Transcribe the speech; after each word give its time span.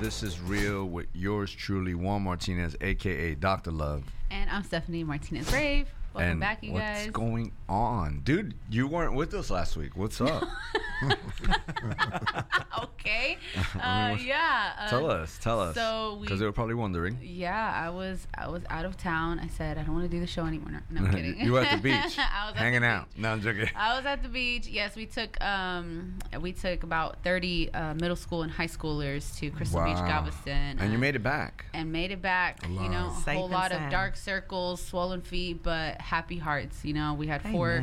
This 0.00 0.22
Is 0.22 0.38
Real 0.40 0.84
with 0.84 1.06
yours 1.14 1.50
truly, 1.50 1.94
Juan 1.94 2.22
Martinez, 2.22 2.76
aka 2.82 3.34
Dr. 3.34 3.70
Love. 3.70 4.04
And 4.30 4.50
I'm 4.50 4.62
Stephanie 4.62 5.04
Martinez 5.04 5.50
Brave. 5.50 5.88
Welcome 6.12 6.32
and 6.32 6.40
back, 6.40 6.62
you 6.62 6.72
what's 6.72 6.84
guys. 6.84 7.06
What's 7.06 7.16
going 7.16 7.52
on? 7.68 8.20
Dude, 8.22 8.54
you 8.68 8.88
weren't 8.88 9.14
with 9.14 9.32
us 9.32 9.48
last 9.50 9.74
week. 9.76 9.96
What's 9.96 10.20
up? 10.20 10.44
okay. 12.82 13.38
Uh, 13.76 14.16
yeah. 14.20 14.72
Uh, 14.78 14.88
tell 14.88 15.10
us, 15.10 15.38
tell 15.40 15.60
us. 15.60 15.74
So 15.74 16.16
we. 16.18 16.26
Because 16.26 16.40
they 16.40 16.46
were 16.46 16.52
probably 16.52 16.74
wondering. 16.74 17.18
yeah, 17.22 17.72
I 17.74 17.90
was 17.90 18.26
I 18.34 18.48
was 18.48 18.62
out 18.70 18.84
of 18.84 18.96
town. 18.96 19.38
I 19.38 19.48
said 19.48 19.76
I 19.76 19.82
don't 19.82 19.94
want 19.94 20.10
to 20.10 20.14
do 20.14 20.20
the 20.20 20.26
show 20.26 20.46
anymore. 20.46 20.70
No, 20.70 20.80
no 20.90 21.06
I'm 21.06 21.12
kidding. 21.12 21.38
you 21.44 21.52
were 21.52 21.60
at 21.60 21.76
the 21.76 21.82
beach, 21.82 22.18
I 22.18 22.46
was 22.46 22.54
at 22.54 22.56
hanging 22.56 22.80
the 22.80 22.86
out. 22.86 23.08
beach. 23.12 23.22
No, 23.22 23.32
I'm 23.32 23.42
joking. 23.42 23.68
I 23.76 23.96
was 23.96 24.06
at 24.06 24.22
the 24.22 24.28
beach. 24.28 24.66
Yes, 24.66 24.96
we 24.96 25.06
took 25.06 25.38
um 25.42 26.18
we 26.40 26.52
took 26.52 26.82
about 26.84 27.22
30 27.22 27.72
uh, 27.72 27.94
middle 27.94 28.16
school 28.16 28.42
and 28.42 28.50
high 28.50 28.66
schoolers 28.66 29.36
to 29.38 29.50
Crystal 29.50 29.84
Beach, 29.84 29.96
Galveston. 29.96 30.78
And 30.78 30.90
you 30.90 30.96
uh, 30.96 31.00
made 31.00 31.16
it 31.16 31.22
back. 31.22 31.66
and 31.74 31.92
made 31.92 32.10
it 32.10 32.22
back. 32.22 32.66
You 32.66 32.88
know, 32.88 33.06
a 33.06 33.30
whole 33.32 33.44
and 33.44 33.52
lot 33.52 33.72
of 33.72 33.90
dark 33.90 34.16
circles, 34.16 34.80
swollen 34.82 35.20
feet, 35.20 35.62
but 35.62 36.00
happy 36.00 36.38
hearts. 36.38 36.84
You 36.84 36.94
know, 36.94 37.14
we 37.14 37.26
had 37.26 37.42
Amen. 37.42 37.52
four 37.52 37.82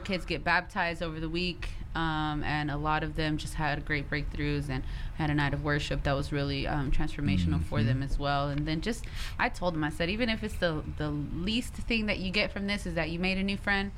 kids 0.00 0.24
get 0.24 0.42
baptized 0.42 1.02
over 1.02 1.20
the 1.20 1.28
week, 1.28 1.70
um, 1.94 2.42
and 2.44 2.70
a 2.70 2.76
lot 2.76 3.02
of 3.02 3.16
them 3.16 3.38
just 3.38 3.54
had 3.54 3.84
great 3.84 4.10
breakthroughs 4.10 4.68
and 4.68 4.82
had 5.14 5.30
a 5.30 5.34
night 5.34 5.54
of 5.54 5.64
worship 5.64 6.02
that 6.02 6.12
was 6.14 6.32
really 6.32 6.66
um, 6.66 6.90
transformational 6.90 7.62
for 7.64 7.82
them 7.82 8.02
as 8.02 8.18
well. 8.18 8.48
And 8.48 8.66
then 8.66 8.80
just, 8.80 9.04
I 9.38 9.48
told 9.48 9.74
them, 9.74 9.84
I 9.84 9.90
said, 9.90 10.10
even 10.10 10.28
if 10.28 10.42
it's 10.44 10.56
the 10.56 10.82
the 10.98 11.10
least 11.10 11.74
thing 11.74 12.06
that 12.06 12.18
you 12.18 12.30
get 12.30 12.52
from 12.52 12.66
this 12.66 12.84
is 12.84 12.94
that 12.94 13.10
you 13.10 13.18
made 13.18 13.38
a 13.38 13.42
new 13.42 13.56
friend. 13.56 13.92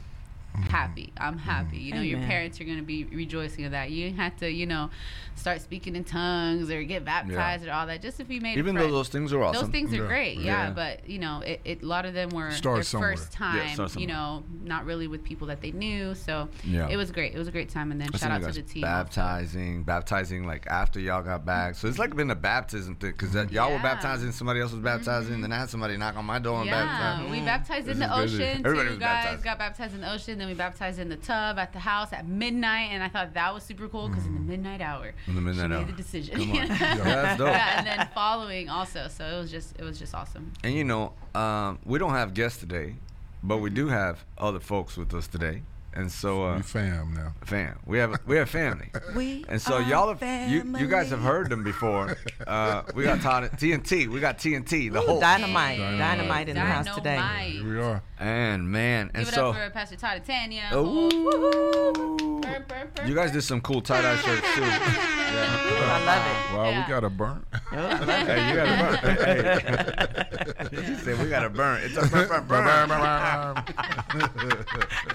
Happy, 0.55 1.13
I'm 1.19 1.39
happy. 1.39 1.79
You 1.79 1.95
know, 1.95 2.01
your 2.01 2.19
parents 2.21 2.61
are 2.61 2.65
going 2.65 2.79
to 2.79 2.83
be 2.85 3.05
rejoicing 3.05 3.65
of 3.65 3.71
that. 3.73 3.91
You 3.91 4.07
didn't 4.07 4.19
have 4.19 4.37
to, 4.39 4.51
you 4.51 4.67
know, 4.67 4.91
start 5.37 5.61
speaking 5.61 5.95
in 5.95 6.03
tongues 6.03 6.69
or 6.69 6.83
get 6.83 7.05
baptized 7.05 7.65
or 7.67 7.71
all 7.73 7.87
that. 7.87 8.03
Just 8.03 8.19
if 8.19 8.29
you 8.29 8.41
made 8.41 8.57
a 8.57 8.59
Even 8.59 8.75
though 8.75 8.91
those 8.91 9.09
things 9.09 9.33
are 9.33 9.41
awesome. 9.41 9.63
Those 9.63 9.71
things 9.71 9.93
are 9.93 10.03
Yeah. 10.03 10.09
great, 10.09 10.39
yeah, 10.39 10.65
Yeah. 10.67 10.71
But 10.71 11.09
you 11.09 11.21
know, 11.21 11.43
it, 11.43 11.61
it, 11.65 11.83
a 11.83 11.87
lot 11.87 12.07
of 12.07 12.15
them 12.15 12.31
were 12.31 12.51
Start 12.51 12.79
their 12.79 12.83
somewhere. 12.83 13.17
first 13.17 13.31
time. 13.33 13.69
start 13.75 13.95
you 13.97 14.09
know, 14.09 14.43
not 14.65 14.85
really 14.85 15.07
with 15.07 15.23
people 15.23 15.47
that 15.47 15.61
they 15.61 15.71
knew. 15.71 16.15
So 16.17 16.49
Yeah. 16.65 16.89
it 16.89 16.97
was 16.97 17.12
great. 17.12 17.35
It 17.35 17.39
was 17.39 17.47
a 17.47 17.53
great 17.53 17.69
time. 17.69 17.93
And 17.93 18.01
then 18.01 18.09
I 18.12 18.17
shout 18.17 18.31
out 18.33 18.43
to 18.43 18.53
the 18.53 18.62
team. 18.62 18.83
also. 18.85 18.97
Baptizing, 19.05 19.85
baptizing 19.85 20.45
like 20.45 20.67
after 20.67 20.99
y'all 20.99 21.23
got 21.23 21.45
back. 21.47 21.77
So 21.77 21.87
it's 21.87 22.01
like 22.01 22.17
been 22.17 22.33
a 22.33 22.35
baptism 22.35 22.97
thing 22.97 23.12
because 23.17 23.33
y'all 23.53 23.71
were 23.73 23.79
baptizing, 23.79 24.33
somebody 24.33 24.61
else 24.61 24.73
was 24.73 24.81
baptizing, 24.83 25.35
and 25.35 25.45
then 25.45 25.53
I 25.53 25.59
had 25.61 25.71
somebody 25.71 25.97
knock 25.97 26.17
on 26.17 26.25
my 26.25 26.41
door 26.41 26.57
and 26.59 26.67
Yeah, 26.67 26.85
baptize. 26.85 27.31
we 27.31 27.41
baptized 27.43 27.89
in 27.89 27.99
the 28.01 28.07
is 28.19 28.33
busy. 28.33 28.43
ocean. 28.45 28.67
Everybody 28.67 28.89
Two 28.89 28.95
was 28.95 28.99
guys 28.99 29.25
baptized. 29.25 29.45
got 29.45 29.59
baptized 29.59 29.95
in 29.95 30.01
the 30.01 30.12
ocean. 30.12 30.38
And 30.39 30.42
then 30.44 30.50
we 30.50 30.55
baptized 30.55 31.00
in 31.00 31.08
the 31.08 31.17
tub 31.17 31.58
at 31.58 31.72
the 31.72 31.81
house 31.81 32.12
at 32.12 32.25
midnight, 32.28 32.91
and 32.92 33.03
I 33.03 33.08
thought 33.08 33.34
that 33.34 33.53
was 33.53 33.64
super 33.64 33.89
cool 33.89 34.06
because 34.08 34.25
in 34.25 34.34
the 34.34 34.41
midnight 34.41 34.81
hour, 34.81 35.12
In 35.27 35.34
the 35.34 35.41
midnight 35.41 35.67
she 35.67 35.72
hour. 35.75 35.81
made 35.81 35.89
the 35.89 35.97
decision. 36.00 36.36
Come 36.39 36.50
on. 36.53 36.56
Yeah, 36.69 36.94
that's 37.05 37.39
dope. 37.39 37.48
yeah, 37.48 37.78
and 37.78 37.84
then 37.89 38.08
following 38.14 38.69
also. 38.69 39.09
So 39.09 39.25
it 39.27 39.36
was 39.36 39.50
just 39.50 39.75
it 39.81 39.83
was 39.83 39.98
just 39.98 40.14
awesome. 40.14 40.53
And 40.62 40.72
you 40.75 40.84
know, 40.84 41.12
um, 41.34 41.81
we 41.84 41.98
don't 41.98 42.12
have 42.12 42.34
guests 42.34 42.61
today, 42.61 42.94
but 43.42 43.56
we 43.56 43.69
do 43.70 43.89
have 43.89 44.25
other 44.39 44.61
folks 44.61 44.97
with 44.97 45.12
us 45.12 45.27
today. 45.27 45.62
And 45.92 46.12
so, 46.12 46.44
uh, 46.44 46.56
We 46.59 46.62
fam 46.62 47.14
now. 47.14 47.34
fam, 47.44 47.81
we 47.84 47.98
have 47.98 48.14
we 48.25 48.36
have 48.36 48.48
family. 48.48 48.92
We 49.16 49.44
And 49.48 49.61
so 49.61 49.78
are 49.78 49.83
y'all 49.83 50.14
have 50.14 50.48
you, 50.53 50.62
you 50.78 50.86
guys 50.86 51.11
have 51.11 51.20
heard 51.22 51.50
them 51.50 51.64
before. 51.64 52.16
Uh, 52.47 52.83
we 52.94 53.03
got 53.03 53.20
Todd, 53.20 53.50
TNT. 53.56 54.06
We 54.06 54.20
got 54.20 54.39
TNT. 54.39 54.91
The 54.92 55.03
Ooh, 55.03 55.06
whole 55.06 55.20
dynamite, 55.20 55.78
Dynamite. 55.78 55.98
dynamite 55.98 56.48
in 56.48 56.55
the 56.55 56.61
house 56.62 56.86
today. 56.94 57.16
Dynamite. 57.16 57.53
Here 57.53 57.64
we 57.75 57.81
are. 57.81 58.03
And 58.19 58.71
man, 58.71 59.11
and 59.15 59.25
Give 59.25 59.29
it 59.29 59.35
so 59.35 59.51
up 59.51 59.57
for 59.57 59.71
Pastor 59.71 59.97
Todd 59.97 60.23
Tanya. 60.27 60.71
Ooh. 60.75 62.41
Burr, 62.41 62.65
burr, 62.69 62.89
burr, 62.95 63.06
you 63.06 63.15
guys 63.15 63.31
did 63.33 63.43
some 63.43 63.61
cool 63.61 63.81
tie 63.81 64.03
dye 64.03 64.17
shirts 64.17 64.47
too. 64.55 64.62
Yeah. 65.29 65.45
Ooh, 65.45 65.77
I 65.84 66.05
love 66.06 66.57
Wow, 66.57 66.71
Yeah. 66.71 66.84
we 66.87 66.89
got 66.91 67.05
a 67.05 67.11
burnt. 67.11 67.45
it. 67.53 67.61
I 67.71 67.75
love 67.83 68.09
it. 68.09 68.09
Hey, 68.27 68.49
you 68.49 68.55
got 68.57 68.65
to 68.65 68.77
burn. 69.03 70.73
Hey. 70.73 70.87
She 70.87 70.95
said 71.05 71.19
we 71.23 71.28
got 71.28 71.41
to 71.41 71.51
burn. 71.51 71.83
It's 71.83 71.97
a 71.99 72.07
burn, 72.09 72.28
burn, 72.49 72.89
burn. 72.89 73.65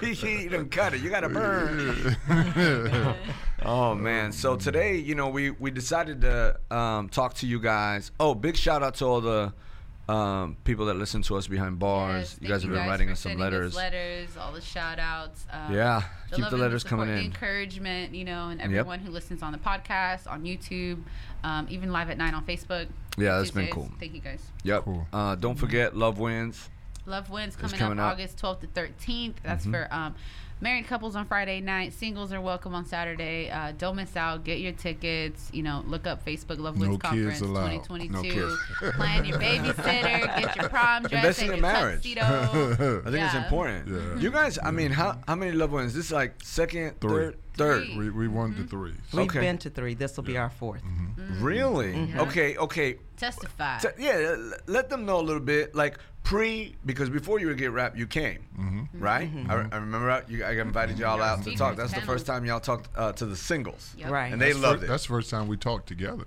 he, 0.00 0.14
he 0.14 0.48
done 0.48 0.68
cut 0.68 0.94
it. 0.94 1.00
You 1.00 1.10
got 1.10 1.20
to 1.20 1.28
burn. 1.28 2.16
Oh 3.66 3.94
man! 3.94 4.30
So 4.32 4.56
today, 4.56 4.96
you 4.96 5.14
know, 5.14 5.28
we 5.30 5.50
we 5.52 5.70
decided 5.70 6.20
to 6.20 6.58
um, 6.70 7.08
talk 7.08 7.32
to 7.34 7.46
you 7.46 7.58
guys. 7.58 8.10
Oh, 8.20 8.34
big 8.34 8.56
shout 8.58 8.82
out 8.82 8.96
to 8.96 9.06
all 9.06 9.22
the 9.22 9.54
um, 10.08 10.56
people 10.64 10.86
that 10.86 10.94
listen 10.94 11.22
to 11.22 11.36
us 11.36 11.46
behind 11.46 11.78
bars. 11.78 12.32
Yes, 12.34 12.38
you 12.42 12.48
guys 12.48 12.62
have 12.62 12.72
been 12.72 12.86
writing 12.86 13.10
us 13.10 13.20
some 13.20 13.30
sending 13.30 13.40
letters. 13.44 13.74
letters, 13.74 14.28
all 14.38 14.52
the 14.52 14.60
shout 14.60 14.98
outs. 14.98 15.46
Um, 15.50 15.72
Yeah, 15.74 16.02
keep 16.30 16.44
the 16.44 16.50
and 16.52 16.60
letters 16.60 16.82
support, 16.82 17.00
coming 17.00 17.14
the 17.14 17.20
in. 17.20 17.26
encouragement, 17.26 18.14
you 18.14 18.24
know, 18.24 18.48
and 18.48 18.60
everyone 18.60 18.98
who 19.00 19.10
listens 19.10 19.42
on 19.42 19.52
the 19.52 19.58
podcast, 19.58 20.30
on 20.30 20.44
YouTube, 20.44 21.02
um, 21.42 21.66
even 21.70 21.90
live 21.92 22.10
at 22.10 22.18
nine 22.18 22.34
on 22.34 22.44
Facebook. 22.44 22.86
Yeah, 23.16 23.38
that's 23.38 23.50
been 23.50 23.68
cool. 23.68 23.90
Thank 23.98 24.14
you 24.14 24.20
guys. 24.20 24.44
Yep. 24.64 24.84
Cool. 24.84 25.06
Uh, 25.12 25.34
don't 25.36 25.56
forget, 25.56 25.96
love 25.96 26.18
wins. 26.18 26.68
Love 27.06 27.28
Wins 27.28 27.54
coming, 27.54 27.76
coming 27.78 28.00
up 28.00 28.06
up. 28.06 28.12
August 28.14 28.38
12th 28.38 28.60
to 28.60 28.66
13th. 28.68 29.34
That's 29.42 29.64
Mm-hmm. 29.64 29.72
for 29.74 29.88
um, 29.94 30.14
married 30.64 30.86
couples 30.86 31.14
on 31.14 31.26
Friday 31.26 31.60
night. 31.60 31.92
Singles 31.92 32.32
are 32.32 32.40
welcome 32.40 32.74
on 32.74 32.86
Saturday. 32.86 33.50
Uh, 33.50 33.72
don't 33.76 33.96
miss 33.96 34.16
out. 34.16 34.44
Get 34.44 34.60
your 34.60 34.72
tickets. 34.72 35.50
You 35.52 35.62
know, 35.62 35.84
look 35.86 36.06
up 36.06 36.24
Facebook 36.24 36.58
Love 36.58 36.76
No 36.76 36.88
Wins 36.88 37.02
kids 37.02 37.02
Conference 37.02 37.38
2022. 37.40 38.12
No 38.12 38.22
kids. 38.22 38.56
Plan 38.96 39.26
your 39.26 39.38
babysitter. 39.38 40.36
Get 40.40 40.56
your 40.56 40.70
prom 40.70 41.02
dress 41.02 41.38
Investing 41.42 41.48
and 41.50 41.58
in 41.58 41.62
your 41.62 41.72
marriage. 41.72 42.02
tuxedo. 42.02 43.02
I 43.06 43.10
think 43.10 43.24
it's 43.26 43.34
important. 43.34 43.88
Yeah. 43.88 44.18
You 44.18 44.30
guys, 44.30 44.58
I 44.64 44.70
mean, 44.70 44.90
how 44.90 45.18
how 45.28 45.34
many 45.36 45.52
loved 45.52 45.74
ones? 45.74 45.92
This 45.92 46.06
is 46.06 46.12
like 46.12 46.34
second, 46.42 46.98
Three. 46.98 47.10
third, 47.10 47.36
third. 47.56 47.88
We 47.96 48.10
we 48.10 48.28
won 48.28 48.54
to 48.56 48.64
three. 48.64 48.94
We've 49.12 49.22
Okay. 49.26 49.40
been 49.40 49.58
to 49.58 49.70
three. 49.70 49.94
This 49.94 50.16
will 50.16 50.24
be 50.24 50.36
our 50.36 50.50
4th 50.50 50.80
mm-hmm. 50.82 51.42
Really? 51.44 52.10
Okay, 52.16 52.56
okay. 52.56 52.96
Testify. 53.16 53.78
T- 53.78 53.88
yeah, 53.98 54.36
let 54.66 54.88
them 54.90 55.04
know 55.06 55.20
a 55.20 55.22
little 55.22 55.40
bit, 55.42 55.74
like 55.74 55.98
pre, 56.24 56.74
because 56.84 57.10
before 57.10 57.38
you 57.38 57.46
would 57.48 57.58
get 57.58 57.70
rap, 57.72 57.96
you 57.96 58.06
came, 58.06 58.40
mm-hmm. 58.58 58.98
right? 58.98 59.32
Mm-hmm. 59.32 59.50
I, 59.50 59.54
I 59.72 59.76
remember 59.78 60.10
I- 60.10 60.22
you, 60.28 60.44
I 60.44 60.52
invited 60.52 60.98
y'all 60.98 61.22
out 61.22 61.42
to 61.44 61.54
talk. 61.56 61.76
That's 61.76 61.92
the 61.92 62.00
first 62.00 62.26
time 62.26 62.44
y'all 62.44 62.60
talked 62.60 62.88
uh, 62.96 63.12
to 63.12 63.26
the 63.26 63.36
singles, 63.36 63.94
Yep. 63.98 64.10
Right. 64.10 64.32
and 64.32 64.40
they 64.40 64.52
That's 64.52 64.62
loved 64.62 64.80
fir- 64.80 64.84
it. 64.86 64.88
That's 64.88 65.04
the 65.04 65.08
first 65.08 65.30
time 65.30 65.48
we 65.48 65.56
talked 65.56 65.86
together. 65.86 66.24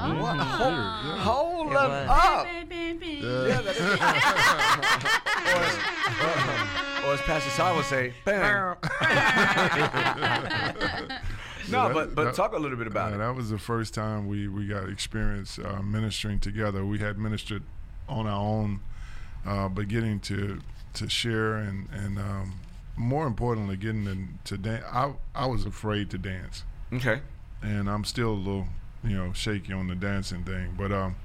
Oh. 0.00 0.14
What? 0.22 0.38
Hold, 0.38 1.18
hold 1.18 1.66
It 1.68 1.74
them 1.74 1.90
was. 1.90 2.08
up. 2.08 2.46
Yeah. 3.00 3.60
Or 5.48 5.60
as, 5.64 5.74
or 7.04 7.12
as 7.14 7.20
Pastor 7.22 7.50
Sai 7.50 7.72
would 7.76 7.84
say, 7.84 8.12
bam. 8.24 8.76
No, 11.70 11.88
that- 11.88 11.94
but 11.94 12.14
but 12.14 12.24
that- 12.24 12.34
talk 12.34 12.54
a 12.54 12.58
little 12.58 12.78
bit 12.78 12.86
about 12.86 13.10
Yeah, 13.10 13.16
it. 13.16 13.18
that 13.18 13.34
was 13.36 13.50
the 13.50 13.58
first 13.58 13.92
time 13.92 14.26
we, 14.26 14.48
we 14.48 14.66
got 14.66 14.88
experience 14.88 15.58
uh, 15.58 15.82
ministering 15.82 16.38
together. 16.38 16.82
We 16.84 16.98
had 16.98 17.18
ministered 17.18 17.62
on 18.08 18.26
our 18.26 18.40
own, 18.40 18.80
uh, 19.44 19.68
but 19.68 19.88
getting 19.88 20.18
to 20.20 20.60
to 20.94 21.08
share 21.10 21.56
and 21.56 21.86
and 21.92 22.18
um, 22.18 22.54
more 22.96 23.26
importantly, 23.26 23.76
getting 23.76 24.06
to, 24.06 24.16
to 24.56 24.62
dance. 24.62 24.84
I 24.90 25.12
I 25.34 25.44
was 25.46 25.66
afraid 25.66 26.08
to 26.10 26.18
dance, 26.18 26.64
Okay. 26.90 27.20
and 27.62 27.90
I'm 27.90 28.04
still 28.04 28.30
a 28.30 28.32
little 28.32 28.68
you 29.04 29.16
know 29.16 29.32
shaky 29.32 29.72
on 29.72 29.88
the 29.88 29.94
dancing 29.94 30.44
thing. 30.44 30.74
But 30.76 30.92
um, 30.92 31.16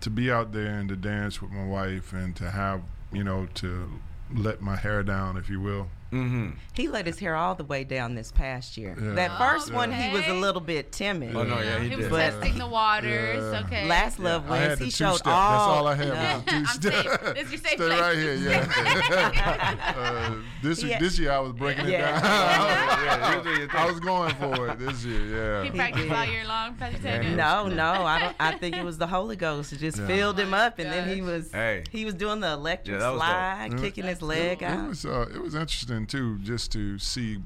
to 0.00 0.10
be 0.10 0.30
out 0.30 0.52
there 0.52 0.78
and 0.78 0.88
to 0.88 0.96
dance 0.96 1.42
with 1.42 1.50
my 1.50 1.64
wife 1.64 2.12
and 2.12 2.34
to 2.36 2.50
have 2.50 2.82
you 3.12 3.24
know 3.24 3.46
to 3.54 4.00
let 4.34 4.60
my 4.60 4.76
hair 4.76 5.02
down, 5.02 5.36
if 5.36 5.48
you 5.48 5.60
will. 5.60 5.88
Mm-hmm. 6.12 6.50
He 6.74 6.88
let 6.88 7.06
his 7.06 7.18
hair 7.18 7.36
all 7.36 7.54
the 7.54 7.64
way 7.64 7.84
down 7.84 8.14
this 8.14 8.32
past 8.32 8.76
year. 8.76 8.96
Yeah. 9.00 9.12
That 9.14 9.38
first 9.38 9.72
one, 9.72 9.92
he 9.92 10.12
was 10.12 10.26
a 10.26 10.34
little 10.34 10.60
bit 10.60 10.90
timid. 10.92 11.36
Oh, 11.36 11.44
no, 11.44 11.60
yeah, 11.60 11.78
he 11.78 11.88
he 11.90 11.96
was 11.96 12.06
did. 12.06 12.10
But- 12.10 12.18
testing 12.40 12.58
the 12.58 12.66
waters. 12.66 13.52
Yeah. 13.52 13.60
Okay. 13.66 13.86
Last 13.88 14.18
Love 14.18 14.50
I 14.50 14.56
had 14.58 14.68
Wins, 14.70 14.80
he 14.80 14.90
showed 14.90 15.16
step. 15.16 15.26
all. 15.32 15.50
That's 15.50 15.62
all 15.62 15.86
I 15.86 15.94
had. 15.94 16.08
No. 16.08 16.14
was 16.14 16.44
the 16.44 16.50
two 16.50 16.56
I'm 16.56 16.66
step. 16.66 16.92
safe. 17.20 17.34
This 17.34 17.44
is 17.44 17.50
your 17.52 17.60
safe 17.60 17.66
Stay 17.72 17.76
place. 17.76 18.00
right 18.00 18.16
here, 18.16 18.34
yeah. 18.34 19.94
uh, 19.96 20.34
this 20.62 20.82
Yeah. 20.82 20.98
this 20.98 21.18
year 21.18 21.32
I 21.32 21.38
was 21.38 21.52
breaking 21.52 21.86
it 21.86 21.98
down. 21.98 22.20
Yeah, 23.00 23.42
you 23.58 23.68
I 23.72 23.86
was 23.90 24.00
going 24.00 24.34
for 24.36 24.68
it 24.68 24.78
this 24.78 25.04
year. 25.04 25.20
Yeah. 25.20 25.62
He 25.62 25.68
Yeah. 25.68 25.74
practiced 25.74 26.08
did. 26.08 26.12
all 26.16 26.24
year 26.26 26.44
long, 26.46 26.74
Pastor 26.74 27.22
No, 27.34 27.68
no, 27.68 27.92
I 28.04 28.18
don't. 28.20 28.36
I 28.38 28.52
think 28.58 28.76
it 28.76 28.84
was 28.84 28.98
the 28.98 29.06
Holy 29.06 29.36
Ghost. 29.36 29.72
It 29.72 29.78
just 29.78 29.98
Yeah. 29.98 30.06
filled 30.06 30.38
Oh 30.38 30.42
him 30.42 30.50
my 30.50 30.66
up, 30.66 30.78
and 30.78 30.90
then 30.90 31.08
he 31.14 31.22
was 31.22 31.50
Hey. 31.52 31.84
he 31.90 32.04
was 32.04 32.14
doing 32.14 32.40
the 32.40 32.48
electric 32.52 32.94
Yeah, 32.94 33.00
that 33.00 33.10
was 33.10 33.20
dope. 33.20 33.28
slide, 33.28 33.78
kicking 33.80 34.04
his 34.04 34.22
leg 34.22 34.62
out. 34.62 34.84
It 34.84 34.88
was 34.88 35.04
uh, 35.04 35.26
it 35.34 35.40
was 35.42 35.54
interesting 35.54 35.99
too, 36.06 36.38
just 36.38 36.72
to 36.72 36.98
see, 36.98 37.38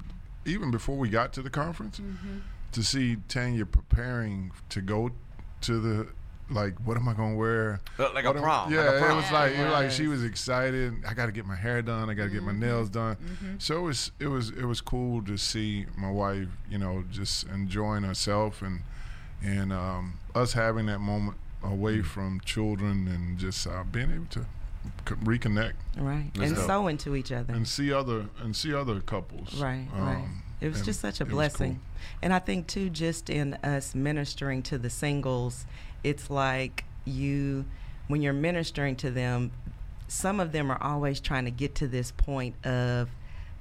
even 0.45 0.71
before 0.71 0.97
we 0.97 1.09
got 1.09 1.33
to 1.35 1.43
the 1.43 1.51
conference, 1.51 1.99
Mm-hmm. 2.01 2.39
to 2.73 2.83
see 2.83 3.17
Tanya 3.29 3.65
preparing 3.67 4.51
to 4.71 4.81
go 4.81 5.11
to 5.63 5.81
the 5.81 6.09
like, 6.51 6.75
what 6.87 6.97
am 6.99 7.09
I 7.09 7.15
gonna 7.15 7.35
wear? 7.37 7.81
Like 7.99 8.25
a 8.25 8.29
What 8.29 8.37
am- 8.37 8.43
prom, 8.43 8.67
like 8.67 8.75
Yeah, 8.75 8.91
a 8.93 8.99
prom. 9.01 9.11
it 9.13 9.15
was 9.23 9.33
like 9.33 9.53
it 9.55 9.65
was 9.65 9.73
like 9.73 9.91
she 9.91 10.07
was 10.09 10.23
excited. 10.25 10.93
I 11.09 11.15
got 11.15 11.27
to 11.27 11.33
get 11.33 11.47
my 11.47 11.57
hair 11.57 11.81
done. 11.81 12.11
I 12.11 12.15
got 12.15 12.25
to 12.25 12.31
get 12.31 12.43
my 12.43 12.53
Mm-hmm. 12.53 12.61
nails 12.61 12.91
done. 12.91 13.17
So 13.59 13.79
it 13.79 13.83
was 13.83 14.13
it 14.21 14.27
was 14.27 14.51
it 14.51 14.65
was 14.67 14.81
cool 14.83 15.23
to 15.23 15.39
see 15.39 15.87
my 15.97 16.11
wife, 16.11 16.49
you 16.71 16.77
know, 16.79 17.05
just 17.11 17.45
enjoying 17.49 18.03
herself 18.03 18.61
and 18.61 18.83
and 19.43 19.73
um, 19.73 20.19
us 20.35 20.53
having 20.53 20.85
that 20.87 20.99
moment 21.01 21.39
away 21.63 21.99
Mm. 22.01 22.05
from 22.05 22.41
children 22.41 23.09
and 23.09 23.39
just 23.39 23.67
uh, 23.67 23.83
being 23.91 24.11
able 24.13 24.27
to 24.27 24.41
c- 24.41 24.47
reconnect 25.07 25.75
Right, 25.97 26.31
That's 26.35 26.49
and 26.49 26.57
dope. 26.57 26.67
so 26.67 26.87
into 26.89 27.15
each 27.17 27.31
other. 27.33 27.53
and 27.53 27.67
see 27.69 27.93
other 27.93 28.27
and 28.43 28.55
see 28.57 28.73
other 28.75 29.01
couples. 29.01 29.55
Right, 29.61 29.87
um, 29.95 30.01
right. 30.01 30.25
It 30.61 30.69
was 30.73 30.83
just 30.83 31.01
such 31.01 31.21
a 31.21 31.25
it 31.25 31.27
was 31.27 31.31
cool. 31.31 31.37
blessing. 31.37 31.81
And 32.23 32.33
I 32.33 32.39
think 32.39 32.67
too, 32.67 32.89
just 32.91 33.29
in 33.29 33.55
us 33.63 33.95
ministering 33.95 34.63
to 34.65 34.79
the 34.79 34.89
singles, 34.91 35.67
it's 36.03 36.31
like 36.31 36.85
you, 37.05 37.67
when 38.09 38.23
you're 38.23 38.33
ministering 38.33 38.97
to 38.97 39.11
them, 39.11 39.51
some 40.09 40.41
of 40.41 40.53
them 40.53 40.71
are 40.71 40.83
always 40.83 41.21
trying 41.21 41.45
to 41.45 41.51
get 41.51 41.75
to 41.77 41.89
this 41.89 42.13
point 42.13 42.55
of 42.67 43.11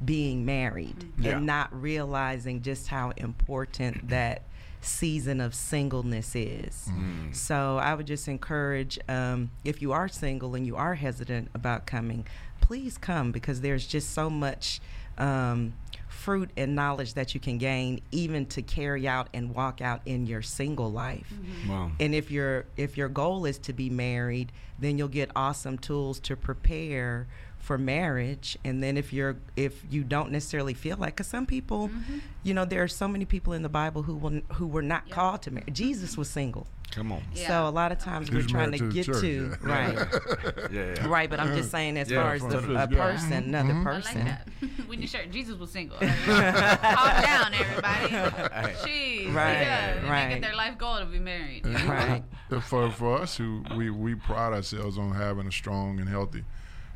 being 0.03 0.45
married 0.45 1.11
Yeah. 1.17 1.37
and 1.37 1.45
not 1.45 1.73
realizing 1.79 2.61
just 2.61 2.87
how 2.87 3.11
important 3.17 4.09
that 4.09 4.43
season 4.85 5.41
of 5.41 5.53
singleness 5.53 6.35
is. 6.35 6.89
Mm. 6.91 7.35
So 7.35 7.77
I 7.77 7.93
would 7.93 8.07
just 8.07 8.27
encourage 8.27 8.99
um, 9.07 9.51
if 9.63 9.81
you 9.81 9.91
are 9.91 10.07
single 10.07 10.55
and 10.55 10.65
you 10.65 10.75
are 10.75 10.95
hesitant 10.95 11.49
about 11.53 11.85
coming, 11.85 12.25
please 12.61 12.97
come 12.97 13.31
because 13.31 13.61
there's 13.61 13.85
just 13.85 14.11
so 14.11 14.29
much 14.29 14.79
um, 15.17 15.73
fruit 16.23 16.49
and 16.55 16.73
knowledge 16.73 17.13
that 17.15 17.33
you 17.33 17.39
can 17.39 17.57
gain, 17.57 18.01
even 18.11 18.45
to 18.47 18.61
carry 18.61 19.07
out 19.07 19.27
and 19.33 19.53
walk 19.53 19.81
out 19.81 20.01
in 20.05 20.25
your 20.25 20.41
single 20.41 20.91
life. 20.91 21.31
Mm-hmm. 21.33 21.71
Wow. 21.71 21.91
And 21.99 22.15
if 22.15 22.31
your 22.31 22.65
if 22.77 22.97
your 22.97 23.09
goal 23.09 23.45
is 23.45 23.57
to 23.59 23.73
be 23.73 23.89
married, 23.89 24.51
then 24.79 24.97
you'll 24.97 25.07
get 25.21 25.29
awesome 25.35 25.77
tools 25.77 26.19
to 26.21 26.35
prepare 26.35 27.27
for 27.57 27.77
marriage. 27.77 28.57
And 28.63 28.81
then 28.83 28.97
if 28.97 29.13
you're 29.13 29.35
if 29.55 29.83
you 29.89 30.03
don't 30.03 30.31
necessarily 30.31 30.73
feel 30.73 30.97
like, 30.97 31.15
because 31.15 31.27
some 31.27 31.45
people, 31.45 31.89
mm-hmm. 31.89 32.19
you 32.43 32.53
know, 32.53 32.65
there 32.65 32.83
are 32.83 32.87
so 32.87 33.07
many 33.07 33.25
people 33.25 33.53
in 33.53 33.61
the 33.61 33.69
Bible 33.69 34.03
who 34.03 34.15
will 34.15 34.41
who 34.53 34.67
were 34.67 34.81
not 34.81 35.03
Yeah. 35.07 35.15
called 35.15 35.41
to 35.43 35.51
marry. 35.51 35.71
Jesus 35.71 36.17
was 36.17 36.29
single, 36.29 36.67
Come 36.95 37.11
on. 37.11 37.23
Yeah. 37.33 37.47
so 37.47 37.67
a 37.67 37.71
lot 37.71 37.91
of 37.91 37.97
times 37.99 38.29
we're 38.31 38.43
trying 38.43 38.69
married 38.71 38.79
to, 38.79 38.91
get 38.91 39.05
church, 39.07 39.21
to 39.21 39.55
yeah. 39.63 39.71
right. 39.73 40.07
Yeah, 40.71 40.93
yeah. 40.95 41.07
Right, 41.07 41.27
but 41.29 41.39
I'm 41.39 41.55
just 41.55 41.71
saying, 41.71 41.97
as 41.97 42.09
Yeah, 42.11 42.21
far 42.21 42.33
as 42.35 42.41
the, 42.43 42.47
the 42.49 42.57
a 42.57 42.59
first, 42.87 42.91
yeah. 42.91 42.97
person, 43.11 43.33
another 43.33 43.73
Mhm. 43.73 43.87
I 43.87 43.91
like 43.93 44.03
person. 44.03 44.25
that. 44.25 44.47
we 44.87 44.97
need 44.97 45.09
shirt. 45.09 45.31
Jesus 45.31 45.57
was 45.57 45.71
single. 45.71 45.97
Calm 45.97 46.07
down, 47.21 47.53
everybody. 47.53 48.07
Jeez. 48.09 49.33
Right, 49.33 49.61
Yeah. 49.61 50.09
Right. 50.09 50.27
Make 50.29 50.37
it 50.37 50.41
their 50.41 50.55
life 50.55 50.77
goal 50.77 50.99
to 50.99 51.05
be 51.05 51.19
married. 51.19 51.65
Right. 51.65 52.23
for 52.61 52.91
for 52.91 53.19
us 53.21 53.37
who 53.37 53.63
we 53.75 53.89
we 53.89 54.13
pride 54.15 54.53
ourselves 54.53 54.97
on 54.97 55.13
having 55.13 55.47
a 55.47 55.51
strong 55.51 55.99
and 55.99 56.07
healthy 56.07 56.43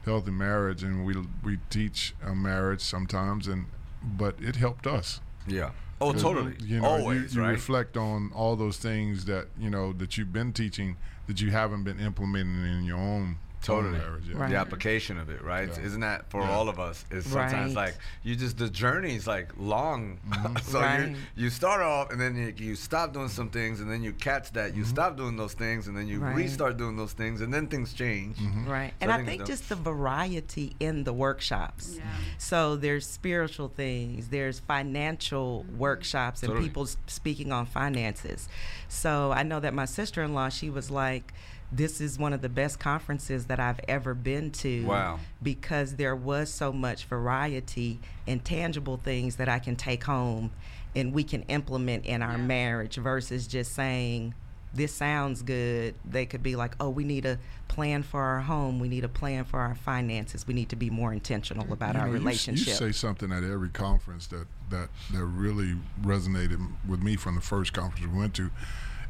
healthy 0.06 0.32
marriage 0.32 0.84
and 0.84 1.04
we 1.06 1.16
we 1.44 1.58
teach 1.72 2.14
a 2.24 2.36
marriage 2.36 2.82
sometimes 2.82 3.48
and 3.48 3.66
but 4.04 4.36
it 4.40 4.56
helped 4.58 4.86
us 4.86 5.20
Yeah. 5.48 5.72
Oh, 6.00 6.14
totally. 6.14 6.54
you 6.64 6.80
know 6.80 6.88
Always, 6.88 7.34
you, 7.34 7.42
you 7.42 7.46
right? 7.48 7.52
reflect 7.54 7.98
on 7.98 8.32
all 8.36 8.56
those 8.56 8.78
things 8.78 9.26
that 9.26 9.48
you 9.60 9.70
know 9.70 9.94
that 9.94 10.18
you've 10.18 10.32
been 10.34 10.54
teaching 10.54 10.98
that 11.28 11.42
you 11.42 11.52
haven't 11.52 11.84
been 11.84 12.00
implementing 12.00 12.64
in 12.66 12.84
your 12.84 12.98
own 12.98 13.38
Totally. 13.64 13.98
marriage 13.98 14.24
yeah. 14.30 14.38
Right. 14.38 14.50
the 14.52 14.56
application 14.58 15.18
of 15.18 15.30
it, 15.30 15.42
right? 15.44 15.68
Yeah. 15.68 15.84
Isn't 15.86 16.02
that 16.02 16.30
for 16.30 16.42
Yeah. 16.42 16.52
all 16.52 16.70
of 16.70 16.80
us? 16.80 17.04
Is 17.12 17.26
sometimes 17.26 17.76
Right. 17.76 17.86
like 17.88 17.98
you 18.24 18.36
just 18.36 18.58
the 18.58 18.70
journey 18.70 19.16
is 19.16 19.28
like 19.28 19.50
long, 19.58 20.20
so 20.64 20.80
Right. 20.80 21.10
you 21.10 21.16
you 21.36 21.50
start 21.50 21.82
off 21.82 22.12
and 22.12 22.20
then 22.22 22.36
you, 22.36 22.54
you 22.58 22.76
stop 22.76 23.14
doing 23.14 23.30
some 23.30 23.50
things 23.50 23.80
and 23.82 23.90
then 23.92 24.04
you 24.04 24.14
catch 24.14 24.52
that 24.54 24.70
Mm-hmm. 24.72 24.80
you 24.80 24.86
stop 24.86 25.18
doing 25.18 25.36
those 25.38 25.54
things 25.54 25.88
and 25.88 25.98
then 25.98 26.08
you 26.08 26.20
Right. 26.20 26.36
restart 26.36 26.78
doing 26.78 26.96
those 26.96 27.14
things 27.14 27.42
and 27.42 27.54
then 27.54 27.68
things 27.68 27.94
change. 27.94 28.38
Mm-hmm. 28.38 28.70
Right. 28.70 28.90
So 28.92 28.96
And 29.02 29.12
I 29.12 29.16
I 29.16 29.18
think 29.26 29.30
think 29.30 29.46
just 29.48 29.70
the 29.70 29.76
variety 29.76 30.76
in 30.80 31.04
the 31.04 31.14
workshops. 31.14 31.96
Yeah. 31.98 32.04
So 32.38 32.76
there's 32.76 33.06
spiritual 33.08 33.70
things, 33.70 34.28
there's 34.30 34.60
financial 34.60 35.66
workshops, 35.78 36.44
and 36.44 36.50
Totally. 36.50 36.68
people 36.68 36.88
speaking 37.08 37.52
on 37.52 37.66
finances. 37.66 38.48
So 38.88 39.32
I 39.32 39.44
know 39.44 39.60
that 39.60 39.74
my 39.74 39.86
sister 39.86 40.24
in 40.24 40.34
law, 40.34 40.50
she 40.50 40.70
was 40.70 40.90
like, 40.92 41.34
this 41.72 42.00
is 42.00 42.18
one 42.18 42.34
of 42.34 42.42
the 42.42 42.50
best 42.50 42.80
conferences 42.80 43.46
that 43.48 43.60
I've 43.60 43.80
ever 43.88 44.14
been 44.14 44.52
to. 44.52 44.86
Wow. 44.86 45.20
Because 45.44 45.96
there 45.96 46.16
was 46.16 46.50
so 46.52 46.72
much 46.72 47.06
variety 47.06 48.00
and 48.26 48.44
tangible 48.44 48.98
things 48.98 49.36
that 49.36 49.50
I 49.50 49.60
can 49.60 49.76
take 49.76 50.06
home 50.06 50.52
and 50.96 51.14
we 51.14 51.24
can 51.24 51.44
implement 51.44 52.06
in 52.06 52.22
our 52.22 52.38
Yeah. 52.38 52.44
marriage 52.46 52.96
versus 52.96 53.48
just 53.48 53.74
saying, 53.74 54.34
this 54.74 54.94
sounds 54.94 55.42
good. 55.42 55.96
They 56.06 56.26
could 56.26 56.44
be 56.44 56.56
like, 56.56 56.76
oh, 56.80 56.90
we 56.90 57.04
need 57.04 57.26
a 57.26 57.40
plan 57.68 58.04
for 58.04 58.22
our 58.22 58.42
home. 58.42 58.80
We 58.80 58.88
need 58.90 59.04
a 59.04 59.10
plan 59.10 59.44
for 59.46 59.60
our 59.60 59.76
finances. 59.76 60.46
We 60.46 60.54
need 60.54 60.70
to 60.70 60.76
be 60.76 60.90
more 60.90 61.12
intentional 61.14 61.72
about 61.74 61.96
You 61.96 62.02
our 62.02 62.08
know, 62.08 62.14
you 62.14 62.20
relationship. 62.20 62.68
You, 62.68 62.74
say 62.74 62.92
something 62.92 63.32
at 63.32 63.44
every 63.44 63.70
conference 63.70 64.28
that, 64.28 64.46
that, 64.70 64.90
that 65.14 65.24
really 65.24 65.76
resonated 66.04 66.60
with 66.88 67.02
me 67.02 67.16
from 67.16 67.36
the 67.36 67.42
first 67.42 67.74
conference 67.74 68.12
we 68.12 68.18
went 68.20 68.34
to, 68.36 68.52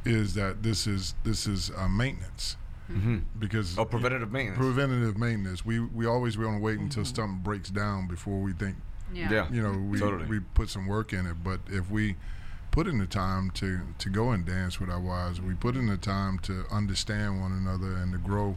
is 0.07 0.33
that 0.35 0.63
this 0.63 0.87
is 0.87 1.15
this 1.23 1.47
is 1.47 1.71
uh, 1.77 1.87
maintenance 1.87 2.57
Mm-hmm. 2.89 3.17
because 3.37 3.77
Oh, 3.77 3.83
preventative 3.83 4.31
maintenance. 4.31 4.59
preventative 4.63 5.17
maintenance. 5.17 5.65
We 5.65 5.81
we 5.81 6.05
always 6.05 6.37
we 6.37 6.45
want 6.45 6.57
to 6.59 6.63
wait 6.63 6.79
until 6.79 7.03
Mm-hmm. 7.03 7.15
something 7.15 7.39
breaks 7.43 7.69
down 7.69 8.07
before 8.07 8.39
we 8.39 8.53
think 8.53 8.77
Yeah. 9.13 9.29
Yeah. 9.29 9.47
you 9.51 9.61
know 9.61 9.73
we 9.77 9.99
Totally. 9.99 10.25
we 10.25 10.39
put 10.39 10.69
some 10.69 10.87
work 10.87 11.11
in 11.11 11.25
it. 11.25 11.35
But 11.43 11.59
if 11.67 11.91
we 11.91 12.15
put 12.71 12.87
in 12.87 12.97
the 12.97 13.05
time 13.05 13.51
to 13.55 13.81
to 13.97 14.09
go 14.09 14.31
and 14.31 14.45
dance 14.45 14.79
with 14.79 14.89
our 14.89 15.01
wives, 15.01 15.41
we 15.41 15.53
put 15.53 15.75
in 15.75 15.87
the 15.87 15.97
time 15.97 16.39
to 16.39 16.63
understand 16.71 17.41
one 17.41 17.51
another 17.51 17.91
and 17.97 18.13
to 18.13 18.19
grow, 18.19 18.55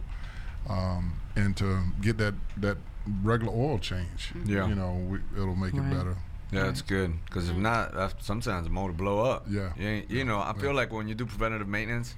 um, 0.68 1.14
and 1.34 1.56
to 1.56 1.80
get 2.00 2.16
that 2.18 2.34
that 2.58 2.76
regular 3.24 3.52
oil 3.52 3.78
change. 3.80 4.32
Yeah. 4.44 4.68
you 4.68 4.76
know, 4.76 4.92
we, 5.08 5.18
it'll 5.36 5.56
make 5.56 5.72
Right. 5.74 5.90
it 5.90 5.96
better. 5.96 6.16
Yeah, 6.52 6.64
that's 6.64 6.82
good. 6.82 7.12
Because 7.26 7.48
if 7.48 7.56
not, 7.56 8.14
sometimes 8.22 8.64
the 8.64 8.70
motor 8.70 8.92
blow 8.92 9.20
up. 9.24 9.46
Yeah. 9.48 9.72
You, 9.76 10.04
you 10.08 10.24
know, 10.24 10.38
I 10.40 10.52
feel 10.58 10.74
like 10.74 10.92
when 10.92 11.06
you 11.08 11.14
do 11.14 11.26
preventative 11.26 11.68
maintenance, 11.68 12.14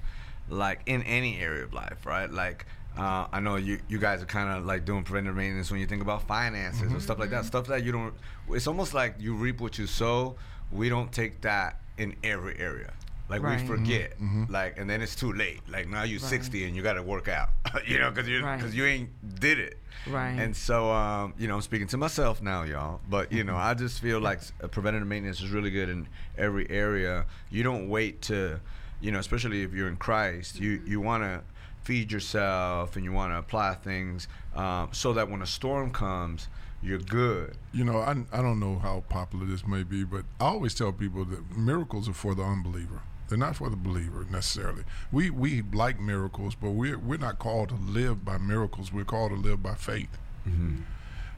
like 0.49 0.81
in 0.85 1.03
any 1.03 1.39
area 1.39 1.63
of 1.63 1.73
life, 1.73 2.05
right? 2.05 2.29
Like, 2.29 2.65
uh, 2.97 3.27
I 3.31 3.39
know 3.39 3.55
you, 3.55 3.79
you 3.87 3.97
guys 3.99 4.21
are 4.21 4.25
kind 4.27 4.49
of 4.57 4.65
like 4.65 4.85
doing 4.85 5.03
preventative 5.03 5.35
maintenance 5.35 5.71
when 5.71 5.79
you 5.79 5.87
think 5.87 6.01
about 6.01 6.27
finances 6.27 6.81
Mm-hmm. 6.81 6.97
or 6.97 6.99
stuff 6.99 7.19
like 7.19 7.29
that. 7.31 7.45
Stuff 7.45 7.67
that 7.67 7.83
you 7.83 7.91
don't. 7.91 8.13
It's 8.49 8.67
almost 8.67 8.93
like 8.93 9.15
you 9.19 9.33
reap 9.35 9.61
what 9.61 9.77
you 9.77 9.87
sow. 9.87 10.35
We 10.71 10.89
don't 10.89 11.11
take 11.11 11.41
that 11.41 11.79
in 11.97 12.15
every 12.23 12.57
area. 12.59 12.93
Like 13.33 13.41
Right. 13.43 13.61
we 13.61 13.67
forget, 13.67 14.19
mhm. 14.19 14.49
like, 14.49 14.77
and 14.77 14.87
then 14.89 15.01
it's 15.01 15.15
too 15.15 15.33
late. 15.33 15.61
Like 15.67 15.87
now 15.87 16.03
you're 16.03 16.19
Right. 16.21 16.29
60 16.29 16.65
and 16.65 16.75
you 16.75 16.81
got 16.83 16.93
to 16.93 17.03
work 17.03 17.27
out, 17.27 17.49
you 17.87 17.97
know, 17.99 18.09
because 18.11 18.27
you 18.29 18.43
Right. 18.43 18.57
because 18.57 18.75
you 18.75 18.85
ain't 18.85 19.09
did 19.39 19.57
it. 19.59 19.79
Right. 20.07 20.37
And 20.39 20.55
so, 20.55 20.91
um, 20.91 21.33
you 21.37 21.47
know, 21.47 21.55
I'm 21.55 21.61
speaking 21.61 21.87
to 21.87 21.97
myself 21.97 22.41
now, 22.41 22.63
y'all. 22.63 23.01
But 23.09 23.31
you 23.31 23.43
know, 23.43 23.55
I 23.55 23.73
just 23.73 23.99
feel 24.01 24.19
like 24.19 24.37
s- 24.39 24.51
uh, 24.63 24.67
preventative 24.67 25.07
maintenance 25.07 25.41
is 25.41 25.49
really 25.49 25.71
good 25.71 25.89
in 25.89 26.07
every 26.37 26.69
area. 26.69 27.25
You 27.49 27.63
don't 27.63 27.89
wait 27.89 28.21
to, 28.23 28.59
you 29.01 29.11
know, 29.11 29.19
especially 29.19 29.63
if 29.63 29.73
you're 29.73 29.87
in 29.89 29.97
Christ. 29.97 30.59
You 30.59 30.81
you 30.85 31.01
want 31.01 31.23
to 31.23 31.41
feed 31.83 32.11
yourself 32.11 32.95
and 32.95 33.03
you 33.03 33.11
want 33.11 33.33
to 33.33 33.37
apply 33.37 33.73
things 33.75 34.27
um, 34.55 34.89
so 34.93 35.11
that 35.13 35.29
when 35.29 35.41
a 35.41 35.45
storm 35.45 35.91
comes, 35.91 36.47
you're 36.81 36.99
good. 36.99 37.55
You 37.73 37.83
know, 37.85 37.97
I, 37.99 38.11
I 38.31 38.41
don't 38.41 38.59
know 38.59 38.77
how 38.79 39.03
popular 39.09 39.45
this 39.45 39.65
may 39.65 39.83
be, 39.83 40.03
but 40.03 40.23
I 40.39 40.45
always 40.45 40.73
tell 40.75 40.91
people 40.91 41.25
that 41.25 41.57
miracles 41.57 42.07
are 42.09 42.13
for 42.13 42.35
the 42.35 42.43
unbeliever. 42.43 43.01
They're 43.27 43.37
not 43.37 43.55
for 43.55 43.69
the 43.69 43.75
believer 43.75 44.25
necessarily. 44.29 44.83
We 45.11 45.29
we 45.29 45.61
like 45.73 45.99
miracles, 45.99 46.55
but 46.55 46.71
we're 46.71 46.97
we're 46.97 47.17
not 47.17 47.39
called 47.39 47.69
to 47.69 47.75
live 47.75 48.23
by 48.25 48.37
miracles. 48.37 48.91
We're 48.91 49.05
called 49.05 49.31
to 49.31 49.37
live 49.37 49.63
by 49.63 49.75
faith. 49.75 50.17
Mm-hmm. 50.47 50.81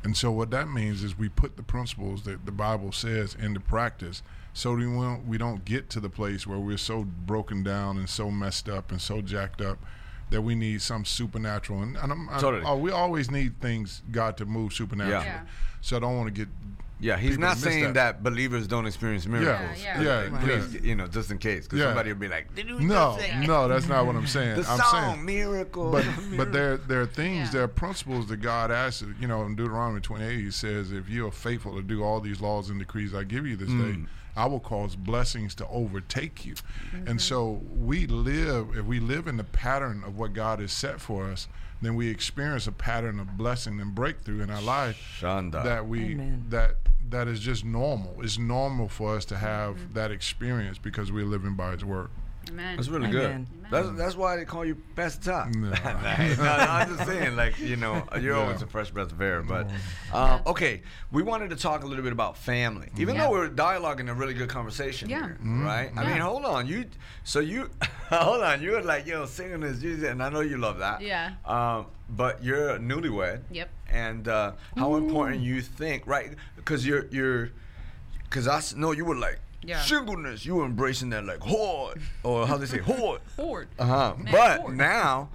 And 0.03 0.15
so 0.15 0.31
what 0.31 0.51
that 0.51 0.69
means 0.69 1.03
is 1.03 1.17
we 1.17 1.29
put 1.29 1.57
the 1.57 1.63
principles 1.63 2.23
that 2.23 2.45
the 2.45 2.51
Bible 2.51 2.91
says 2.91 3.35
into 3.39 3.59
practice, 3.59 4.21
so 4.53 4.73
we 4.75 4.85
won't, 4.85 5.25
we 5.25 5.39
don't 5.39 5.65
get 5.65 5.89
to 5.91 5.99
the 5.99 6.09
place 6.09 6.45
where 6.45 6.59
we're 6.59 6.77
so 6.77 7.03
broken 7.03 7.63
down 7.63 7.97
and 7.97 8.07
so 8.07 8.29
messed 8.29 8.69
up 8.69 8.91
and 8.91 9.01
so 9.01 9.21
jacked 9.21 9.61
up 9.61 9.79
that 10.29 10.43
we 10.43 10.53
need 10.53 10.83
some 10.83 11.05
supernatural. 11.05 11.81
And, 11.81 11.97
and 11.97 12.11
I'm, 12.11 12.29
I'm- 12.29 12.39
Totally. 12.39 12.63
oh, 12.65 12.77
we 12.77 12.91
always 12.91 13.31
need 13.31 13.59
things 13.61 14.03
God 14.11 14.37
to 14.37 14.45
move 14.45 14.73
supernaturally. 14.73 15.25
Yeah. 15.25 15.41
So 15.81 15.97
I 15.97 15.99
don't 16.01 16.17
want 16.17 16.27
to 16.27 16.45
get 16.45 16.49
Yeah, 16.99 17.17
he's 17.17 17.31
People 17.31 17.47
not 17.49 17.57
saying 17.57 17.83
that. 17.83 17.93
that. 17.93 18.23
believers 18.23 18.67
don't 18.67 18.85
experience 18.85 19.27
miracles. 19.27 19.81
Yeah, 19.83 20.01
yeah, 20.01 20.15
Like, 20.31 20.31
yeah. 20.31 20.59
Please, 20.59 20.81
you 20.81 20.95
know, 20.95 21.07
just 21.07 21.29
in 21.29 21.37
case, 21.37 21.65
because 21.65 21.79
Yeah. 21.79 21.85
somebody 21.87 22.13
will 22.13 22.19
be 22.19 22.29
like, 22.29 22.55
"Did 22.55 22.69
you 22.69 22.79
No, 22.79 23.17
just 23.17 23.19
say 23.19 23.45
no, 23.45 23.67
that's 23.67 23.87
not 23.87 24.05
what 24.05 24.15
I'm 24.15 24.27
saying. 24.27 24.61
the 24.61 24.69
I'm 24.69 24.79
song 24.79 24.91
saying 24.91 25.25
miracle?" 25.25 25.91
but 25.91 26.05
but 26.37 26.53
there 26.53 26.77
there 26.89 27.01
are 27.01 27.05
things, 27.05 27.47
Yeah. 27.47 27.51
there 27.51 27.63
are 27.63 27.67
principles 27.67 28.27
that 28.27 28.37
God 28.37 28.71
asks. 28.71 29.03
You 29.19 29.27
know, 29.27 29.43
in 29.45 29.55
Deuteronomy 29.55 29.99
28, 29.99 30.39
He 30.39 30.51
says, 30.51 30.91
"If 30.93 31.09
you 31.09 31.27
are 31.27 31.31
faithful 31.31 31.75
to 31.75 31.81
do 31.81 32.01
all 32.03 32.21
these 32.21 32.39
laws 32.39 32.69
and 32.69 32.79
decrees 32.79 33.13
I 33.13 33.23
give 33.23 33.45
you 33.45 33.57
this 33.57 33.69
day, 33.69 33.73
mm. 33.97 34.07
I 34.37 34.45
will 34.45 34.59
cause 34.61 34.95
blessings 34.95 35.53
to 35.55 35.67
overtake 35.67 36.45
you." 36.45 36.55
And 36.93 37.05
mm-hmm. 37.07 37.17
so 37.17 37.61
we 37.75 38.07
live. 38.07 38.75
If 38.77 38.85
we 38.85 39.01
live 39.01 39.27
in 39.27 39.35
the 39.35 39.43
pattern 39.43 40.01
of 40.05 40.17
what 40.17 40.31
God 40.33 40.59
has 40.59 40.71
set 40.71 41.01
for 41.01 41.25
us, 41.25 41.49
then 41.81 41.95
we 41.95 42.09
experience 42.09 42.67
a 42.67 42.71
pattern 42.71 43.19
of 43.19 43.37
blessing 43.37 43.79
and 43.79 43.93
breakthrough 43.93 44.41
in 44.41 44.49
our 44.49 44.61
life 44.61 45.19
Shonda. 45.19 45.63
that 45.63 45.87
we 45.87 46.11
Amen. 46.11 46.45
that 46.49 46.77
that 47.09 47.27
is 47.27 47.39
just 47.39 47.63
normal. 47.63 48.15
It's 48.21 48.37
normal 48.37 48.87
for 48.89 49.15
us 49.15 49.25
to 49.25 49.37
have 49.37 49.93
that 49.93 50.11
experience 50.11 50.77
because 50.77 51.11
we're 51.11 51.25
living 51.25 51.55
by 51.55 51.71
His 51.71 51.85
word. 51.85 52.09
Amen. 52.49 52.75
That's 52.75 52.87
really 52.89 53.07
Amen. 53.07 53.47
good. 53.61 53.71
That's 53.71 53.89
that's 53.97 54.15
why 54.15 54.35
they 54.37 54.45
call 54.45 54.63
you 54.63 54.75
Pastor 54.95 55.31
Top. 55.31 55.47
No. 55.55 55.69
no, 55.85 56.43
I'm 56.43 56.95
just 56.95 57.07
saying, 57.09 57.35
like 57.35 57.57
you 57.59 57.75
know, 57.75 58.03
you're 58.21 58.35
always 58.35 58.59
Yeah. 58.61 58.65
a 58.65 58.69
fresh 58.69 58.91
breath 58.91 59.11
of 59.11 59.19
air. 59.21 59.41
But 59.41 59.69
um, 60.13 60.41
okay, 60.45 60.83
we 61.11 61.23
wanted 61.23 61.49
to 61.49 61.55
talk 61.55 61.83
a 61.83 61.87
little 61.87 62.03
bit 62.03 62.13
about 62.13 62.37
family, 62.37 62.89
even 62.97 63.15
Yeah. 63.15 63.23
though 63.25 63.31
we're 63.31 63.49
dialoguing 63.49 64.09
a 64.09 64.13
really 64.13 64.33
good 64.35 64.49
conversation 64.49 65.09
Yeah. 65.09 65.23
here, 65.25 65.37
Mm-hmm. 65.39 65.65
right? 65.65 65.91
I 65.97 66.03
Yeah. 66.03 66.09
mean, 66.09 66.21
hold 66.21 66.45
on, 66.45 66.67
you. 66.67 66.85
So 67.23 67.39
you, 67.39 67.69
hold 68.09 68.43
on, 68.43 68.61
you're 68.61 68.83
like 68.83 69.07
yo 69.07 69.25
singing 69.25 69.61
this, 69.61 69.79
Jesus, 69.79 70.07
and 70.09 70.21
I 70.21 70.29
know 70.29 70.41
you 70.41 70.57
love 70.57 70.77
that. 70.79 71.01
Yeah. 71.01 71.31
Um, 71.45 71.87
but 72.09 72.43
you're 72.43 72.77
newlywed. 72.77 73.41
Yep. 73.49 73.69
And 73.89 74.27
uh, 74.27 74.51
how 74.77 74.95
important 74.95 75.41
you 75.41 75.61
think, 75.61 76.05
right? 76.05 76.33
Because 76.55 76.85
you're 76.85 77.05
you're 77.11 77.49
Cause 78.29 78.47
I 78.47 78.61
know 78.77 78.91
you 78.91 79.05
were 79.05 79.15
like 79.15 79.39
Yeah. 79.65 79.81
singleness. 79.81 80.45
You 80.45 80.55
were 80.55 80.65
embracing 80.65 81.09
that 81.11 81.25
like 81.25 81.39
horde, 81.41 82.01
or 82.23 82.45
how 82.47 82.57
they 82.57 82.65
say 82.65 82.77
horde. 82.91 83.21
Horde. 83.35 83.67
Uh 83.79 83.85
huh. 83.85 84.13
But 84.31 84.61
horde. 84.61 84.77
now, 84.77 85.29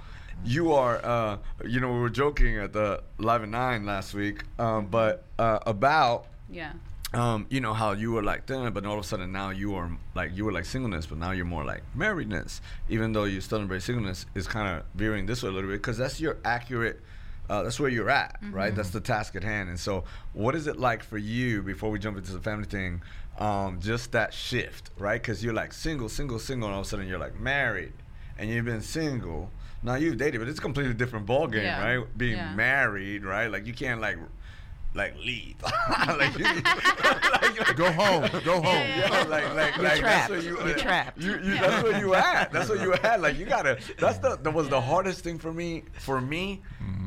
you 0.44 0.72
are. 0.72 1.00
Uh, 1.04 1.37
you 1.66 1.80
know, 1.80 1.92
we 1.92 1.99
were 2.00 2.10
joking 2.10 2.56
at 2.58 2.72
the 2.72 3.02
Live 3.18 3.42
at 3.42 3.49
Nine 3.49 3.84
last 3.87 4.14
week, 4.14 4.42
um, 4.58 4.87
but 4.87 5.25
uh, 5.38 5.58
about 5.66 6.26
Yeah. 6.49 6.72
um, 7.12 7.46
you 7.50 7.60
know 7.60 7.75
how 7.75 7.92
you 7.92 8.12
were 8.12 8.22
like 8.22 8.46
then, 8.46 8.72
but 8.72 8.87
all 8.87 8.94
of 8.99 9.04
a 9.04 9.06
sudden 9.06 9.32
now 9.32 9.50
you 9.50 9.75
are 9.75 9.90
like 10.14 10.30
you 10.37 10.44
were 10.44 10.52
like 10.52 10.64
singleness, 10.64 11.06
but 11.06 11.18
now 11.18 11.32
you're 11.32 11.44
more 11.44 11.64
like 11.64 11.82
marriedness. 11.96 12.60
Even 12.88 13.12
though 13.12 13.25
you 13.25 13.40
still 13.40 13.58
embrace 13.60 13.84
singleness, 13.84 14.26
is 14.34 14.46
kind 14.46 14.68
of 14.78 14.84
veering 14.94 15.26
this 15.26 15.42
way 15.42 15.49
a 15.49 15.52
little 15.52 15.68
bit 15.70 15.76
because 15.82 15.99
that's 15.99 16.20
your 16.20 16.38
accurate. 16.44 17.00
Uh, 17.49 17.64
that's 17.64 17.80
where 17.80 17.88
you're 17.90 18.08
at, 18.08 18.38
right? 18.52 18.72
That's 18.76 18.90
the 18.90 19.00
task 19.00 19.34
at 19.34 19.42
hand. 19.42 19.68
And 19.70 19.80
so, 19.80 20.04
what 20.34 20.54
is 20.54 20.68
it 20.68 20.78
like 20.78 21.02
for 21.02 21.18
you 21.18 21.62
before 21.64 21.90
we 21.90 21.99
jump 21.99 22.16
into 22.16 22.30
the 22.32 22.38
family 22.38 22.64
thing? 22.66 23.02
Um, 23.38 23.80
just 23.80 24.12
that 24.12 24.34
shift, 24.34 24.90
right? 24.99 25.20
Because 25.20 25.42
you're 25.42 25.54
like 25.54 25.72
single, 25.72 26.08
single, 26.10 26.38
single, 26.38 26.68
and 26.68 26.75
all 26.75 26.80
of 26.82 26.87
a 26.87 26.90
sudden 26.90 27.06
you're 27.08 27.18
like 27.18 27.40
married, 27.40 27.92
and 28.38 28.50
you've 28.50 28.66
been 28.66 28.82
single. 28.82 29.50
Now 29.82 29.94
you've 29.94 30.18
dated, 30.18 30.40
but 30.40 30.49
it's 30.49 30.58
a 30.58 30.62
completely 30.62 30.92
different 30.94 31.25
ball 31.25 31.46
game, 31.46 31.62
Yeah. 31.62 31.82
right? 31.96 32.18
Being 32.18 32.37
Yeah. 32.37 32.54
married, 32.54 33.25
right? 33.25 33.46
Like 33.50 33.66
you 33.66 33.72
can't 33.72 34.00
like 34.00 34.18
like 34.92 35.16
leave. 35.18 35.54
like, 36.08 36.37
you, 36.37 36.44
like, 36.44 37.76
Go 37.76 37.90
home. 37.92 38.28
Go 38.44 38.54
home. 38.60 38.64
yeah, 38.99 39.25
like, 39.28 39.54
like, 39.54 39.76
You're 39.76 39.84
like 39.84 40.00
trapped. 40.00 40.02
that's 40.02 40.30
where 40.30 40.40
you, 40.40 40.66
You're 40.66 40.76
trapped. 40.76 41.18
You, 41.22 41.32
you, 41.34 41.54
that's 41.60 41.82
where 41.84 41.99
you 42.00 42.14
at. 42.14 42.52
That's 42.52 42.68
where 42.68 42.82
you 42.82 42.92
at. 42.94 43.20
Like 43.22 43.38
you 43.38 43.46
gotta. 43.46 43.78
That's 43.99 44.18
the 44.18 44.37
that 44.37 44.52
was 44.52 44.68
the 44.68 44.80
hardest 44.80 45.22
thing 45.25 45.38
for 45.38 45.52
me. 45.52 45.84
For 46.00 46.20
me, 46.20 46.60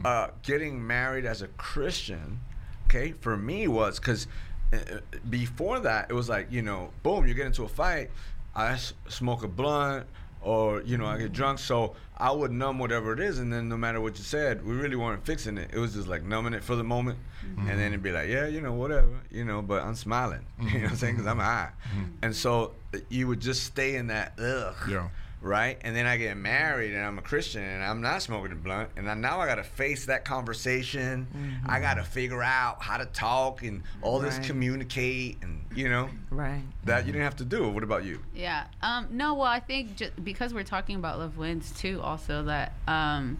uh, 0.05 0.29
getting 0.43 0.85
married 0.87 1.25
as 1.25 1.41
a 1.43 1.47
Christian, 1.49 2.39
okay, 2.87 3.11
for 3.11 3.35
me 3.37 3.67
was 3.67 3.99
because 3.99 4.25
uh, 4.25 4.29
Uh, 4.73 4.99
before 5.29 5.79
that 5.79 6.09
it 6.09 6.13
was 6.13 6.29
like 6.29 6.51
you 6.51 6.61
know, 6.61 6.89
boom, 7.03 7.27
you 7.27 7.33
get 7.33 7.45
into 7.45 7.63
a 7.63 7.67
fight, 7.67 8.09
I 8.55 8.73
s- 8.73 8.93
smoke 9.07 9.43
a 9.43 9.47
blunt. 9.47 10.07
Or 10.45 10.81
you 10.81 10.97
know, 10.97 11.05
I 11.05 11.17
get 11.19 11.31
drunk, 11.31 11.57
so 11.57 11.95
I 12.17 12.29
would 12.29 12.51
numb 12.51 12.77
whatever 12.77 13.13
it 13.13 13.21
is, 13.21 13.39
and 13.39 13.51
then 13.51 13.69
no 13.69 13.77
matter 13.77 14.01
what 14.01 14.17
you 14.17 14.25
said, 14.25 14.65
we 14.65 14.73
really 14.73 14.97
weren't 14.97 15.25
fixing 15.25 15.57
it. 15.57 15.69
It 15.71 15.79
was 15.79 15.93
just 15.93 16.09
like 16.09 16.23
numbing 16.23 16.53
it 16.53 16.65
for 16.65 16.75
the 16.75 16.83
moment, 16.83 17.17
mm-hmm. 17.45 17.69
and 17.69 17.79
then 17.79 17.87
it'd 17.87 18.03
be 18.03 18.11
like, 18.11 18.27
yeah, 18.27 18.47
you 18.47 18.59
know, 18.59 18.73
whatever, 18.73 19.21
you 19.31 19.45
know, 19.45 19.61
but 19.61 19.83
I'm 19.83 19.95
smiling, 19.95 20.45
you 20.59 20.65
know 20.65 20.79
what 20.81 20.91
I'm 20.91 20.95
saying, 20.97 21.15
because 21.15 21.27
I'm 21.27 21.37
mm-hmm. 21.37 21.45
high, 21.45 21.69
mm-hmm. 21.95 22.11
and 22.23 22.35
so 22.35 22.73
uh, 22.93 22.97
you 23.09 23.27
would 23.27 23.39
just 23.39 23.63
stay 23.63 23.95
in 23.95 24.07
that 24.07 24.33
ugh, 24.37 24.75
Yeah. 24.89 25.07
Right? 25.43 25.77
And 25.81 25.95
then 25.95 26.05
I 26.05 26.17
get 26.17 26.37
married 26.37 26.93
and 26.93 27.05
I'm 27.05 27.19
a 27.19 27.21
Christian 27.21 27.61
and 27.61 27.83
I'm 27.83 28.01
not 28.01 28.21
smoking 28.21 28.51
a 28.53 28.55
blunt. 28.55 28.89
And 28.95 29.09
I, 29.09 29.13
now 29.13 29.39
I 29.39 29.45
got 29.45 29.55
to 29.55 29.63
face 29.63 30.05
that 30.05 30.23
conversation. 30.25 31.27
I 31.67 31.79
got 31.79 31.95
to 31.95 32.03
figure 32.03 32.41
out 32.41 32.81
how 32.81 32.97
to 32.97 33.05
talk 33.05 33.61
and 33.63 33.83
all 34.01 34.19
this 34.19 34.39
communicate 34.39 35.37
and, 35.41 35.63
you 35.75 35.89
know, 35.89 36.09
Right. 36.31 36.61
that 36.85 37.05
you 37.05 37.11
didn't 37.11 37.25
have 37.25 37.35
to 37.37 37.45
do. 37.45 37.69
What 37.69 37.83
about 37.83 38.05
you? 38.05 38.21
Yeah. 38.33 38.65
Um, 38.81 39.07
no, 39.11 39.33
well, 39.35 39.47
I 39.47 39.59
think 39.59 39.95
just 39.97 40.23
because 40.23 40.53
we're 40.53 40.63
talking 40.63 40.95
about 40.95 41.19
love 41.19 41.37
wins 41.37 41.71
too, 41.71 42.01
also 42.01 42.43
that 42.43 42.73
um, 42.87 43.39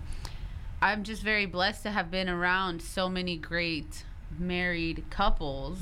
I'm 0.82 1.04
just 1.04 1.24
very 1.24 1.46
blessed 1.46 1.84
to 1.84 1.92
have 1.92 2.12
been 2.12 2.28
around 2.30 2.82
so 2.82 3.08
many 3.10 3.38
great 3.38 4.04
married 4.40 5.04
couples 5.12 5.78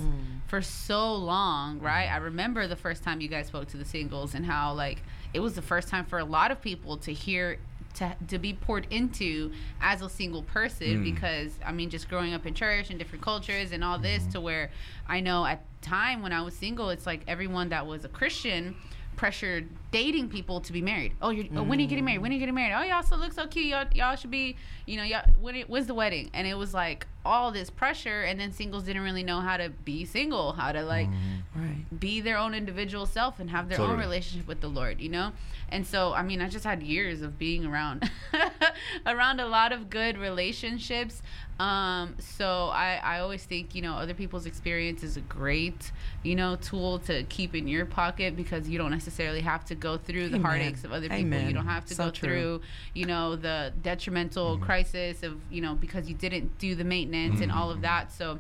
for 0.48 0.62
so 0.62 1.16
long, 1.16 1.80
right? 1.80 2.08
I 2.08 2.18
remember 2.18 2.68
the 2.68 2.76
first 2.76 3.02
time 3.02 3.22
you 3.22 3.30
guys 3.30 3.48
spoke 3.48 3.70
to 3.70 3.78
the 3.78 3.86
singles 3.86 4.36
and 4.36 4.46
how 4.46 4.74
like 4.74 5.02
it 5.34 5.40
was 5.40 5.56
the 5.56 5.62
first 5.62 5.88
time 5.88 6.06
for 6.06 6.20
a 6.20 6.26
lot 6.26 6.52
of 6.52 6.62
people 6.62 6.98
to 6.98 7.14
hear 7.14 7.58
to, 7.96 8.16
to 8.30 8.40
be 8.40 8.54
poured 8.54 8.88
into 8.90 9.52
as 9.82 10.02
a 10.02 10.10
single 10.10 10.44
person 10.44 10.98
hmm. 10.98 11.04
because 11.04 11.52
I 11.66 11.72
mean 11.72 11.90
just 11.90 12.10
growing 12.10 12.34
up 12.34 12.46
in 12.46 12.54
church 12.54 12.90
and 12.90 12.98
different 12.98 13.24
cultures 13.24 13.72
and 13.72 13.84
all 13.84 14.00
this 14.00 14.24
hmm. 14.24 14.30
to 14.32 14.42
where 14.42 14.72
I 15.08 15.20
know 15.20 15.46
at 15.46 15.64
time 15.82 16.22
when 16.22 16.32
I 16.32 16.42
was 16.42 16.54
single 16.54 16.90
it's 16.90 17.06
like 17.06 17.22
everyone 17.28 17.70
that 17.70 17.86
was 17.86 18.06
a 18.06 18.10
Christian 18.10 18.76
pressured 19.16 19.70
dating 19.92 20.30
people 20.30 20.62
to 20.62 20.74
be 20.74 20.82
married. 20.82 21.14
Oh, 21.22 21.30
you're, 21.30 21.46
oh, 21.56 21.64
when 21.64 21.80
are 21.80 21.82
you 21.82 21.88
getting 21.88 22.06
married? 22.06 22.22
When 22.22 22.32
are 22.32 22.34
you 22.34 22.40
getting 22.40 22.56
married? 22.56 22.74
Oh, 22.74 22.82
y'all 22.82 23.04
still 23.04 23.20
look 23.20 23.34
so 23.34 23.46
cute. 23.46 23.68
Y'all, 23.68 23.86
y'all 23.94 24.16
should 24.16 24.32
be, 24.32 24.56
you 24.86 24.98
know, 24.98 25.04
y'all, 25.04 25.24
when 25.40 25.56
it, 25.56 25.70
when's 25.70 25.88
the 25.88 25.94
wedding? 25.94 26.30
And 26.34 26.48
it 26.48 26.58
was 26.58 26.74
like 26.74 27.08
all 27.24 27.52
this 27.52 27.70
pressure, 27.70 28.24
and 28.24 28.40
then 28.40 28.52
singles 28.52 28.84
didn't 28.84 29.04
really 29.04 29.24
know 29.24 29.40
how 29.42 29.58
to 29.58 29.70
be 29.70 30.06
single, 30.06 30.54
how 30.54 30.72
to 30.72 30.82
like 30.84 31.08
mm-hmm. 31.08 31.62
Right. 31.62 32.00
be 32.00 32.22
their 32.22 32.38
own 32.38 32.54
individual 32.54 33.06
self 33.06 33.40
and 33.40 33.50
have 33.50 33.70
their 33.70 33.82
own 33.82 34.00
relationship 34.00 34.48
with 34.48 34.62
the 34.62 34.70
Lord, 34.70 35.02
you 35.02 35.10
know? 35.10 35.34
And 35.70 35.86
so, 35.86 36.14
I 36.14 36.24
mean, 36.24 36.42
I 36.42 36.50
just 36.50 36.66
had 36.66 36.82
years 36.82 37.22
of 37.22 37.38
being 37.38 37.66
around 37.66 38.10
around 39.06 39.40
a 39.40 39.46
lot 39.46 39.72
of 39.72 39.90
good 39.90 40.18
relationships. 40.18 41.22
Um, 41.62 42.16
so 42.18 42.70
I, 42.74 43.00
I 43.04 43.20
always 43.20 43.44
think, 43.44 43.76
you 43.76 43.84
know, 43.84 43.94
other 43.94 44.16
people's 44.16 44.48
experience 44.48 45.04
is 45.04 45.16
a 45.16 45.22
great, 45.22 45.92
you 46.24 46.36
know, 46.36 46.56
tool 46.56 46.98
to 47.00 47.22
keep 47.26 47.54
in 47.54 47.68
your 47.68 47.86
pocket 47.86 48.36
because 48.36 48.68
you 48.68 48.80
don't 48.80 48.90
necessarily 48.90 49.42
have 49.42 49.64
to 49.66 49.76
go 49.76 49.96
through 49.96 50.30
the 50.30 50.38
Amen. 50.38 50.42
heartaches 50.42 50.84
of 50.86 50.92
other 50.92 51.08
people. 51.08 51.40
You 51.40 51.54
don't 51.54 51.68
have 51.68 51.86
to 51.86 51.94
So 51.94 52.06
go 52.06 52.10
true. 52.10 52.28
through, 52.30 52.62
you 52.96 53.06
know, 53.06 53.36
the 53.36 53.72
detrimental 53.84 54.58
crisis 54.58 55.22
of, 55.22 55.38
you 55.52 55.62
know, 55.62 55.76
because 55.76 56.10
you 56.10 56.16
didn't 56.16 56.58
do 56.58 56.74
the 56.74 56.84
maintenance 56.84 57.42
and 57.42 57.52
all 57.52 57.70
of 57.70 57.82
that. 57.82 58.12
So 58.12 58.40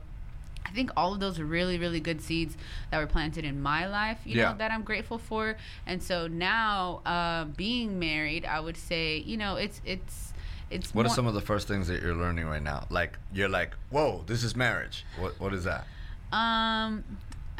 I 0.65 0.71
think 0.71 0.89
all 0.97 1.13
of 1.13 1.19
those 1.19 1.39
are 1.39 1.45
really, 1.45 1.77
really 1.77 1.99
good 1.99 2.21
seeds 2.21 2.57
that 2.89 2.97
were 2.97 3.05
planted 3.07 3.45
in 3.45 3.61
my 3.61 3.85
life, 3.87 4.19
you 4.25 4.37
Yeah. 4.37 4.51
know, 4.51 4.57
that 4.57 4.71
I'm 4.71 4.83
grateful 4.83 5.19
for. 5.19 5.57
And 5.85 6.01
so 6.01 6.25
now, 6.27 7.01
uh, 7.05 7.45
being 7.55 7.99
married, 7.99 8.45
I 8.45 8.59
would 8.59 8.77
say, 8.77 9.17
you 9.17 9.37
know, 9.37 9.57
it's 9.57 9.79
it's 9.85 10.30
it's. 10.71 10.93
What 10.93 11.05
are 11.05 11.09
some 11.09 11.27
of 11.27 11.33
the 11.33 11.41
first 11.41 11.67
things 11.67 11.87
that 11.87 12.01
you're 12.01 12.15
learning 12.15 12.45
right 12.45 12.63
now? 12.63 12.87
Like, 12.89 13.17
you're 13.33 13.49
like, 13.49 13.75
whoa, 13.89 14.23
this 14.25 14.43
is 14.43 14.55
marriage. 14.55 15.05
What 15.19 15.39
What 15.39 15.53
is 15.53 15.63
that? 15.65 15.85
Um. 16.31 17.03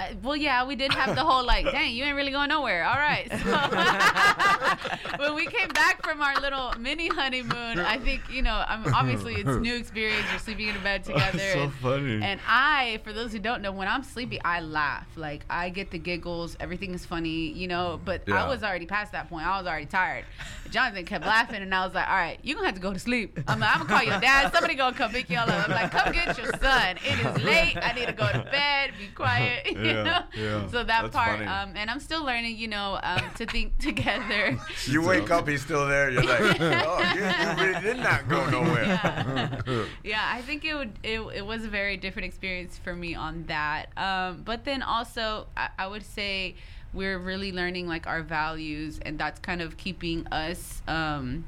Uh, 0.09 0.13
Well, 0.23 0.35
yeah, 0.35 0.65
we 0.65 0.75
did 0.75 0.91
have 0.93 1.15
the 1.15 1.23
whole 1.23 1.45
like, 1.45 1.65
dang, 1.65 1.93
you 1.95 2.03
ain't 2.03 2.15
really 2.15 2.31
going 2.31 2.49
nowhere. 2.49 2.83
All 2.85 2.95
right. 2.95 3.27
So 3.31 5.17
when 5.17 5.35
we 5.35 5.45
came 5.45 5.69
back 5.69 6.03
from 6.03 6.21
our 6.21 6.35
little 6.39 6.73
mini 6.79 7.07
honeymoon, 7.07 7.79
I 7.79 7.97
think 7.97 8.21
you 8.31 8.41
know, 8.41 8.63
I'm, 8.67 8.93
obviously 8.93 9.35
it's 9.35 9.49
new 9.49 9.75
experience. 9.75 10.25
You're 10.31 10.39
sleeping 10.39 10.67
in 10.69 10.75
a 10.75 10.79
bed 10.79 11.03
together. 11.05 11.39
and, 11.39 11.73
funny. 11.75 12.21
And 12.23 12.39
I, 12.47 12.99
for 13.03 13.13
those 13.13 13.31
who 13.31 13.39
don't 13.39 13.61
know, 13.61 13.71
when 13.71 13.87
I'm 13.87 14.03
sleepy, 14.03 14.41
I 14.41 14.61
laugh. 14.61 15.07
Like 15.15 15.45
I 15.49 15.69
get 15.69 15.91
the 15.91 15.99
giggles. 15.99 16.55
Everything 16.59 16.93
is 16.93 17.05
funny, 17.05 17.49
you 17.51 17.67
know. 17.67 17.99
But 18.03 18.23
Yeah. 18.27 18.43
I 18.43 18.47
was 18.47 18.63
already 18.63 18.85
past 18.85 19.11
that 19.11 19.29
point. 19.29 19.45
I 19.45 19.57
was 19.57 19.67
already 19.67 19.85
tired. 19.85 20.25
Jonathan 20.69 21.05
kept 21.05 21.25
laughing, 21.25 21.61
and 21.61 21.73
I 21.75 21.85
was 21.85 21.93
like, 21.93 22.07
"All 22.07 22.15
right, 22.15 22.39
you're 22.43 22.55
gonna 22.55 22.67
have 22.67 22.75
to 22.75 22.81
go 22.81 22.93
to 22.93 22.99
sleep. 22.99 23.37
I'm 23.47 23.59
like, 23.59 23.71
I'm 23.75 23.85
gonna 23.85 23.89
call 23.89 24.03
your 24.03 24.19
dad. 24.21 24.51
Somebody 24.53 24.75
gonna 24.75 24.95
come 24.95 25.11
pick 25.11 25.29
y'all 25.29 25.49
up. 25.49 25.67
I'm 25.69 25.71
like, 25.71 25.91
come 25.91 26.13
get 26.13 26.37
your 26.37 26.47
son. 26.61 26.97
It 27.03 27.19
is 27.25 27.43
late. 27.43 27.77
I 27.81 27.91
need 27.93 28.07
to 28.07 28.13
go 28.13 28.31
to 28.31 28.39
bed. 28.51 28.91
Be 28.97 29.07
quiet. 29.13 29.65
You 29.91 29.97
Yeah, 30.03 30.23
yeah. 30.35 30.67
So 30.67 30.77
that 30.83 30.87
That's 30.87 31.15
part, 31.15 31.37
funny. 31.39 31.47
um, 31.47 31.73
and 31.75 31.89
I'm 31.89 31.99
still 31.99 32.23
learning, 32.23 32.57
you 32.57 32.67
know, 32.67 32.99
um, 33.03 33.21
to 33.35 33.45
think 33.45 33.77
together. 33.89 34.57
you 34.87 35.01
wake 35.01 35.29
up, 35.31 35.47
he's 35.47 35.61
still 35.61 35.87
there. 35.87 36.09
You're 36.09 36.23
like, 36.23 36.57
oh, 36.59 37.13
you, 37.15 37.21
you 37.21 37.63
really 37.65 37.81
did 37.81 37.97
not 37.97 38.27
go 38.27 38.49
nowhere. 38.49 38.83
Yeah. 38.85 39.85
yeah, 40.03 40.29
I 40.33 40.41
think 40.41 40.65
it 40.65 40.73
would. 40.75 40.93
It, 41.03 41.19
it 41.35 41.45
was 41.45 41.63
a 41.65 41.69
very 41.69 41.97
different 41.97 42.25
experience 42.25 42.77
for 42.77 42.95
me 42.95 43.15
on 43.15 43.45
that. 43.47 43.87
Um, 43.97 44.41
but 44.43 44.65
then 44.65 44.81
also, 44.81 45.47
I, 45.57 45.69
I 45.77 45.87
would 45.87 46.05
say 46.05 46.55
we're 46.93 47.19
really 47.19 47.51
learning 47.51 47.87
like 47.87 48.07
our 48.07 48.21
values, 48.21 48.99
and 49.03 49.17
that's 49.17 49.39
kind 49.39 49.61
of 49.61 49.77
keeping 49.77 50.27
us. 50.27 50.81
Um, 50.87 51.45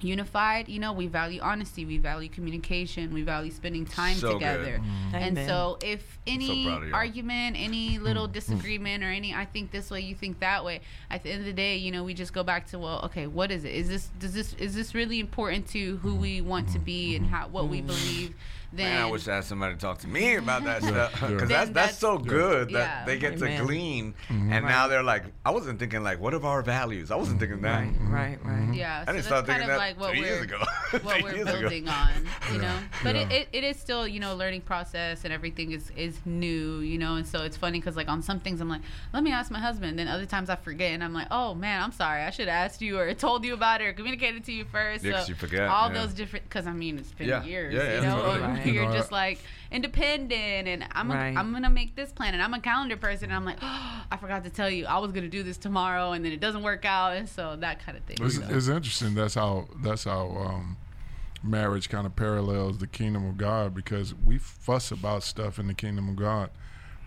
unified 0.00 0.68
you 0.68 0.78
know 0.78 0.92
we 0.92 1.06
value 1.06 1.40
honesty 1.40 1.84
we 1.84 1.98
value 1.98 2.28
communication 2.28 3.12
we 3.12 3.22
value 3.22 3.50
spending 3.50 3.84
time 3.84 4.16
So 4.16 4.28
good. 4.28 4.34
together. 4.34 4.78
Mm-hmm. 4.78 5.06
Mm-hmm. 5.08 5.14
And 5.14 5.38
Amen. 5.38 5.48
so 5.48 5.78
if 5.82 6.18
any 6.26 6.66
proud 6.66 6.82
of 6.82 6.88
you. 6.88 6.94
argument 6.94 7.56
any 7.58 7.98
little 7.98 8.24
mm-hmm. 8.24 8.32
disagreement 8.32 9.02
or 9.02 9.08
any 9.08 9.34
i 9.34 9.44
think 9.44 9.70
this 9.70 9.90
way 9.90 10.00
you 10.00 10.14
think 10.14 10.38
that 10.40 10.64
way 10.64 10.80
at 11.10 11.22
the 11.22 11.30
end 11.30 11.40
of 11.40 11.46
the 11.46 11.52
day 11.52 11.76
you 11.76 11.90
know 11.90 12.04
we 12.04 12.14
just 12.14 12.32
go 12.32 12.42
back 12.42 12.66
to 12.68 12.78
well 12.78 13.00
okay 13.04 13.26
what 13.26 13.50
is 13.50 13.64
it? 13.64 13.72
Is 13.72 13.88
this 13.88 14.10
does 14.18 14.34
this 14.34 14.54
is 14.54 14.74
this 14.74 14.94
really 14.94 15.20
important 15.20 15.68
to 15.68 15.96
who 15.98 16.14
we 16.14 16.40
want 16.40 16.68
to 16.70 16.78
be 16.78 17.16
and 17.16 17.26
how 17.26 17.48
what 17.48 17.68
we 17.68 17.80
believe 17.80 18.34
then 18.72 18.94
Man, 18.94 19.02
I 19.02 19.10
wish 19.10 19.26
I 19.28 19.36
had 19.36 19.44
somebody 19.44 19.74
to 19.74 19.80
talk 19.80 19.98
to 19.98 20.08
me 20.08 20.36
about 20.36 20.64
that 20.64 20.82
stuff 20.90 21.12
because 21.12 21.48
that's 21.48 21.70
that's 21.70 21.70
that's- 21.70 21.98
so 21.98 22.18
good 22.18 22.70
that 22.70 23.06
they 23.06 23.18
get 23.18 23.38
to 23.38 23.44
Amen. 23.46 23.64
glean, 23.64 24.14
mm-hmm. 24.28 24.52
and 24.52 24.66
now 24.66 24.88
they're 24.88 25.02
like, 25.02 25.24
I 25.44 25.50
wasn't 25.50 25.78
thinking 25.78 26.02
like, 26.02 26.20
what 26.20 26.34
are 26.34 26.44
our 26.44 26.62
values? 26.62 27.10
I 27.10 27.16
wasn't 27.16 27.40
mm-hmm. 27.40 27.52
thinking 27.52 27.62
that. 27.62 27.78
Right. 28.08 28.18
Right. 28.18 28.44
Right. 28.44 28.58
Mm-hmm. 28.58 28.72
yeah 28.74 29.04
I 29.06 29.12
didn't 29.12 29.24
start 29.24 29.46
thinking 29.46 29.62
of 29.62 29.68
that 29.68 29.78
like 29.78 29.98
what 30.00 30.10
we're 30.10 30.24
years 30.24 30.42
ago. 30.42 30.58
what 31.02 31.22
we're 31.22 31.34
years 31.34 31.48
ago. 31.48 31.60
building 31.60 31.88
on 31.88 32.10
you 32.52 32.58
know 32.58 32.78
but 33.02 33.14
Yeah. 33.14 33.22
it, 33.28 33.32
it, 33.32 33.48
it 33.52 33.64
is 33.64 33.78
still 33.78 34.08
you 34.08 34.20
know 34.20 34.34
learning 34.34 34.62
process 34.62 35.24
and 35.24 35.32
everything 35.32 35.72
is 35.72 35.90
is 35.96 36.18
new 36.24 36.80
you 36.80 36.98
know 36.98 37.16
and 37.16 37.26
so 37.26 37.42
it's 37.42 37.56
funny 37.56 37.78
because 37.78 37.96
like 37.96 38.08
on 38.08 38.22
some 38.22 38.40
things 38.40 38.60
i'm 38.60 38.68
like 38.68 38.80
let 39.12 39.22
me 39.22 39.30
ask 39.30 39.50
my 39.50 39.58
husband 39.58 39.98
then 39.98 40.08
other 40.08 40.24
times 40.24 40.48
i 40.48 40.56
forget 40.56 40.92
and 40.92 41.04
i'm 41.04 41.12
like 41.12 41.26
oh 41.30 41.54
man 41.54 41.82
i'm 41.82 41.92
sorry 41.92 42.22
i 42.22 42.30
should 42.30 42.48
have 42.48 42.70
asked 42.70 42.80
you 42.80 42.98
or 42.98 43.12
told 43.14 43.44
you 43.44 43.52
about 43.54 43.80
it 43.82 43.84
or 43.84 43.92
communicated 43.92 44.44
to 44.44 44.52
you 44.52 44.64
first 44.64 45.04
Yeah, 45.04 45.20
so 45.20 45.28
you 45.28 45.34
forget, 45.34 45.68
all 45.68 45.88
yeah. 45.92 46.00
those 46.00 46.14
different 46.14 46.48
because 46.48 46.66
i 46.66 46.72
mean 46.72 46.98
it's 46.98 47.12
been 47.12 47.28
Yeah. 47.28 47.44
years 47.44 47.74
Yeah, 47.74 47.82
yeah, 47.82 47.94
you 47.96 48.02
know 48.02 48.57
Right. 48.64 48.74
you're 48.74 48.84
You 48.84 48.92
just 48.92 49.12
like 49.12 49.38
independent 49.70 50.68
and 50.68 50.84
i'm, 50.92 51.10
Right. 51.10 51.34
a, 51.34 51.38
I'm 51.38 51.52
gonna 51.52 51.70
make 51.70 51.94
this 51.96 52.10
plan 52.12 52.34
and 52.34 52.42
i'm 52.42 52.54
a 52.54 52.60
calendar 52.60 52.96
person 52.96 53.24
and 53.30 53.34
i'm 53.34 53.44
like 53.44 53.58
oh, 53.62 54.04
i 54.10 54.16
forgot 54.16 54.44
to 54.44 54.50
tell 54.50 54.70
you 54.70 54.86
i 54.86 54.98
was 54.98 55.12
gonna 55.12 55.28
do 55.28 55.42
this 55.42 55.56
tomorrow 55.56 56.12
and 56.12 56.24
then 56.24 56.32
it 56.32 56.40
doesn't 56.40 56.62
work 56.62 56.84
out 56.84 57.16
and 57.16 57.28
so 57.28 57.56
that 57.56 57.84
kind 57.84 57.96
of 57.96 58.04
thing 58.04 58.16
It's, 58.20 58.36
so. 58.36 58.42
it's 58.48 58.68
interesting. 58.68 59.14
That's 59.14 59.34
how 59.34 59.68
that's 59.82 60.04
how 60.04 60.28
um, 60.36 60.76
marriage 61.42 61.88
kind 61.88 62.06
of 62.06 62.16
parallels 62.16 62.78
the 62.78 62.86
kingdom 62.86 63.26
of 63.28 63.36
God 63.38 63.74
because 63.74 64.14
we 64.14 64.38
fuss 64.38 64.90
about 64.90 65.22
stuff 65.22 65.58
in 65.58 65.66
the 65.68 65.74
kingdom 65.74 66.08
of 66.08 66.16
God, 66.16 66.50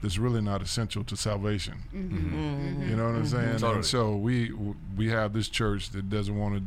that's 0.02 0.18
really 0.18 0.42
not 0.42 0.62
essential 0.62 1.04
to 1.04 1.18
salvation. 1.18 1.76
Mm-hmm. 1.94 2.90
You 2.90 2.96
know 2.96 3.06
what 3.08 3.16
I'm 3.16 3.26
saying? 3.28 3.52
Totally. 3.58 3.74
And 3.76 3.86
so 3.86 4.16
we 4.16 4.52
we 4.96 5.10
have 5.10 5.34
this 5.34 5.50
church 5.50 5.90
that 5.92 6.10
doesn't 6.10 6.38
want 6.38 6.56
to 6.56 6.64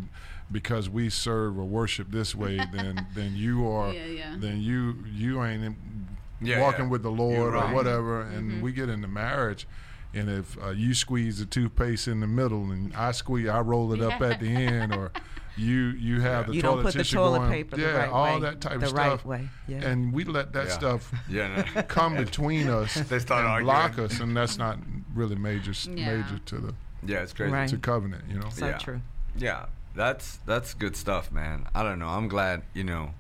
because 0.51 0.89
we 0.89 1.11
serve 1.11 1.59
or 1.59 1.65
worship 1.65 2.11
this 2.11 2.35
way, 2.35 2.57
then 2.73 3.07
then 3.15 3.35
you 3.35 3.67
are 3.69 3.93
Yeah, 3.93 4.07
yeah. 4.07 4.35
then 4.39 4.61
you 4.61 4.97
you 5.11 5.43
ain't 5.45 5.65
in- 5.65 6.09
Yeah, 6.41 6.61
walking 6.61 6.85
yeah. 6.87 6.91
with 6.91 7.03
the 7.03 7.11
You're 7.11 7.19
Lord 7.19 7.55
or 7.55 7.73
whatever. 7.75 8.23
And 8.23 8.63
we 8.63 8.73
get 8.73 8.89
into 8.89 9.09
marriage, 9.09 9.67
and 10.13 10.29
if 10.29 10.57
uh, 10.63 10.71
you 10.71 10.93
squeeze 10.95 11.39
the 11.39 11.47
toothpaste 11.47 12.07
in 12.09 12.21
the 12.21 12.27
middle 12.27 12.71
and 12.71 12.95
I 12.95 13.13
squeeze, 13.13 13.49
I 13.49 13.61
roll 13.61 13.93
it 13.95 14.01
up 14.03 14.21
at 14.21 14.41
the 14.41 14.49
end, 14.49 14.95
or 14.95 15.11
you 15.57 15.91
you 15.99 16.21
have 16.21 16.49
the 16.49 16.55
You 16.55 16.63
toilet 16.63 16.75
don't 16.75 16.83
put 16.85 16.93
the 16.95 16.99
tissue 16.99 17.17
toilet 17.17 17.39
going, 17.39 17.51
paper 17.51 17.77
the 17.77 17.83
yeah, 17.83 17.97
right 17.97 18.09
all 18.11 18.35
way, 18.35 18.41
that 18.41 18.61
type 18.61 18.81
the 18.81 18.87
of 18.87 18.93
right 18.93 19.07
stuff, 19.07 19.25
way, 19.25 19.49
yeah. 19.69 19.85
and 19.89 20.13
we 20.13 20.25
let 20.25 20.53
that 20.53 20.67
Yeah. 20.67 20.73
stuff 20.73 21.13
Yeah, 21.29 21.65
no. 21.77 21.83
come 21.85 22.17
between 22.17 22.69
us 22.69 22.95
They 23.09 23.21
start 23.21 23.45
and 23.47 23.65
block 23.65 23.97
us, 23.99 24.19
and 24.21 24.37
that's 24.37 24.59
not 24.59 24.79
really 25.15 25.37
major 25.37 25.73
Yeah. 25.89 26.17
major 26.17 26.39
to 26.47 26.57
the 26.59 26.75
yeah, 27.07 27.19
it's 27.23 27.33
crazy. 27.33 27.53
Right. 27.53 27.69
to 27.69 27.77
covenant, 27.79 28.25
you 28.29 28.39
know. 28.41 28.49
So 28.51 28.67
Yeah. 28.67 28.79
true. 28.79 29.01
Yeah, 29.37 29.67
that's 29.95 30.39
that's 30.47 30.75
good 30.75 30.97
stuff, 30.97 31.31
man. 31.31 31.67
I 31.75 31.83
don't 31.83 31.99
know. 31.99 32.09
I'm 32.09 32.29
glad, 32.29 32.63
you 32.75 32.85
know, 32.85 33.11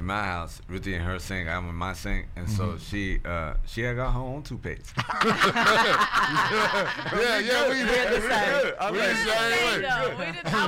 in 0.00 0.06
my 0.06 0.24
house, 0.24 0.60
Ruthie 0.68 0.94
and 0.94 1.04
her 1.04 1.18
sink, 1.18 1.48
I'm 1.48 1.68
in 1.68 1.74
my 1.74 1.92
sink, 1.92 2.26
and 2.36 2.48
so 2.50 2.70
Mm-hmm. 2.70 2.78
she 2.78 3.18
uh 3.24 3.54
she 3.66 3.82
had 3.82 3.96
got 3.96 4.12
her 4.12 4.20
own 4.20 4.42
toothpaste. 4.42 4.92
yeah, 4.96 5.02
yeah, 7.38 7.68
we 7.68 7.84
We're 7.84 8.10
the 8.10 8.20
same. 8.28 8.72
I'm 8.80 8.92
We 8.92 8.98
like, 8.98 9.08
the 9.10 9.16
same. 9.16 9.80
Did- 9.80 9.90
I 9.90 9.92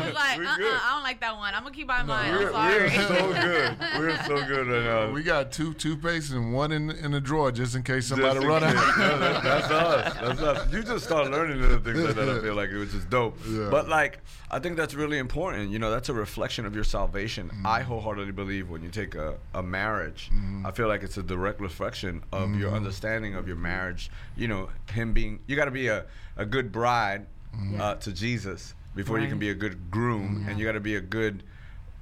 was 0.05 0.15
like, 0.15 0.39
We 0.39 0.47
uh-uh. 0.47 0.81
I 0.83 0.91
don't 0.95 1.03
like 1.03 1.21
that 1.21 1.37
one. 1.37 1.55
I'm 1.55 1.63
gonna 1.63 1.75
keep 1.75 1.87
by 1.89 2.03
mine. 2.03 2.33
we're, 2.33 2.53
I'm 2.53 2.53
sorry. 2.53 2.83
we're 2.83 2.91
so 3.09 3.33
good. 3.43 3.77
We're 3.99 4.25
so 4.25 4.47
good 4.47 4.67
right 4.69 4.85
now. 4.85 5.11
We 5.13 5.23
got 5.23 5.53
two 5.53 5.75
toothpaste 5.75 6.33
and 6.33 6.53
one 6.53 6.73
in 6.73 6.91
in 6.91 7.13
the 7.13 7.21
drawer 7.21 7.53
just 7.53 7.75
in 7.75 7.83
case 7.83 8.07
somebody 8.07 8.35
Just 8.41 8.45
in 8.45 8.49
run 8.51 8.63
case. 8.63 8.75
out. 8.77 8.99
No, 8.99 9.19
that- 9.19 9.43
that's 9.43 9.71
us. 9.71 10.15
That's 10.21 10.41
us. 10.41 10.73
You 10.73 10.83
just 10.83 11.05
start 11.05 11.31
learning 11.31 11.61
little 11.61 11.79
things 11.81 11.99
like 12.05 12.15
that. 12.17 12.29
I 12.29 12.41
feel 12.41 12.55
like 12.55 12.71
it 12.71 12.79
was 12.79 12.93
just 12.93 13.09
dope. 13.11 13.39
Yeah. 13.49 13.69
But 13.71 13.89
like, 13.89 14.21
I 14.51 14.59
think 14.59 14.77
that's 14.77 14.95
really 14.95 15.19
important. 15.19 15.71
You 15.71 15.79
know, 15.79 15.91
that's 15.91 16.09
a 16.09 16.15
reflection 16.15 16.67
of 16.67 16.75
your 16.75 16.85
salvation. 16.85 17.49
Mm-hmm. 17.49 17.67
I 17.67 17.81
wholeheartedly 17.83 18.33
believe 18.33 18.69
when 18.69 18.83
you 18.83 18.91
take 18.91 19.15
a, 19.15 19.22
a 19.55 19.63
marriage, 19.63 20.31
I 20.65 20.71
feel 20.71 20.89
like 20.89 21.03
it's 21.03 21.17
a 21.17 21.23
direct 21.23 21.61
reflection 21.61 22.23
of 22.33 22.55
your 22.55 22.69
Mm-hmm. 22.69 22.77
understanding 22.77 23.35
of 23.35 23.47
your 23.47 23.57
marriage. 23.57 24.11
You 24.37 24.49
know, 24.49 24.69
him 24.93 25.13
being, 25.13 25.41
you 25.47 25.57
got 25.57 25.67
to 25.67 25.71
be 25.71 25.89
a, 25.89 26.05
a 26.37 26.45
good 26.47 26.73
bride 26.73 27.27
Mm-hmm. 27.55 27.81
uh, 27.83 27.95
to 27.97 28.13
Jesus 28.13 28.75
before 28.95 29.19
you 29.21 29.29
can 29.29 29.39
be 29.39 29.51
a 29.51 29.55
good 29.55 29.91
groom, 29.91 30.47
and 30.49 30.59
you 30.59 30.65
got 30.65 30.73
to 30.73 30.81
be 30.81 30.97
a 30.97 31.01
good 31.03 31.43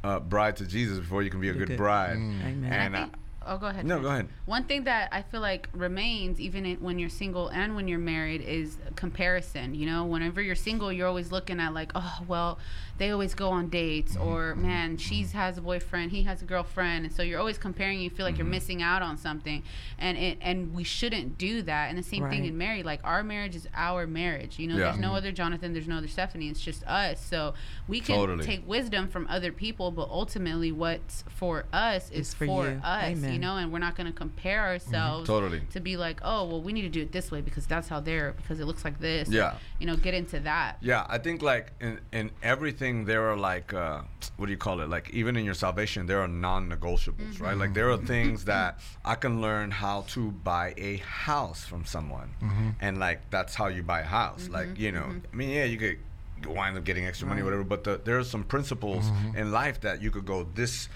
uh, 0.05 0.21
bride 0.21 0.57
to 0.59 0.65
Jesus 0.67 0.99
before 0.99 1.23
you 1.25 1.31
can 1.31 1.41
be 1.41 1.49
a 1.49 1.53
good, 1.53 1.69
good. 1.69 1.77
bride. 1.77 2.17
Amen. 2.17 2.65
And 2.73 2.97
I 2.97 2.99
I, 3.01 3.03
think, 3.03 3.15
oh, 3.47 3.59
go 3.59 3.67
ahead. 3.67 3.85
No, 3.85 3.97
finish. 3.97 4.03
go 4.07 4.11
ahead. 4.13 4.29
One 4.47 4.65
thing 4.65 4.85
that 4.85 5.09
I 5.13 5.23
feel 5.23 5.41
like 5.41 5.69
remains, 5.73 6.39
even 6.41 6.65
in, 6.67 6.77
when 6.79 7.01
you're 7.01 7.09
single 7.11 7.49
and 7.49 7.75
when 7.75 7.89
you're 7.89 7.99
married, 7.99 8.43
is 8.43 8.77
comparison. 8.95 9.75
You 9.75 9.87
know, 9.87 10.05
whenever 10.05 10.41
you're 10.41 10.55
single, 10.55 10.93
you're 10.93 11.09
always 11.09 11.33
looking 11.33 11.59
at 11.59 11.75
like, 11.75 11.91
oh, 11.97 12.19
well, 12.29 12.59
they 13.01 13.11
always 13.11 13.35
go 13.35 13.49
on 13.49 13.69
dates, 13.71 14.13
Mm-hmm. 14.15 14.29
or 14.29 14.55
man, 14.55 14.97
she's 14.99 15.33
has 15.33 15.57
a 15.59 15.61
boyfriend, 15.63 16.13
he 16.13 16.23
has 16.25 16.43
a 16.43 16.45
girlfriend, 16.45 17.07
and 17.07 17.15
so 17.15 17.23
you're 17.23 17.39
always 17.41 17.57
comparing. 17.59 17.99
You 18.01 18.11
feel 18.11 18.27
like 18.27 18.35
Mm-hmm. 18.35 18.43
you're 18.45 18.51
missing 18.51 18.83
out 18.83 19.01
on 19.03 19.17
something, 19.17 19.63
and 19.99 20.19
it, 20.19 20.39
and 20.43 20.75
we 20.75 20.85
shouldn't 20.85 21.39
do 21.39 21.63
that. 21.63 21.89
And 21.89 21.97
the 21.99 22.03
same 22.03 22.29
thing 22.29 22.45
in 22.45 22.57
married. 22.59 22.85
Like 22.85 23.01
our 23.03 23.23
marriage 23.25 23.57
is 23.57 23.67
our 23.75 24.07
marriage. 24.07 24.59
You 24.59 24.69
know, 24.69 24.77
Yeah. 24.77 24.85
there's 24.91 24.99
no 24.99 25.15
other 25.15 25.33
Jonathan, 25.33 25.73
there's 25.73 25.89
no 25.89 25.97
other 25.97 26.09
Stephanie. 26.09 26.49
It's 26.51 26.61
just 26.61 26.85
us. 26.85 27.25
So 27.25 27.55
we 27.89 28.01
can 28.01 28.17
Totally. 28.17 28.45
take 28.45 28.69
wisdom 28.69 29.09
from 29.09 29.27
other 29.29 29.51
people, 29.51 29.91
but 29.91 30.09
ultimately, 30.11 30.71
what's 30.71 31.25
for 31.29 31.65
us 31.73 32.11
is 32.11 32.29
Is 32.29 32.35
for 32.35 32.47
for 32.47 32.81
us. 32.85 33.17
You 33.23 33.39
know, 33.39 33.57
and 33.57 33.73
we're 33.73 33.79
not 33.79 33.97
going 33.97 34.07
to 34.13 34.19
compare 34.25 34.61
ourselves 34.63 35.27
Totally. 35.27 35.63
to 35.71 35.81
be 35.81 35.97
like, 35.97 36.21
oh, 36.23 36.45
well, 36.45 36.61
we 36.61 36.73
need 36.75 36.83
to 36.83 36.89
do 36.99 37.01
it 37.01 37.13
this 37.13 37.31
way 37.31 37.41
because 37.41 37.67
that's 37.67 37.89
how 37.89 37.99
they're 38.01 38.33
because 38.33 38.61
it 38.61 38.67
looks 38.67 38.85
like 38.85 39.01
this. 39.01 39.29
Yeah. 39.31 39.55
You 39.79 39.87
know, 39.87 39.97
get 39.97 40.13
into 40.13 40.39
that. 40.41 40.77
Yeah, 40.83 41.07
I 41.09 41.17
think 41.19 41.41
like 41.41 41.73
in 41.81 41.99
in 42.13 42.31
everything 42.43 42.90
there 43.05 43.31
are 43.31 43.37
like 43.37 43.73
uh, 43.73 44.03
what 44.37 44.47
do 44.47 44.53
you 44.53 44.59
call 44.59 44.81
it? 44.81 44.89
Like 44.89 45.11
even 45.11 45.37
in 45.37 45.45
your 45.45 45.55
salvation 45.55 46.07
there 46.07 46.21
are 46.21 46.29
non-negotiables, 46.29 47.41
right? 47.41 47.57
Like 47.57 47.75
there 47.75 47.91
are 47.91 47.97
mm-hmm. 47.97 48.07
things 48.07 48.45
that 48.45 48.81
I 49.05 49.15
can 49.15 49.41
learn 49.41 49.71
how 49.71 50.03
to 50.15 50.31
buy 50.31 50.75
a 50.77 50.97
house 50.99 51.65
from 51.65 51.85
someone, 51.85 52.31
mm-hmm. 52.43 52.71
and 52.81 52.99
like 52.99 53.19
that's 53.31 53.55
how 53.55 53.69
you 53.69 53.83
buy 53.83 54.01
a 54.01 54.11
house. 54.21 54.45
Mm-hmm. 54.45 54.53
Like 54.53 54.79
you 54.79 54.93
know, 54.93 55.07
I 55.33 55.37
mean, 55.37 55.51
yeah, 55.51 55.65
you 55.65 55.79
could 55.79 55.99
wind 56.47 56.77
up 56.77 56.85
getting 56.85 57.07
extra 57.07 57.27
money, 57.27 57.43
whatever. 57.43 57.65
But 57.65 57.85
the, 57.85 58.01
there 58.03 58.19
are 58.19 58.25
some 58.25 58.45
principles 58.45 59.05
in 59.35 59.53
life 59.53 59.81
that 59.83 60.03
you 60.03 60.11
could 60.11 60.27
go 60.27 60.47
this. 60.55 60.89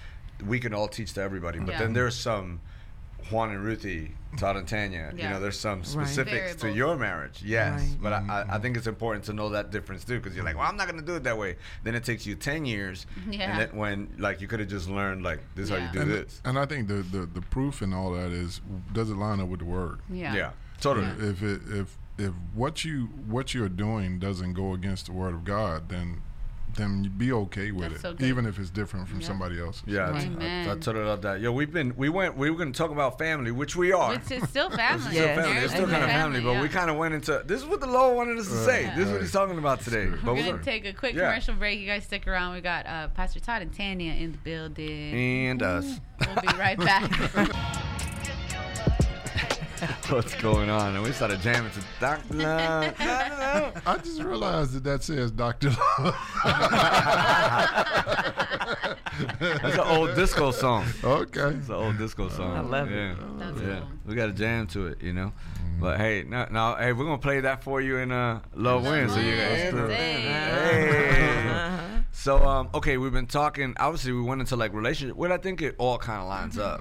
We 0.45 0.59
can 0.59 0.75
all 0.75 0.89
teach 0.89 1.13
to 1.15 1.23
everybody, 1.23 1.59
but 1.61 1.73
Yeah. 1.73 1.79
then 1.79 1.93
there's 1.93 2.17
some 2.17 2.61
Juan 3.31 3.51
and 3.51 3.65
Ruthie, 3.65 4.13
Todd 4.37 4.57
and 4.57 4.67
Tanya. 4.69 5.13
You 5.17 5.29
know, 5.29 5.41
there's 5.41 5.59
some 5.59 5.85
specifics 5.85 6.57
to 6.57 6.71
your 6.71 6.97
marriage. 6.97 7.43
Yes, 7.45 7.81
Right. 7.81 7.97
but 8.01 8.13
I, 8.13 8.45
I, 8.51 8.57
I 8.57 8.59
think 8.59 8.77
it's 8.77 8.87
important 8.87 9.25
to 9.27 9.33
know 9.33 9.49
that 9.51 9.71
difference 9.71 10.05
too, 10.05 10.19
because 10.21 10.35
you're 10.37 10.45
like, 10.45 10.57
well, 10.57 10.67
I'm 10.69 10.77
not 10.77 10.87
gonna 10.89 11.03
do 11.03 11.15
it 11.17 11.23
that 11.25 11.39
way. 11.39 11.57
Then 11.85 11.95
it 11.95 12.05
takes 12.05 12.27
you 12.27 12.35
ten 12.35 12.65
years, 12.65 13.07
Yeah. 13.31 13.51
and 13.53 13.61
then 13.61 13.77
when 13.79 14.15
like 14.19 14.41
you 14.41 14.49
could 14.49 14.61
have 14.61 14.69
just 14.69 14.89
learned 14.89 15.23
like 15.23 15.41
this 15.55 15.65
is 15.65 15.71
how 15.71 15.77
you 15.77 15.89
do 15.93 16.01
and, 16.03 16.11
this. 16.11 16.41
and 16.45 16.59
I 16.59 16.67
think 16.67 16.89
the, 16.89 16.95
the 17.03 17.27
the 17.27 17.41
proof 17.43 17.81
in 17.83 17.93
all 17.95 18.13
that 18.13 18.31
is 18.33 18.61
does 18.93 19.11
it 19.11 19.17
line 19.17 19.41
up 19.41 19.49
with 19.49 19.61
the 19.61 19.67
word? 19.67 20.01
Yeah. 20.11 20.35
Yeah, 20.35 20.51
totally. 20.81 21.07
Yeah. 21.07 21.31
If 21.31 21.43
it 21.43 21.61
if 21.71 21.99
if 22.19 22.33
what 22.55 22.85
you 22.85 23.07
what 23.27 23.55
you're 23.55 23.69
doing 23.69 24.19
doesn't 24.19 24.53
go 24.55 24.73
against 24.73 25.07
the 25.07 25.13
word 25.13 25.35
of 25.35 25.45
God, 25.45 25.89
then 25.89 26.23
then 26.77 27.05
you 27.05 27.11
be 27.11 27.33
okay 27.33 27.71
with 27.71 27.83
That's 27.91 27.95
it, 27.97 28.03
so 28.03 28.13
good. 28.15 28.27
even 28.27 28.47
if 28.47 28.59
it's 28.59 28.71
different 28.71 29.09
from 29.09 29.21
Yeah. 29.21 29.27
somebody 29.27 29.61
else's. 29.61 29.83
Yeah, 29.87 30.09
I- 30.11 30.19
I, 30.19 30.21
Amen. 30.23 30.81
totally 30.81 31.05
love 31.05 31.23
that. 31.23 31.41
Yo, 31.41 31.53
we've 31.53 31.73
been 31.73 31.95
we 31.97 32.09
went 32.09 32.37
we 32.37 32.51
were 32.51 32.57
gonna 32.59 32.73
talk 32.73 32.91
about 32.91 33.19
family, 33.19 33.51
which 33.51 33.77
we 33.77 33.93
are. 33.93 34.11
Which 34.11 34.31
is 34.31 34.49
still 34.49 34.71
family. 34.71 35.07
It's 35.07 35.15
Yes. 35.15 35.35
still 35.35 35.45
family. 35.45 35.63
It's 35.65 35.73
still 35.73 35.85
kind 35.89 35.97
of 36.05 36.11
Amen. 36.11 36.23
family, 36.23 36.41
but 36.41 36.61
we 36.63 36.69
kind 36.69 36.91
of 36.91 36.97
went 36.97 37.15
into 37.15 37.43
this 37.47 37.61
is 37.63 37.67
what 37.67 37.81
the 37.81 37.87
Lord 37.87 38.17
wanted 38.17 38.39
us 38.39 38.49
to 38.49 38.55
Right. 38.55 38.65
say. 38.67 38.93
This 38.97 39.07
is 39.07 39.13
what 39.13 39.21
he's 39.21 39.33
talking 39.33 39.59
about 39.59 39.81
today. 39.81 40.07
But 40.07 40.25
We're 40.25 40.35
we're 40.35 40.51
gonna 40.53 40.63
take 40.63 40.85
a 40.87 40.93
quick 40.93 41.15
Yeah. 41.15 41.29
commercial 41.31 41.55
break. 41.55 41.79
You 41.81 41.87
guys 41.87 42.05
stick 42.05 42.27
around. 42.27 42.55
We 42.55 42.61
got 42.61 42.87
uh, 42.87 43.09
Pastor 43.09 43.41
Todd 43.41 43.63
and 43.63 43.73
Tanya 43.77 44.13
in 44.13 44.33
the 44.33 44.39
building. 44.39 45.15
and 45.15 45.63
us. 45.63 46.01
We'll 46.21 46.41
be 46.53 46.59
right 46.59 46.79
back. 46.79 47.11
What's 50.09 50.35
going 50.37 50.71
on? 50.71 50.95
And 50.95 51.03
we 51.05 51.13
started 51.13 51.41
jamming 51.41 51.71
to 51.73 51.81
Doctor 52.01 52.35
Love. 52.35 52.95
I 53.87 53.99
just 54.03 54.23
realized 54.23 54.73
that 54.75 54.85
that 54.85 55.03
says 55.03 55.31
Doctor. 55.31 55.71
Love. 55.71 56.17
That's 59.41 59.75
an 59.77 59.81
old 59.81 60.15
disco 60.15 60.51
song. 60.51 60.87
okay. 61.03 61.49
It's 61.57 61.69
an 61.69 61.75
old 61.75 61.99
disco 61.99 62.29
song. 62.29 62.57
I 62.57 62.61
love 62.61 62.91
it. 62.91 62.95
yeah. 62.97 63.15
That's 63.39 63.61
Yeah, 63.61 63.79
cool. 63.81 63.89
we 64.07 64.15
got 64.15 64.27
to 64.27 64.33
jam 64.33 64.67
to 64.69 64.89
it, 64.89 65.03
you 65.03 65.13
know. 65.13 65.33
But 65.81 65.99
hey, 65.99 66.25
now, 66.27 66.47
now, 66.51 66.77
hey, 66.77 66.93
we're 66.93 67.05
gonna 67.05 67.19
play 67.19 67.41
that 67.41 67.63
for 67.65 67.81
you 67.81 67.99
in 67.99 68.13
uh, 68.13 68.41
Love 68.55 68.85
Wins. 68.85 69.13
So 69.13 69.19
you 69.21 69.37
guys, 69.37 69.73
Wins, 69.75 69.91
hey. 69.93 71.94
So 72.17 72.39
um, 72.47 72.69
okay, 72.73 72.97
we've 72.97 73.13
been 73.13 73.27
talking. 73.27 73.75
Obviously, 73.79 74.13
we 74.13 74.23
went 74.23 74.41
into 74.41 74.55
like 74.55 74.73
relationship. 74.73 75.17
Well, 75.17 75.33
I 75.33 75.37
think 75.37 75.61
it 75.63 75.75
all 75.79 75.99
kind 75.99 76.23
of 76.23 76.29
lines 76.29 76.59
up. 76.59 76.81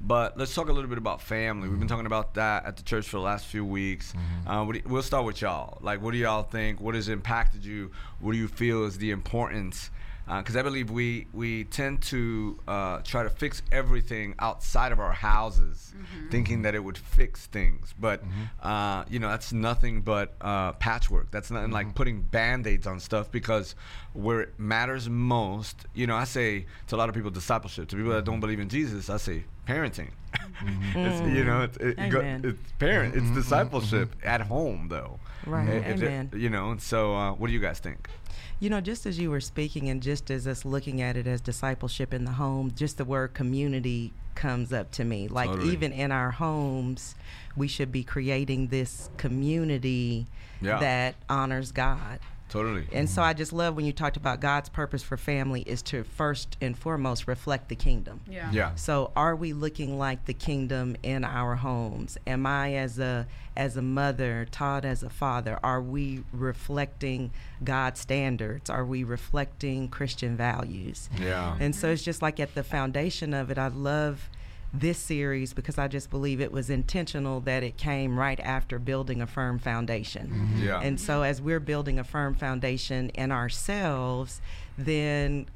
But 0.00 0.36
let's 0.36 0.54
talk 0.54 0.68
a 0.68 0.72
little 0.72 0.90
bit 0.90 0.98
about 0.98 1.22
family. 1.22 1.68
We've 1.70 1.78
been 1.78 1.88
talking 1.88 2.04
about 2.06 2.34
that 2.34 2.66
at 2.66 2.76
the 2.76 2.82
church 2.82 3.08
for 3.08 3.16
the 3.16 3.22
last 3.22 3.46
few 3.46 3.64
weeks. 3.64 4.12
Uh, 4.46 4.62
what 4.64 4.74
do 4.74 4.78
you- 4.80 4.84
we'll 4.86 5.02
start 5.02 5.24
with 5.24 5.40
y'all. 5.40 5.78
Like, 5.80 6.02
what 6.02 6.12
do 6.12 6.18
y'all 6.18 6.42
think? 6.42 6.80
What 6.82 6.94
has 6.94 7.08
impacted 7.08 7.64
you? 7.64 7.92
What 8.20 8.32
do 8.32 8.38
you 8.38 8.46
feel 8.46 8.84
is 8.84 8.98
the 8.98 9.10
importance? 9.10 9.90
Because 10.26 10.56
I 10.56 10.62
believe 10.62 10.90
we 10.90 11.26
we 11.34 11.64
tend 11.64 12.00
to 12.04 12.58
uh, 12.66 12.98
try 13.04 13.22
to 13.24 13.30
fix 13.30 13.60
everything 13.70 14.34
outside 14.38 14.90
of 14.90 14.98
our 14.98 15.12
houses, 15.12 15.92
thinking 16.30 16.62
that 16.62 16.74
it 16.74 16.82
would 16.82 16.96
fix 16.96 17.46
things. 17.46 17.94
But 18.00 18.22
uh, 18.62 19.04
you 19.10 19.18
know, 19.18 19.28
that's 19.28 19.52
nothing 19.52 20.00
but 20.00 20.34
uh, 20.40 20.72
patchwork. 20.72 21.30
That's 21.30 21.50
nothing 21.50 21.72
like 21.72 21.94
putting 21.94 22.22
band-aids 22.22 22.86
on 22.86 23.00
stuff 23.00 23.30
because 23.30 23.74
where 24.14 24.40
it 24.42 24.58
matters 24.58 25.08
most, 25.10 25.86
you 25.94 26.06
know, 26.06 26.16
I 26.16 26.24
say 26.24 26.66
to 26.86 26.96
a 26.96 26.98
lot 26.98 27.08
of 27.10 27.14
people 27.14 27.30
discipleship. 27.30 27.88
To 27.88 27.96
people 27.96 28.12
that 28.12 28.24
don't 28.24 28.40
believe 28.40 28.60
in 28.60 28.68
Jesus, 28.70 29.10
I 29.10 29.18
say 29.18 29.44
parenting. 29.68 30.10
it's, 30.94 31.36
you 31.36 31.44
know, 31.44 31.62
it's, 31.62 31.76
it, 31.78 32.10
go, 32.10 32.20
it's 32.20 32.72
parent, 32.78 33.14
it's 33.14 33.30
discipleship 33.32 34.14
at 34.24 34.40
home 34.40 34.88
though. 34.88 35.18
Right. 35.46 35.68
If 35.68 36.02
it- 36.02 36.06
Amen. 36.06 36.30
you 36.34 36.48
know, 36.48 36.70
and 36.70 36.80
so 36.80 37.14
uh, 37.14 37.32
what 37.32 37.48
do 37.48 37.52
you 37.52 37.60
guys 37.60 37.78
think? 37.78 38.08
You 38.60 38.70
know, 38.70 38.80
just 38.80 39.04
as 39.04 39.18
you 39.18 39.30
were 39.30 39.40
speaking, 39.40 39.88
and 39.88 40.02
just 40.02 40.30
as 40.30 40.46
us 40.46 40.64
looking 40.64 41.02
at 41.02 41.16
it 41.16 41.26
as 41.26 41.40
discipleship 41.40 42.14
in 42.14 42.24
the 42.24 42.32
home, 42.32 42.72
just 42.74 42.96
the 42.98 43.04
word 43.04 43.34
community 43.34 44.12
comes 44.34 44.72
up 44.72 44.90
to 44.92 45.04
me. 45.04 45.28
Like, 45.28 45.50
Totally. 45.50 45.72
even 45.72 45.92
in 45.92 46.10
our 46.12 46.30
homes, 46.30 47.14
we 47.56 47.68
should 47.68 47.92
be 47.92 48.04
creating 48.04 48.68
this 48.68 49.10
community 49.16 50.26
Yeah. 50.60 50.78
that 50.78 51.14
honors 51.28 51.72
God. 51.72 52.20
Totally. 52.54 52.86
And 52.92 53.10
so 53.10 53.20
I 53.20 53.32
just 53.32 53.52
love 53.52 53.74
when 53.74 53.84
you 53.84 53.92
talked 53.92 54.16
about 54.16 54.38
God's 54.38 54.68
purpose 54.68 55.02
for 55.02 55.16
family 55.16 55.62
is 55.62 55.82
to 55.82 56.04
first 56.04 56.56
and 56.60 56.78
foremost 56.78 57.26
reflect 57.26 57.68
the 57.68 57.74
kingdom. 57.74 58.20
yeah. 58.30 58.48
Yeah. 58.52 58.76
So 58.76 59.10
are 59.16 59.34
we 59.34 59.52
looking 59.52 59.98
like 59.98 60.26
the 60.26 60.34
kingdom 60.34 60.94
in 61.02 61.24
our 61.24 61.56
homes? 61.56 62.16
Am 62.28 62.46
I 62.46 62.74
as 62.74 63.00
a 63.00 63.26
as 63.56 63.76
a 63.76 63.82
mother, 63.82 64.46
Todd 64.52 64.84
as 64.84 65.02
a 65.02 65.10
father, 65.10 65.58
are 65.64 65.82
we 65.82 66.22
reflecting 66.32 67.32
God's 67.64 67.98
standards? 67.98 68.70
Are 68.70 68.84
we 68.84 69.02
reflecting 69.02 69.88
Christian 69.88 70.36
values? 70.36 71.08
Yeah. 71.20 71.56
And 71.58 71.74
so 71.74 71.90
it's 71.90 72.04
just 72.04 72.22
like 72.22 72.38
at 72.38 72.54
the 72.54 72.62
foundation 72.62 73.34
of 73.34 73.50
it, 73.50 73.58
I 73.58 73.66
love 73.66 74.30
this 74.74 74.98
series 74.98 75.52
because 75.52 75.78
I 75.78 75.88
just 75.88 76.10
believe 76.10 76.40
it 76.40 76.50
was 76.50 76.68
intentional 76.68 77.40
that 77.40 77.62
it 77.62 77.76
came 77.76 78.18
right 78.18 78.40
after 78.40 78.78
building 78.78 79.22
a 79.22 79.26
firm 79.26 79.58
foundation. 79.58 80.28
Mm-hmm. 80.28 80.66
Yeah. 80.66 80.80
And 80.80 81.00
so, 81.00 81.22
as 81.22 81.40
we're 81.40 81.60
building 81.60 81.98
a 81.98 82.04
firm 82.04 82.34
foundation 82.34 83.10
in 83.10 83.30
ourselves, 83.30 84.40
then 84.76 85.46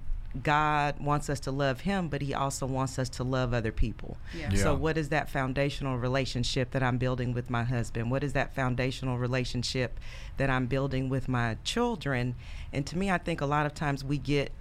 God 0.43 1.01
wants 1.01 1.29
us 1.29 1.41
to 1.41 1.51
love 1.51 1.81
Him, 1.81 2.09
but 2.09 2.23
He 2.23 2.33
also 2.33 2.65
wants 2.65 2.99
us 2.99 3.09
to 3.11 3.25
love 3.25 3.53
other 3.53 3.73
people. 3.73 4.19
Yeah. 4.33 4.51
Yeah. 4.53 4.63
So, 4.63 4.75
what 4.75 4.97
is 4.97 5.09
that 5.09 5.29
foundational 5.29 5.99
relationship 5.99 6.71
that 6.71 6.83
I'm 6.83 6.99
building 6.99 7.33
with 7.33 7.51
my 7.51 7.65
husband? 7.65 8.11
What 8.11 8.23
is 8.23 8.35
that 8.35 8.55
foundational 8.55 9.19
relationship 9.19 9.99
that 10.37 10.49
I'm 10.49 10.67
building 10.67 11.09
with 11.09 11.29
my 11.29 11.57
children? 11.65 12.37
And 12.73 12.87
to 12.87 12.97
me, 12.97 13.11
I 13.11 13.19
think 13.19 13.41
a 13.41 13.47
lot 13.47 13.67
of 13.67 13.75
times 13.75 14.05
we 14.05 14.19
get 14.19 14.53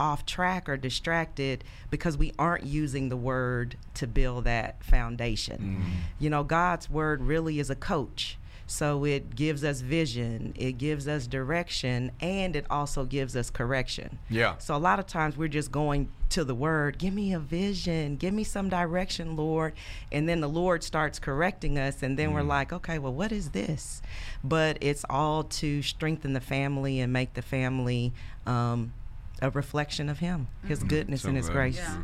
off 0.00 0.26
track 0.26 0.68
or 0.68 0.76
distracted 0.76 1.62
because 1.90 2.16
we 2.16 2.32
aren't 2.38 2.64
using 2.64 3.10
the 3.10 3.16
word 3.16 3.76
to 3.94 4.06
build 4.06 4.44
that 4.44 4.82
foundation. 4.82 5.82
You 6.18 6.30
know, 6.30 6.42
God's 6.42 6.88
word 6.90 7.22
really 7.22 7.60
is 7.60 7.70
a 7.70 7.76
coach. 7.76 8.38
So 8.66 9.04
it 9.04 9.34
gives 9.34 9.64
us 9.64 9.80
vision, 9.80 10.54
it 10.56 10.78
gives 10.78 11.08
us 11.08 11.26
direction, 11.26 12.12
and 12.20 12.54
it 12.54 12.66
also 12.70 13.04
gives 13.04 13.34
us 13.34 13.50
correction. 13.50 14.20
Yeah. 14.28 14.58
So 14.58 14.76
a 14.76 14.78
lot 14.78 15.00
of 15.00 15.08
times 15.08 15.36
we're 15.36 15.48
just 15.48 15.72
going 15.72 16.08
to 16.28 16.44
the 16.44 16.54
word, 16.54 16.96
give 16.96 17.12
me 17.12 17.32
a 17.32 17.40
vision, 17.40 18.14
give 18.14 18.32
me 18.32 18.44
some 18.44 18.68
direction, 18.68 19.34
Lord. 19.34 19.72
And 20.12 20.28
then 20.28 20.40
the 20.40 20.48
Lord 20.48 20.84
starts 20.84 21.18
correcting 21.18 21.80
us, 21.80 22.00
and 22.04 22.16
then 22.16 22.32
we're 22.32 22.44
like, 22.44 22.72
okay, 22.72 23.00
well, 23.00 23.12
what 23.12 23.32
is 23.32 23.50
this? 23.50 24.02
But 24.44 24.78
it's 24.80 25.04
all 25.10 25.42
to 25.42 25.82
strengthen 25.82 26.32
the 26.32 26.40
family 26.40 27.00
and 27.00 27.12
make 27.12 27.34
the 27.34 27.42
family 27.42 28.12
um, 28.46 28.92
a 29.40 29.50
reflection 29.50 30.08
of 30.08 30.18
Him, 30.18 30.48
His 30.66 30.82
goodness 30.82 31.22
So 31.22 31.28
and 31.28 31.36
His 31.36 31.46
good. 31.48 31.54
grace. 31.54 31.76
Yeah. 31.78 31.98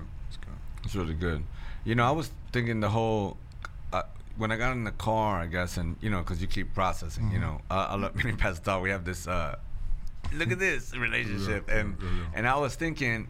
It's 0.85 0.95
really 0.95 1.15
good. 1.15 1.43
You 1.85 1.95
know, 1.95 2.05
I 2.07 2.11
was 2.13 2.31
thinking 2.53 2.81
the 2.81 2.89
whole 2.91 3.37
uh, 3.93 4.03
when 4.37 4.53
I 4.53 4.57
got 4.57 4.73
in 4.73 4.85
the 4.85 4.91
car, 4.93 5.39
I 5.41 5.47
guess, 5.47 5.77
and 5.77 5.97
you 6.01 6.11
know, 6.11 6.19
because 6.21 6.41
you 6.41 6.47
keep 6.49 6.75
processing. 6.75 7.31
You 7.33 7.39
know, 7.41 7.61
uh, 7.71 7.89
I 7.91 7.97
let 7.97 8.15
many 8.17 8.33
pastors 8.37 8.61
thought 8.61 8.83
we 8.83 8.91
have 8.91 9.05
this. 9.05 9.27
Uh, 9.27 9.57
look 10.33 10.51
at 10.51 10.59
this 10.59 10.95
relationship, 10.97 11.69
Yeah, 11.69 11.79
and 11.79 11.97
yeah, 12.01 12.09
yeah. 12.09 12.25
and 12.35 12.49
I 12.49 12.57
was 12.57 12.75
thinking. 12.77 13.29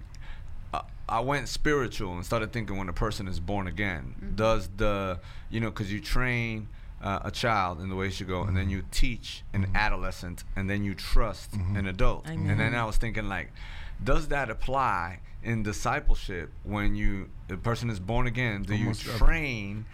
uh, 0.75 0.83
I 1.09 1.21
went 1.21 1.49
spiritual 1.49 2.14
and 2.14 2.25
started 2.27 2.53
thinking 2.53 2.77
when 2.79 2.88
a 2.88 2.92
person 2.92 3.29
is 3.29 3.38
born 3.40 3.66
again, 3.69 4.33
does 4.35 4.69
the 4.77 5.21
you 5.51 5.61
know 5.61 5.71
because 5.71 5.92
you 5.92 6.01
train 6.01 6.69
uh, 7.01 7.21
a 7.25 7.31
child 7.31 7.81
in 7.81 7.88
the 7.88 7.95
way 7.95 8.09
it 8.09 8.12
should 8.14 8.27
go, 8.29 8.42
and 8.42 8.57
then 8.57 8.69
you 8.71 8.83
teach 8.90 9.45
an 9.55 9.66
adolescent, 9.75 10.42
and 10.57 10.69
then 10.69 10.83
you 10.83 10.95
trust 10.95 11.55
an 11.55 11.87
adult, 11.87 12.27
and 12.27 12.59
then 12.59 12.75
I 12.75 12.85
was 12.85 12.97
thinking 12.97 13.29
like, 13.29 13.53
does 14.02 14.28
that 14.28 14.50
apply 14.50 15.20
in 15.42 15.62
discipleship 15.62 16.52
when 16.64 16.94
you 16.96 17.28
a 17.48 17.56
person 17.56 17.88
is 17.90 18.00
born 18.00 18.26
again? 18.26 18.62
Do 18.62 18.74
you 18.74 18.87
Almost 18.87 19.06
every- 19.06 19.18
train 19.18 19.85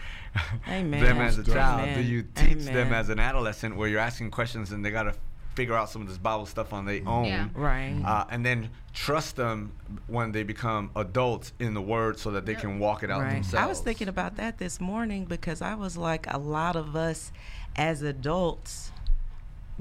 them 0.67 0.95
as 0.95 1.37
a 1.39 1.41
Almost 1.41 1.47
child? 1.53 1.95
Do 1.95 2.01
you 2.03 2.23
teach 2.23 2.65
them 2.65 2.93
as 2.93 3.09
an 3.11 3.19
adolescent 3.19 3.77
where 3.77 3.89
you're 3.89 4.01
asking 4.01 4.31
questions 4.31 4.73
and 4.73 4.85
they 4.85 4.91
got 4.91 5.05
to 5.05 5.15
figure 5.55 5.77
out 5.77 5.91
some 5.91 6.01
of 6.01 6.09
this 6.09 6.17
Bible 6.17 6.47
stuff 6.47 6.73
on 6.73 6.87
their 6.87 7.03
own? 7.07 7.27
Yeah. 7.27 7.49
Right. 7.55 8.01
Uh, 8.05 8.25
and 8.31 8.45
then 8.45 8.71
trust 8.95 9.37
them 9.37 9.73
when 10.07 10.33
they 10.33 10.43
become 10.43 10.91
adults 10.97 11.53
in 11.59 11.75
the 11.75 11.83
Word, 11.83 12.19
so 12.19 12.31
that 12.31 12.47
they 12.47 12.55
can 12.55 12.79
walk 12.79 13.03
it 13.03 13.11
out 13.11 13.21
Right. 13.21 13.35
themselves. 13.35 13.55
I 13.63 13.67
was 13.67 13.81
thinking 13.81 14.09
about 14.09 14.37
that 14.37 14.57
this 14.59 14.81
morning 14.81 15.27
because 15.27 15.61
I 15.61 15.75
was 15.75 15.97
like, 15.99 16.27
a 16.33 16.39
lot 16.39 16.77
of 16.77 16.97
us 16.97 17.31
as 17.77 18.01
adults, 18.03 18.91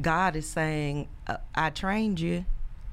God 0.01 0.35
is 0.35 0.49
saying, 0.49 1.07
uh, 1.27 1.37
"I 1.55 1.69
trained 1.69 2.19
you." 2.19 2.45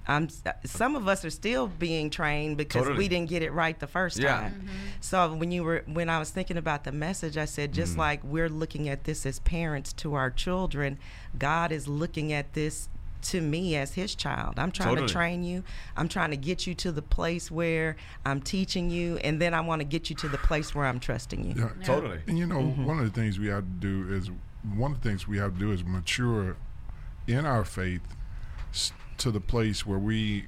I'm. 0.08 0.28
Some 0.64 0.96
of 0.96 1.06
us 1.06 1.24
are 1.24 1.30
still 1.30 1.66
being 1.66 2.08
trained 2.10 2.56
because 2.56 2.82
Totally. 2.84 2.98
we 2.98 3.08
didn't 3.08 3.28
get 3.28 3.42
it 3.42 3.52
right 3.52 3.78
the 3.78 3.86
first 3.86 4.18
Yeah. 4.18 4.40
time. 4.40 4.68
So 5.00 5.34
when 5.34 5.50
you 5.52 5.62
were 5.62 5.82
when 5.86 6.08
I 6.08 6.18
was 6.18 6.30
thinking 6.30 6.56
about 6.56 6.84
the 6.84 6.92
message, 6.92 7.36
I 7.36 7.44
said, 7.44 7.72
just 7.72 7.94
Mm. 7.94 7.98
like 7.98 8.24
we're 8.24 8.48
looking 8.48 8.88
at 8.88 9.04
this 9.04 9.26
as 9.26 9.38
parents 9.40 9.92
to 9.94 10.14
our 10.14 10.30
children, 10.30 10.98
God 11.38 11.70
is 11.72 11.86
looking 11.86 12.32
at 12.32 12.54
this 12.54 12.88
to 13.20 13.40
me 13.40 13.74
as 13.76 13.94
his 13.94 14.14
child. 14.14 14.58
I'm 14.60 14.70
trying 14.70 14.90
Totally. 14.90 15.08
to 15.08 15.12
train 15.12 15.42
you. 15.42 15.64
I'm 15.96 16.08
trying 16.08 16.30
to 16.30 16.36
get 16.36 16.66
you 16.68 16.74
to 16.76 16.92
the 16.92 17.02
place 17.02 17.50
where 17.50 17.96
I'm 18.24 18.40
teaching 18.40 18.90
you, 18.90 19.16
and 19.18 19.42
then 19.42 19.54
I 19.54 19.60
want 19.60 19.80
to 19.80 19.84
get 19.84 20.08
you 20.08 20.14
to 20.16 20.28
the 20.28 20.38
place 20.38 20.72
where 20.74 20.86
I'm 20.86 21.00
trusting 21.00 21.44
you. 21.44 21.54
Yeah. 21.56 21.84
Totally. 21.84 22.20
And 22.28 22.38
you 22.38 22.46
know, 22.46 22.62
one 22.62 22.98
of 23.00 23.04
the 23.04 23.10
things 23.20 23.38
we 23.38 23.48
have 23.48 23.64
to 23.64 23.70
do 24.06 24.14
is 24.14 24.30
one 24.62 24.92
of 24.92 25.00
the 25.02 25.08
things 25.08 25.26
we 25.26 25.36
have 25.38 25.54
to 25.54 25.58
do 25.58 25.72
is 25.72 25.84
mature 25.84 26.56
in 27.26 27.44
our 27.44 27.64
faith 27.64 28.02
s- 28.72 28.92
to 29.18 29.31
the 29.31 29.40
place 29.40 29.87
where 29.87 29.98
we 29.98 30.46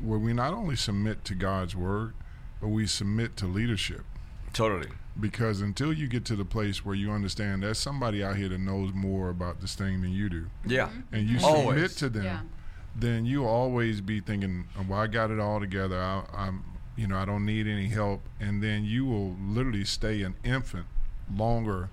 where 0.00 0.18
we 0.18 0.32
not 0.32 0.52
only 0.52 0.74
submit 0.76 1.24
to 1.26 1.34
God's 1.34 1.76
word, 1.76 2.14
but 2.60 2.68
we 2.68 2.86
submit 2.86 3.36
to 3.36 3.46
leadership. 3.46 4.04
Totally. 4.52 4.88
Because 5.18 5.60
until 5.60 5.92
you 5.92 6.08
get 6.08 6.24
to 6.26 6.36
the 6.36 6.44
place 6.44 6.84
where 6.84 6.94
you 6.94 7.10
understand 7.12 7.62
there's 7.62 7.78
somebody 7.78 8.22
out 8.24 8.36
here 8.36 8.48
that 8.48 8.58
knows 8.58 8.92
more 8.94 9.28
about 9.28 9.60
this 9.60 9.74
thing 9.74 10.00
than 10.02 10.10
you 10.10 10.28
do, 10.28 10.46
Yeah. 10.66 10.88
Mm-hmm. 10.88 11.14
and 11.14 11.28
you 11.28 11.36
mm-hmm. 11.36 11.44
Always. 11.44 11.66
submit 11.66 11.90
to 11.98 12.08
them, 12.08 12.24
Yeah. 12.24 12.40
then 12.96 13.26
you'll 13.26 13.46
always 13.46 14.00
be 14.00 14.20
thinking, 14.20 14.66
oh, 14.78 14.84
"Well, 14.88 15.00
I 15.00 15.06
got 15.06 15.30
it 15.30 15.38
all 15.38 15.60
together. 15.60 16.00
I, 16.00 16.24
I'm, 16.34 16.64
you 16.96 17.06
know, 17.06 17.16
I 17.16 17.24
don't 17.24 17.44
need 17.46 17.66
any 17.66 17.88
help." 17.88 18.22
And 18.40 18.62
then 18.62 18.84
you 18.84 19.04
will 19.06 19.36
literally 19.40 19.84
stay 19.84 20.22
an 20.22 20.34
infant 20.44 20.86
longer 21.34 21.90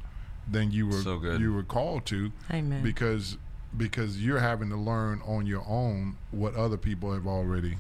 than 0.50 0.72
you 0.72 0.88
were 0.88 1.02
So 1.02 1.20
good. 1.20 1.40
you 1.42 1.54
were 1.54 1.64
called 1.64 2.06
to, 2.08 2.32
Amen. 2.52 2.82
because 2.82 3.38
because 3.78 4.24
you're 4.24 4.40
having 4.40 4.70
to 4.70 4.76
learn 4.76 5.22
on 5.26 5.46
your 5.46 5.64
own 5.68 6.18
what 6.32 6.56
other 6.56 6.78
people 6.78 7.14
have 7.14 7.28
already. 7.28 7.78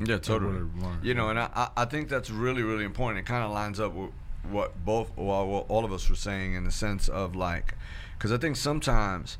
Yeah, 0.00 0.18
totally. 0.18 0.52
learned. 0.52 1.04
You 1.04 1.14
know, 1.14 1.28
and 1.28 1.38
I, 1.38 1.48
I 1.54 1.82
I 1.82 1.84
think 1.84 2.08
that's 2.08 2.30
really, 2.30 2.62
really 2.62 2.84
important. 2.84 3.20
It 3.20 3.26
kind 3.28 3.44
of 3.44 3.52
lines 3.52 3.78
up 3.78 3.92
with 3.92 4.10
what 4.50 4.84
both, 4.84 5.16
well, 5.16 5.46
what 5.46 5.66
all 5.68 5.84
of 5.84 5.92
us 5.92 6.08
were 6.08 6.16
saying 6.16 6.54
in 6.54 6.64
the 6.64 6.70
sense 6.70 7.08
of 7.08 7.36
like, 7.36 7.74
because 8.18 8.32
I 8.32 8.38
think 8.38 8.56
sometimes 8.56 9.38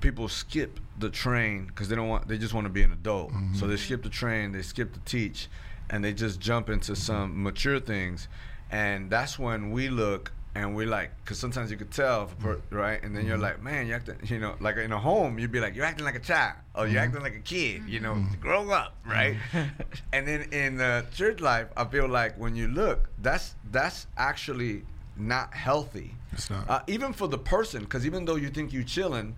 people 0.00 0.28
skip 0.28 0.80
the 0.98 1.10
train 1.10 1.66
because 1.66 1.88
they 1.88 1.96
don't 1.96 2.08
want, 2.08 2.26
they 2.26 2.38
just 2.38 2.54
want 2.54 2.64
to 2.64 2.72
be 2.72 2.82
an 2.82 2.92
adult. 2.92 3.30
Mm-hmm. 3.30 3.54
So 3.54 3.66
they 3.66 3.76
skip 3.76 4.02
the 4.02 4.08
train, 4.08 4.52
they 4.52 4.62
skip 4.62 4.92
the 4.92 5.00
teach, 5.00 5.48
and 5.88 6.04
they 6.04 6.12
just 6.12 6.40
jump 6.40 6.68
into 6.68 6.96
some 6.96 7.42
mature 7.42 7.78
things, 7.80 8.28
and 8.70 9.10
that's 9.10 9.38
when 9.38 9.70
we 9.70 9.88
look. 9.88 10.32
And 10.54 10.74
we 10.74 10.84
like, 10.84 11.12
cause 11.24 11.38
sometimes 11.38 11.70
you 11.70 11.76
could 11.76 11.92
tell, 11.92 12.24
if 12.24 12.32
a 12.32 12.36
per, 12.36 12.54
mm-hmm. 12.56 12.74
right? 12.74 13.02
And 13.02 13.14
then 13.14 13.24
you're 13.24 13.34
mm-hmm. 13.34 13.42
like, 13.42 13.62
man, 13.62 13.86
you 13.86 13.94
acting, 13.94 14.16
you 14.24 14.40
know, 14.40 14.56
like 14.60 14.76
in 14.76 14.90
a 14.90 14.98
home, 14.98 15.38
you'd 15.38 15.52
be 15.52 15.60
like, 15.60 15.76
you're 15.76 15.84
acting 15.84 16.04
like 16.04 16.16
a 16.16 16.20
child, 16.20 16.56
or 16.74 16.86
you're 16.86 17.00
mm-hmm. 17.00 17.16
acting 17.16 17.22
like 17.22 17.36
a 17.36 17.40
kid, 17.40 17.82
you 17.86 18.00
know, 18.00 18.24
grow 18.40 18.68
up, 18.70 18.96
right? 19.06 19.36
and 20.12 20.26
then 20.26 20.42
in 20.52 20.76
the 20.76 21.06
church 21.14 21.40
life, 21.40 21.68
I 21.76 21.84
feel 21.84 22.08
like 22.08 22.36
when 22.36 22.56
you 22.56 22.66
look, 22.66 23.08
that's 23.22 23.54
that's 23.70 24.08
actually 24.16 24.82
not 25.16 25.54
healthy. 25.54 26.14
It's 26.32 26.50
not. 26.50 26.68
Uh, 26.68 26.80
even 26.86 27.12
for 27.12 27.28
the 27.28 27.38
person, 27.38 27.84
because 27.84 28.04
even 28.04 28.24
though 28.24 28.36
you 28.36 28.50
think 28.50 28.72
you're 28.72 28.82
chilling, 28.82 29.36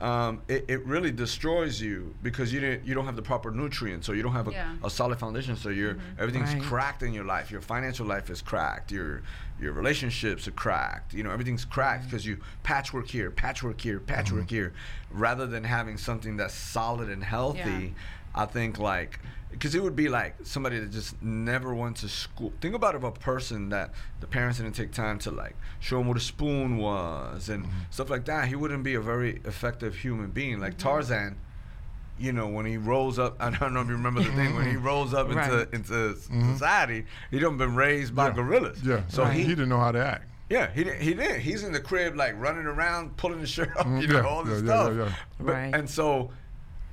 um, 0.00 0.40
it, 0.48 0.64
it 0.68 0.86
really 0.86 1.10
destroys 1.12 1.80
you 1.80 2.14
because 2.22 2.52
you 2.52 2.60
didn't 2.60 2.86
you 2.86 2.94
don't 2.94 3.04
have 3.04 3.16
the 3.16 3.22
proper 3.22 3.50
nutrients, 3.50 4.06
so 4.06 4.12
you 4.12 4.22
don't 4.22 4.32
have 4.32 4.48
a, 4.48 4.52
Yeah. 4.52 4.74
a 4.82 4.90
solid 4.90 5.18
foundation. 5.18 5.56
So 5.56 5.68
you're 5.68 5.94
mm-hmm. 5.94 6.20
everything's 6.20 6.54
Right. 6.54 6.62
cracked 6.62 7.02
in 7.02 7.12
your 7.12 7.24
life. 7.24 7.50
Your 7.50 7.60
financial 7.60 8.06
life 8.06 8.30
is 8.30 8.40
cracked. 8.40 8.90
Your 8.90 9.22
your 9.60 9.72
relationships 9.74 10.48
are 10.48 10.52
cracked. 10.52 11.12
You 11.12 11.22
know 11.22 11.30
everything's 11.30 11.66
cracked 11.66 12.02
mm-hmm. 12.02 12.10
because 12.10 12.26
you 12.26 12.38
patchwork 12.62 13.08
here, 13.08 13.30
patchwork 13.30 13.80
here, 13.80 14.00
patchwork 14.00 14.46
mm-hmm. 14.46 14.54
here, 14.54 14.72
rather 15.10 15.46
than 15.46 15.64
having 15.64 15.98
something 15.98 16.36
that's 16.36 16.54
solid 16.54 17.10
and 17.10 17.22
healthy. 17.22 17.94
I 18.34 18.46
think 18.46 18.78
like 18.78 19.18
because 19.50 19.74
it 19.74 19.82
would 19.82 19.96
be 19.96 20.08
like 20.08 20.36
somebody 20.44 20.78
that 20.78 20.90
just 20.92 21.20
never 21.22 21.74
went 21.74 21.96
to 21.96 22.08
school. 22.08 22.52
Think 22.60 22.74
about 22.74 22.94
if 22.94 23.02
a 23.02 23.10
person 23.10 23.70
that 23.70 23.90
the 24.20 24.26
parents 24.26 24.58
didn't 24.58 24.74
take 24.74 24.92
time 24.92 25.18
to 25.20 25.30
like 25.30 25.56
show 25.80 26.00
him 26.00 26.06
what 26.06 26.16
a 26.16 26.20
spoon 26.20 26.76
was 26.78 27.48
and 27.48 27.64
mm-hmm. 27.64 27.78
stuff 27.90 28.10
like 28.10 28.24
that. 28.26 28.46
He 28.48 28.54
wouldn't 28.54 28.84
be 28.84 28.94
a 28.94 29.00
very 29.00 29.40
effective 29.44 29.96
human 29.96 30.30
being. 30.30 30.60
Like 30.60 30.74
mm-hmm. 30.74 30.88
Tarzan, 30.88 31.36
you 32.18 32.32
know, 32.32 32.46
when 32.46 32.64
he 32.64 32.76
rolls 32.76 33.18
up. 33.18 33.36
I 33.40 33.50
don't 33.50 33.74
know 33.74 33.80
if 33.80 33.88
you 33.88 33.94
remember 33.94 34.22
the 34.22 34.30
thing 34.32 34.54
when 34.54 34.66
he 34.66 34.74
mm-hmm. 34.74 34.86
rolls 34.86 35.12
up 35.14 35.28
into 35.28 35.40
Right. 35.40 35.74
into 35.74 36.16
society. 36.16 37.06
He 37.32 37.38
don't 37.40 37.56
been 37.58 37.74
raised 37.74 38.14
by 38.14 38.28
Yeah. 38.28 38.34
gorillas. 38.34 38.78
Yeah. 38.84 39.02
So 39.08 39.24
he, 39.24 39.42
he 39.42 39.48
didn't 39.48 39.68
know 39.68 39.80
how 39.80 39.90
to 39.92 40.04
act. 40.04 40.30
yeah, 40.48 40.70
he 40.72 40.84
didn't. 40.84 41.00
He 41.02 41.14
didn't. 41.14 41.40
He's 41.40 41.64
in 41.64 41.72
the 41.72 41.80
crib, 41.80 42.14
like 42.16 42.38
running 42.38 42.66
around, 42.66 43.16
pulling 43.16 43.40
the 43.40 43.46
shirt 43.46 43.76
up, 43.76 43.86
Mm, 43.86 44.00
you 44.02 44.06
know, 44.08 44.14
yeah, 44.20 44.26
all 44.26 44.44
this 44.44 44.62
yeah, 44.62 44.68
yeah, 44.68 44.82
stuff. 44.84 44.96
yeah, 44.96 45.04
yeah. 45.04 45.12
But- 45.38 45.52
Right. 45.52 45.74
And 45.74 45.90
so, 45.90 46.24
s- 46.26 46.30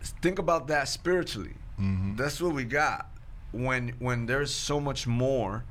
think 0.01 0.39
about 0.39 0.67
that 0.67 0.87
spiritually. 0.87 1.55
Mm-hmm. 1.79 2.15
That's 2.15 2.41
what 2.41 2.53
we 2.53 2.63
got. 2.63 3.09
When 3.51 3.93
when 3.99 4.25
there's 4.25 4.53
so 4.53 4.79
much 4.79 5.07
more 5.07 5.63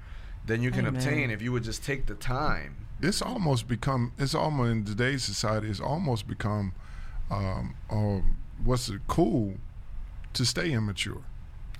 than 0.47 0.63
you 0.63 0.71
can 0.71 0.87
Amen. 0.87 0.97
obtain 0.97 1.31
if 1.31 1.43
you 1.43 1.53
would 1.53 1.65
just 1.65 1.85
take 1.85 2.07
the 2.07 2.15
time. 2.15 2.87
it's 3.03 3.21
almost 3.21 3.69
become 3.69 4.13
it's 4.17 4.35
almost 4.35 4.71
in 4.71 4.85
today's 4.85 5.23
society 5.23 5.69
it's 5.69 5.81
almost 5.81 6.27
become 6.27 6.73
um, 7.31 7.75
um 7.91 8.37
what's 8.65 8.89
it 8.89 9.01
cool 9.07 9.55
to 10.33 10.45
stay 10.47 10.73
immature 10.73 11.23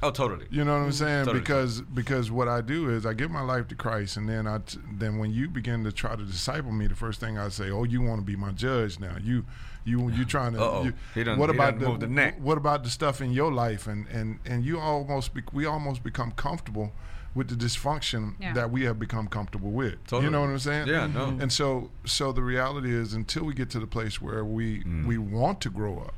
Oh, 0.03 0.11
totally. 0.11 0.47
You 0.51 0.65
know 0.65 0.73
what 0.79 0.85
I'm 0.85 0.93
saying? 0.93 1.25
Totally. 1.25 1.41
Because 1.41 1.81
because 1.81 2.31
what 2.31 2.49
I 2.49 2.61
do 2.61 2.91
is 2.91 3.07
I 3.07 3.15
give 3.15 3.31
my 3.31 3.41
life 3.41 3.67
to 3.69 3.75
Christ, 3.75 4.17
and 4.17 4.29
then 4.29 4.47
I 4.47 4.59
t- 4.59 4.79
then 4.93 5.19
when 5.19 5.33
you 5.33 5.49
begin 5.49 5.85
to 5.85 5.93
try 5.93 6.15
to 6.17 6.23
disciple 6.25 6.71
me, 6.73 6.87
the 6.87 6.95
first 6.95 7.19
thing 7.21 7.39
I 7.39 7.49
say, 7.49 7.71
oh, 7.71 7.85
you 7.85 8.03
want 8.03 8.21
to 8.21 8.25
be 8.27 8.37
my 8.37 8.53
judge 8.53 9.01
now? 9.01 9.17
You 9.23 9.45
you 9.85 10.11
you 10.11 10.25
trying 10.37 10.53
to? 10.53 10.61
Uh-oh. 10.63 10.85
You, 10.85 10.93
He 11.15 11.25
done- 11.25 11.39
what 11.39 11.49
he 11.51 11.57
about 11.57 11.79
the 11.79 11.87
moved 11.89 12.01
the 12.03 12.09
neck. 12.09 12.37
what 12.41 12.59
about 12.59 12.85
the 12.85 12.91
stuff 12.91 13.21
in 13.21 13.31
your 13.33 13.51
life? 13.53 13.87
And 13.87 14.07
and 14.09 14.39
and 14.45 14.65
you 14.65 14.79
almost 14.79 15.33
be, 15.35 15.43
we 15.53 15.65
almost 15.65 16.03
become 16.03 16.33
comfortable 16.33 16.93
with 17.35 17.49
the 17.49 17.55
dysfunction 17.55 18.35
Yeah. 18.41 18.53
that 18.55 18.71
we 18.71 18.85
have 18.85 18.99
become 18.99 19.29
comfortable 19.29 19.71
with. 19.71 19.95
Totally. 20.07 20.25
You 20.25 20.31
know 20.31 20.41
what 20.41 20.49
I'm 20.51 20.59
saying? 20.59 20.89
Yeah, 20.89 21.07
no. 21.07 21.37
And 21.41 21.53
so 21.53 21.91
so 22.05 22.33
the 22.33 22.43
reality 22.43 22.95
is 22.95 23.13
until 23.15 23.45
we 23.45 23.55
get 23.55 23.71
to 23.71 23.81
the 23.81 23.87
place 23.87 24.21
where 24.21 24.45
we 24.45 24.83
Mm. 24.85 25.07
we 25.07 25.17
want 25.19 25.61
to 25.63 25.71
grow 25.71 25.99
up 25.99 26.15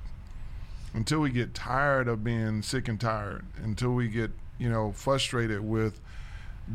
until 0.98 1.20
we 1.20 1.30
get 1.30 1.54
tired 1.54 2.08
of 2.08 2.24
being 2.24 2.61
sick 2.61 2.88
and 2.88 3.00
tired, 3.00 3.44
until 3.62 3.92
we 3.94 4.08
get 4.08 4.30
you 4.58 4.68
know 4.68 4.90
frustrated 4.92 5.61
with 5.61 6.00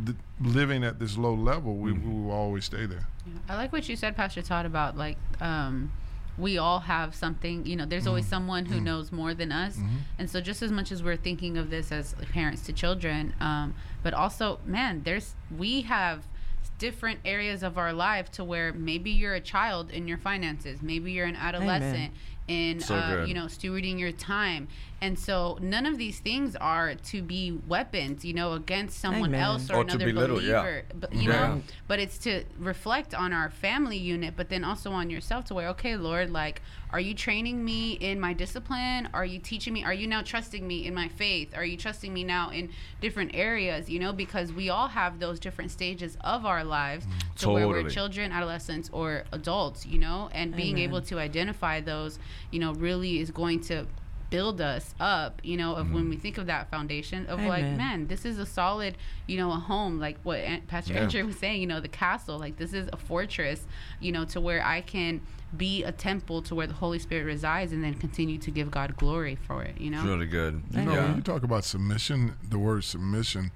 the, 0.05 0.15
living 0.41 0.83
at 0.83 0.97
this 0.97 1.17
low 1.17 1.33
level, 1.35 1.75
we, 1.75 1.91
Mm-hmm. 1.91 2.09
we 2.21 2.21
will 2.25 2.31
always 2.31 2.65
stay 2.65 2.85
there. 2.87 3.05
I 3.47 3.55
like 3.55 3.71
what 3.73 3.87
you 3.89 3.95
said, 3.95 4.15
Pastor 4.15 4.41
Todd, 4.41 4.65
about 4.65 4.97
like 4.97 5.17
um, 5.41 5.91
we 6.37 6.57
all 6.57 6.79
have 6.79 7.13
something. 7.13 7.65
You 7.65 7.75
know, 7.75 7.85
there's 7.85 8.03
Mm-hmm. 8.03 8.09
always 8.09 8.27
someone 8.27 8.65
who 8.65 8.79
knows 8.79 9.11
more 9.11 9.33
than 9.33 9.51
us, 9.51 9.77
and 10.17 10.29
so 10.29 10.39
just 10.41 10.61
as 10.63 10.71
much 10.71 10.91
as 10.91 11.03
we're 11.03 11.17
thinking 11.17 11.57
of 11.57 11.69
this 11.69 11.91
as 11.91 12.15
parents 12.31 12.61
to 12.67 12.73
children, 12.73 13.35
um, 13.41 13.75
but 14.01 14.13
also, 14.13 14.59
man, 14.65 15.01
there's 15.03 15.35
we 15.55 15.81
have 15.81 16.23
different 16.79 17.19
areas 17.23 17.61
of 17.63 17.77
our 17.77 17.93
life 17.93 18.31
to 18.31 18.43
where 18.43 18.73
maybe 18.73 19.11
you're 19.11 19.35
a 19.35 19.39
child 19.39 19.91
in 19.91 20.07
your 20.07 20.17
finances, 20.17 20.81
maybe 20.81 21.11
you're 21.11 21.27
an 21.27 21.35
adolescent 21.35 22.11
in 22.47 22.79
So 22.79 22.95
uh, 22.95 23.25
you 23.25 23.33
know 23.33 23.45
stewarding 23.45 23.99
your 23.99 24.11
time 24.11 24.67
and 25.03 25.19
so 25.19 25.57
none 25.61 25.85
of 25.85 25.97
these 25.97 26.19
things 26.19 26.55
are 26.55 26.95
to 26.95 27.21
be 27.21 27.51
weapons 27.67 28.23
you 28.23 28.33
know 28.33 28.53
against 28.53 28.97
someone 28.99 29.31
Amen. 29.35 29.41
else 29.41 29.69
or, 29.69 29.75
Or 29.77 29.83
to 29.83 29.95
another 29.95 30.05
belittle, 30.13 30.41
yeah. 30.41 30.61
believer 30.61 30.83
but 30.95 31.13
you 31.13 31.29
Yeah. 31.29 31.47
know 31.47 31.61
but 31.89 31.99
it's 31.99 32.17
to 32.19 32.43
reflect 32.57 33.13
on 33.13 33.33
our 33.33 33.49
family 33.49 33.97
unit 33.97 34.35
but 34.37 34.47
then 34.49 34.63
also 34.63 34.91
on 34.91 35.09
yourself 35.09 35.43
to 35.45 35.53
where 35.53 35.67
okay 35.69 35.97
lord 35.97 36.29
like 36.31 36.61
are 36.91 36.99
you 37.01 37.13
training 37.13 37.65
me 37.65 37.93
in 37.93 38.17
my 38.19 38.33
discipline 38.33 39.09
are 39.13 39.25
you 39.25 39.39
teaching 39.39 39.73
me 39.73 39.83
are 39.83 39.93
you 39.93 40.07
now 40.07 40.21
trusting 40.21 40.65
me 40.65 40.85
in 40.87 40.93
my 40.93 41.09
faith 41.09 41.49
are 41.57 41.65
you 41.65 41.75
trusting 41.75 42.13
me 42.13 42.23
now 42.23 42.49
in 42.51 42.69
different 43.01 43.31
areas 43.33 43.89
you 43.89 43.99
know 43.99 44.13
because 44.13 44.53
we 44.53 44.69
all 44.69 44.87
have 44.87 45.19
those 45.19 45.37
different 45.39 45.69
stages 45.69 46.17
of 46.21 46.45
our 46.45 46.63
lives 46.63 47.05
to 47.35 47.49
where 47.49 47.67
we're 47.67 47.89
children 47.89 48.31
adolescents 48.31 48.89
or 48.93 49.25
adults 49.33 49.85
you 49.85 49.99
know 49.99 50.29
and 50.33 50.55
being 50.55 50.77
Amen. 50.77 50.83
able 50.89 51.01
to 51.01 51.19
identify 51.19 51.81
those 51.81 52.19
you 52.51 52.59
know 52.59 52.71
really 52.75 53.19
is 53.19 53.29
going 53.31 53.59
to 53.61 53.85
build 54.29 54.59
us 54.61 54.95
up 54.99 55.39
you 55.43 55.55
know 55.57 55.75
of 55.75 55.91
when 55.91 56.09
we 56.09 56.15
mm-hmm. 56.15 56.21
think 56.21 56.37
of 56.37 56.47
that 56.47 56.69
foundation 56.69 57.25
of 57.27 57.39
like 57.41 57.63
Amen. 57.63 57.77
man 57.77 58.07
this 58.07 58.25
is 58.25 58.39
a 58.39 58.45
solid 58.45 58.97
you 59.27 59.37
know 59.37 59.51
a 59.51 59.55
home 59.55 59.99
like 59.99 60.17
what 60.23 60.39
An- 60.39 60.61
pastor 60.61 60.93
Yeah. 60.93 61.01
andrew 61.01 61.25
was 61.25 61.37
saying 61.37 61.61
you 61.61 61.67
know 61.67 61.79
the 61.79 61.87
castle 61.87 62.39
like 62.39 62.57
this 62.57 62.73
is 62.73 62.89
a 62.91 62.97
fortress 62.97 63.65
you 63.99 64.11
know 64.11 64.25
to 64.25 64.41
where 64.41 64.65
i 64.65 64.81
can 64.81 65.21
be 65.55 65.83
a 65.83 65.91
temple 65.91 66.41
to 66.41 66.55
where 66.55 66.65
the 66.65 66.73
holy 66.73 66.97
spirit 66.99 67.25
resides 67.25 67.71
and 67.71 67.83
then 67.83 67.93
continue 67.93 68.37
to 68.39 68.49
give 68.49 68.71
god 68.71 68.97
glory 68.97 69.35
for 69.35 69.63
it 69.63 69.79
you 69.79 69.91
know 69.91 69.99
It's 69.99 70.07
really 70.07 70.25
good. 70.25 70.63
You 70.71 70.81
know, 70.81 70.93
when 70.95 71.15
you 71.15 71.21
talk 71.21 71.43
about 71.43 71.63
submission, 71.63 72.35
the 72.49 72.57
word 72.57 72.83
submission, 72.83 73.51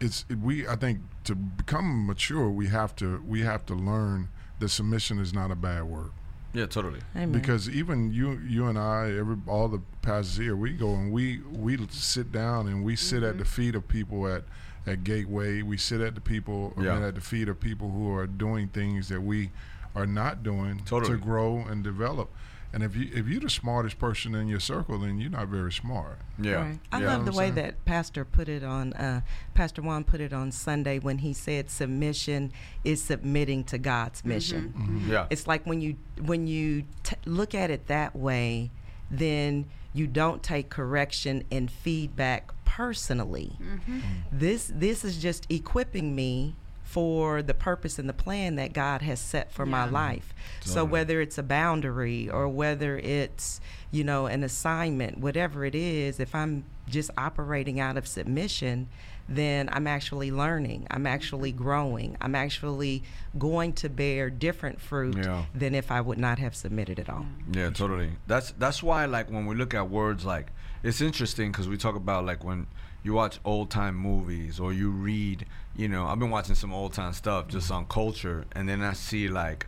it's 0.00 0.24
it, 0.28 0.38
we. 0.38 0.66
I 0.66 0.76
think 0.76 1.00
to 1.24 1.34
become 1.34 2.06
mature, 2.06 2.50
we 2.50 2.66
have 2.68 2.94
to 2.96 3.22
we 3.26 3.42
have 3.42 3.64
to 3.66 3.74
learn 3.74 4.28
that 4.58 4.68
submission 4.70 5.18
is 5.18 5.32
not 5.32 5.50
a 5.50 5.54
bad 5.54 5.84
word. 5.84 6.10
Yeah, 6.58 6.66
totally. 6.66 7.00
Amen. 7.14 7.30
because 7.32 7.68
even 7.68 8.12
you 8.12 8.32
you 8.46 8.66
and 8.66 8.78
I 8.78 9.12
every 9.16 9.36
all 9.46 9.68
the 9.68 9.80
pastors 10.02 10.36
here 10.36 10.56
we 10.56 10.72
go 10.72 10.94
and 10.94 11.12
we 11.12 11.40
we 11.52 11.78
sit 11.90 12.32
down 12.32 12.66
and 12.66 12.84
we 12.84 12.96
sit 12.96 13.22
at 13.22 13.30
mm-hmm. 13.30 13.38
the 13.38 13.44
feet 13.44 13.74
of 13.74 13.86
people 13.86 14.26
at 14.26 14.42
at 14.86 15.04
Gateway 15.04 15.62
we 15.62 15.76
sit 15.76 16.00
at 16.00 16.14
the 16.14 16.20
people 16.20 16.74
I 16.76 16.82
Yeah. 16.82 16.94
mean, 16.94 17.04
at 17.04 17.14
the 17.14 17.20
feet 17.20 17.48
of 17.48 17.60
people 17.60 17.90
who 17.90 18.12
are 18.12 18.26
doing 18.26 18.68
things 18.68 19.08
that 19.08 19.22
we 19.22 19.50
are 19.94 20.06
not 20.06 20.42
doing 20.42 20.82
Totally. 20.84 21.12
to 21.16 21.18
grow 21.18 21.58
and 21.58 21.84
develop 21.84 22.30
and 22.72 22.82
if 22.82 22.94
you 22.94 23.10
if 23.14 23.26
you're 23.26 23.40
the 23.40 23.50
smartest 23.50 23.98
person 23.98 24.34
in 24.34 24.48
your 24.48 24.60
circle 24.60 24.98
then 24.98 25.18
you're 25.18 25.30
not 25.30 25.48
very 25.48 25.72
smart 25.72 26.18
Yeah. 26.38 26.54
Right. 26.54 26.78
I 26.92 27.00
yeah. 27.00 27.06
love 27.06 27.24
the 27.24 27.32
I'm 27.32 27.36
way 27.36 27.44
saying? 27.46 27.54
that 27.54 27.84
Pastor 27.84 28.24
put 28.24 28.48
it 28.48 28.62
on, 28.62 28.92
uh, 28.92 29.22
Pastor 29.54 29.82
Juan 29.82 30.04
put 30.04 30.20
it 30.20 30.32
on 30.32 30.52
Sunday 30.52 30.98
when 30.98 31.18
he 31.18 31.32
said 31.32 31.70
submission 31.70 32.52
is 32.84 33.02
submitting 33.02 33.64
to 33.64 33.78
God's 33.78 34.20
mm-hmm. 34.20 34.28
mission. 34.28 34.74
Mm-hmm. 34.76 35.10
Yeah. 35.10 35.26
It's 35.30 35.46
like 35.46 35.66
when 35.66 35.80
you 35.80 35.96
when 36.20 36.46
you 36.46 36.84
t- 37.02 37.16
look 37.24 37.54
at 37.54 37.70
it 37.70 37.86
that 37.88 38.14
way, 38.14 38.70
then 39.10 39.66
you 39.92 40.06
don't 40.06 40.42
take 40.42 40.68
correction 40.68 41.44
and 41.50 41.70
feedback 41.70 42.52
personally. 42.64 43.56
Mm-hmm. 43.60 43.98
Mm. 43.98 44.02
This 44.30 44.70
this 44.74 45.04
is 45.04 45.16
just 45.20 45.50
equipping 45.50 46.14
me 46.14 46.54
for 46.88 47.42
the 47.42 47.52
purpose 47.52 47.98
and 47.98 48.08
the 48.08 48.14
plan 48.14 48.54
that 48.56 48.72
God 48.72 49.02
has 49.02 49.20
set 49.20 49.52
for 49.52 49.66
my 49.66 49.84
Yeah. 49.84 49.90
life. 49.90 50.32
So 50.60 50.86
whether 50.86 51.20
it's 51.20 51.36
a 51.36 51.42
boundary 51.42 52.30
or 52.30 52.48
whether 52.48 52.96
it's, 52.96 53.60
you 53.90 54.04
know, 54.04 54.24
an 54.24 54.42
assignment, 54.42 55.18
whatever 55.18 55.66
it 55.66 55.74
is, 55.74 56.18
if 56.18 56.34
I'm 56.34 56.64
just 56.88 57.10
operating 57.18 57.78
out 57.78 57.98
of 57.98 58.06
submission, 58.08 58.88
then 59.28 59.68
I'm 59.70 59.86
actually 59.86 60.30
learning. 60.30 60.86
I'm 60.90 61.06
actually 61.06 61.52
growing. 61.52 62.16
I'm 62.22 62.34
actually 62.34 63.02
going 63.38 63.74
to 63.74 63.90
bear 63.90 64.30
different 64.30 64.80
fruit 64.80 65.18
Yeah. 65.18 65.44
than 65.54 65.74
if 65.74 65.90
I 65.90 66.00
would 66.00 66.16
not 66.18 66.38
have 66.38 66.54
submitted 66.56 66.98
at 66.98 67.10
all. 67.10 67.26
Yeah, 67.52 67.68
totally. 67.68 68.12
That's 68.26 68.52
that's 68.52 68.82
why 68.82 69.04
like 69.04 69.30
when 69.30 69.44
we 69.44 69.54
look 69.54 69.74
at 69.74 69.90
words 69.90 70.24
like 70.24 70.46
it's 70.82 71.02
interesting 71.02 71.52
because 71.52 71.68
we 71.68 71.76
talk 71.76 71.96
about 71.96 72.24
like 72.24 72.42
when 72.42 72.66
you 73.02 73.12
watch 73.12 73.38
old 73.44 73.70
time 73.70 73.96
movies 73.96 74.58
or 74.60 74.72
you 74.72 74.90
read, 74.90 75.46
you 75.76 75.88
know, 75.88 76.06
I've 76.06 76.18
been 76.18 76.30
watching 76.30 76.54
some 76.54 76.72
old 76.72 76.92
time 76.92 77.12
stuff 77.12 77.48
just 77.48 77.66
mm-hmm. 77.66 77.76
on 77.76 77.86
culture, 77.86 78.44
and 78.52 78.68
then 78.68 78.82
I 78.82 78.92
see 78.92 79.28
like. 79.28 79.66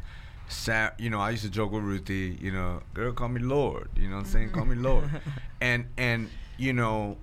Sa- 0.49 0.91
you 0.99 1.11
know, 1.11 1.21
I 1.21 1.31
used 1.31 1.45
to 1.45 1.49
joke 1.49 1.71
with 1.71 1.85
Ruthie, 1.85 2.37
you 2.41 2.51
know, 2.51 2.83
girl, 2.93 3.13
call 3.13 3.29
me 3.29 3.41
Lord. 3.41 3.89
You 3.95 4.09
know 4.09 4.17
what 4.17 4.25
I'm 4.25 4.31
saying? 4.33 4.51
Call 4.51 4.65
me 4.65 4.75
Lord. 4.75 5.09
And, 5.61 5.87
and, 5.97 6.29
you 6.57 6.73
know, 6.73 7.19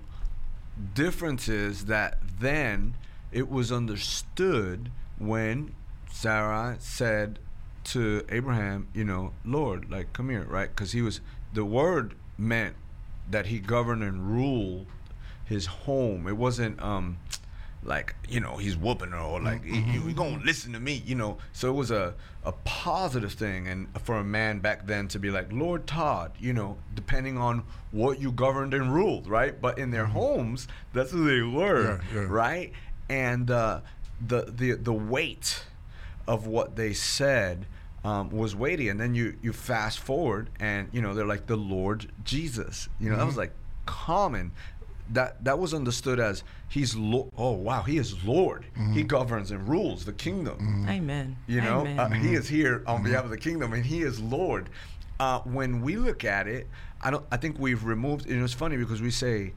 differences 0.94 1.86
that 1.86 2.20
then 2.40 2.94
it 3.32 3.50
was 3.50 3.70
understood 3.70 4.90
when 5.18 5.74
Sarai 6.10 6.76
said 6.78 7.38
to 7.84 8.24
Abraham, 8.28 8.88
you 8.94 9.04
know, 9.04 9.32
Lord, 9.44 9.90
like, 9.90 10.12
come 10.12 10.30
here, 10.30 10.44
right? 10.44 10.68
Because 10.68 10.92
he 10.92 11.02
was, 11.02 11.20
the 11.52 11.64
word 11.64 12.14
meant 12.36 12.76
that 13.30 13.46
he 13.46 13.58
governed 13.58 14.02
and 14.02 14.30
ruled 14.30 14.86
his 15.48 15.66
home. 15.66 16.26
It 16.28 16.36
wasn't, 16.36 16.80
um, 16.82 17.18
like 17.84 18.16
you 18.28 18.40
know 18.40 18.56
he's 18.56 18.76
whooping 18.76 19.12
her 19.12 19.18
or 19.18 19.40
like 19.40 19.64
you, 19.64 19.80
you 19.80 20.12
gonna 20.12 20.40
listen 20.44 20.72
to 20.72 20.80
me 20.80 21.00
you 21.06 21.14
know? 21.14 21.38
So 21.52 21.68
it 21.68 21.72
was 21.74 21.92
a, 21.92 22.12
a 22.44 22.50
positive 22.64 23.32
thing 23.32 23.68
and 23.68 23.86
for 24.02 24.16
a 24.16 24.24
man 24.24 24.58
back 24.58 24.84
then 24.86 25.06
to 25.08 25.18
be 25.20 25.30
like 25.30 25.52
lord 25.52 25.86
todd 25.86 26.32
you 26.40 26.52
know 26.52 26.76
depending 26.96 27.38
on 27.38 27.62
what 27.92 28.20
you 28.20 28.32
governed 28.32 28.74
and 28.74 28.92
ruled 28.92 29.28
right? 29.28 29.58
But 29.60 29.78
in 29.78 29.92
their 29.92 30.06
homes 30.06 30.66
that's 30.92 31.12
who 31.12 31.24
they 31.24 31.40
were 31.56 32.00
Yeah, 32.12 32.20
yeah. 32.20 32.26
right? 32.28 32.72
And 33.08 33.48
uh, 33.48 33.80
the 34.26 34.52
the 34.54 34.72
the 34.72 34.92
weight 34.92 35.64
of 36.26 36.48
what 36.48 36.74
they 36.74 36.92
said 36.92 37.64
um, 38.04 38.28
was 38.30 38.56
weighty. 38.56 38.88
And 38.88 38.98
then 39.00 39.14
you 39.14 39.36
you 39.40 39.52
fast 39.52 40.00
forward 40.00 40.50
and 40.58 40.88
you 40.92 41.00
know 41.00 41.14
they're 41.14 41.24
like 41.24 41.46
the 41.46 41.56
lord 41.56 42.10
jesus 42.24 42.88
you 42.98 43.08
know? 43.08 43.16
That 43.16 43.26
was 43.26 43.36
like 43.36 43.52
common 43.86 44.50
that 45.10 45.42
that 45.44 45.58
was 45.58 45.72
understood 45.72 46.20
as 46.20 46.42
he's 46.68 46.94
lo- 46.94 47.30
oh 47.38 47.52
wow 47.52 47.82
he 47.82 47.96
is 47.98 48.22
lord. 48.24 48.66
He 48.92 49.02
governs 49.02 49.50
and 49.50 49.66
rules 49.68 50.04
the 50.04 50.12
kingdom. 50.12 50.86
Amen. 50.88 51.36
you 51.46 51.60
know 51.60 51.80
Amen. 51.80 51.98
uh, 51.98 52.08
he 52.10 52.34
is 52.34 52.48
here 52.48 52.82
on 52.86 53.02
behalf 53.02 53.24
of 53.24 53.30
the 53.30 53.38
kingdom 53.38 53.72
and 53.72 53.84
he 53.84 54.02
is 54.02 54.20
lord. 54.20 54.68
Uh, 55.20 55.40
when 55.40 55.80
we 55.82 55.96
look 55.96 56.24
at 56.24 56.46
it 56.46 56.68
i 57.00 57.10
don't 57.10 57.24
i 57.32 57.36
think 57.36 57.58
we've 57.58 57.82
removed 57.84 58.26
and 58.30 58.40
it's 58.44 58.52
funny 58.54 58.76
because 58.76 59.02
we 59.02 59.10
say 59.10 59.52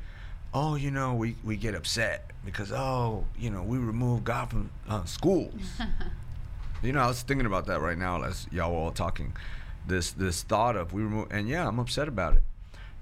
oh 0.56 0.74
you 0.76 0.90
know 0.90 1.14
we, 1.14 1.36
we 1.44 1.56
get 1.56 1.76
upset 1.76 2.32
because 2.44 2.72
oh 2.72 3.24
you 3.38 3.50
know 3.52 3.62
we 3.62 3.78
remove 3.78 4.24
god 4.24 4.50
from 4.50 4.72
uh, 4.90 5.04
schools. 5.06 5.54
You 6.84 6.94
know 6.94 7.00
i 7.02 7.06
was 7.08 7.22
thinking 7.22 7.46
about 7.46 7.68
that 7.68 7.80
right 7.80 7.98
now 7.98 8.24
as 8.24 8.48
y'all 8.52 8.72
were 8.72 8.78
all 8.80 8.92
talking. 8.92 9.34
This 9.86 10.14
this 10.14 10.42
thought 10.42 10.76
of 10.76 10.94
we 10.94 11.04
remove 11.04 11.28
and 11.32 11.48
yeah 11.48 11.68
i'm 11.68 11.78
upset 11.78 12.08
about 12.08 12.34
it 12.38 12.44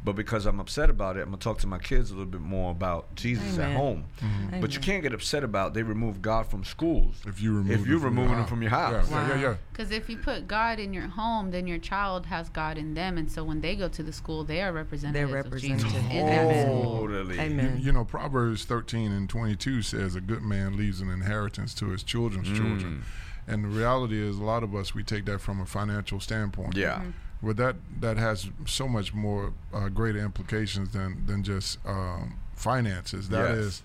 but 0.04 0.16
because 0.16 0.46
i'm 0.46 0.60
upset 0.60 0.90
about 0.90 1.18
it 1.18 1.22
i'm 1.22 1.28
gonna 1.28 1.38
talk 1.38 1.58
to 1.58 1.68
my 1.68 1.80
kids 1.80 2.12
a 2.12 2.14
little 2.14 2.30
bit 2.30 2.42
more 2.42 2.72
about 2.72 3.14
jesus 3.16 3.58
at 3.58 3.66
Amen. 3.66 3.78
home 3.78 4.06
mm-hmm. 4.22 4.62
but 4.62 4.74
you 4.74 4.80
can't 4.80 5.04
get 5.04 5.14
upset 5.14 5.44
about 5.44 5.74
they 5.74 5.84
remove 5.84 6.22
god 6.22 6.48
from 6.48 6.64
schools 6.64 7.16
if 7.26 7.42
you 7.42 7.56
remove 7.56 7.82
if 7.82 7.88
you're 7.88 8.00
removing 8.00 8.32
your 8.32 8.40
them 8.40 8.48
from 8.48 8.62
your 8.62 8.72
house 8.72 9.10
yeah, 9.10 9.28
yeah, 9.28 9.36
yeah, 9.36 9.42
yeah. 9.42 9.56
Because 9.80 9.94
if 9.94 10.10
you 10.10 10.18
put 10.18 10.46
God 10.46 10.78
in 10.78 10.94
your 10.94 11.08
home, 11.08 11.52
then 11.52 11.66
your 11.66 11.78
child 11.78 12.26
has 12.26 12.50
God 12.50 12.78
in 12.78 12.96
them, 12.96 13.18
and 13.18 13.32
so 13.32 13.46
when 13.46 13.62
they 13.62 13.78
go 13.78 13.88
to 13.88 14.04
the 14.04 14.12
school, 14.12 14.44
they 14.44 14.62
are 14.62 14.74
representatives 14.74 15.32
of 15.32 15.62
Jesus 15.62 15.84
representative. 15.84 16.12
in 16.12 16.26
that 16.26 16.46
Amen. 16.46 16.84
Totally. 16.84 17.36
You, 17.36 17.42
Amen. 17.42 17.80
you 17.82 17.92
know, 17.94 18.04
Proverbs 18.04 18.66
13 18.66 19.14
and 19.14 19.30
22 19.30 19.82
says 19.82 20.16
a 20.16 20.22
good 20.22 20.42
man 20.42 20.76
leaves 20.76 21.00
an 21.00 21.10
inheritance 21.10 21.74
to 21.76 21.92
his 21.92 22.04
children's 22.04 22.50
mm. 22.50 22.58
children. 22.58 23.04
And 23.48 23.64
the 23.64 23.70
reality 23.70 24.22
is, 24.22 24.38
a 24.38 24.44
lot 24.44 24.64
of 24.64 24.76
us, 24.76 24.94
we 24.94 25.02
take 25.02 25.24
that 25.28 25.40
from 25.40 25.62
a 25.62 25.66
financial 25.66 26.20
standpoint. 26.20 26.76
Yeah. 26.76 26.96
Mm-hmm. 26.96 27.10
But 27.42 27.58
that, 27.58 27.76
that 28.02 28.18
has 28.18 28.50
so 28.66 28.88
much 28.88 29.14
more 29.14 29.54
uh, 29.74 29.88
greater 29.90 30.20
implications 30.20 30.92
than, 30.92 31.26
than 31.26 31.44
just 31.44 31.80
um, 31.86 32.38
finances. 32.54 33.30
That 33.30 33.50
Yes. 33.50 33.58
is 33.58 33.84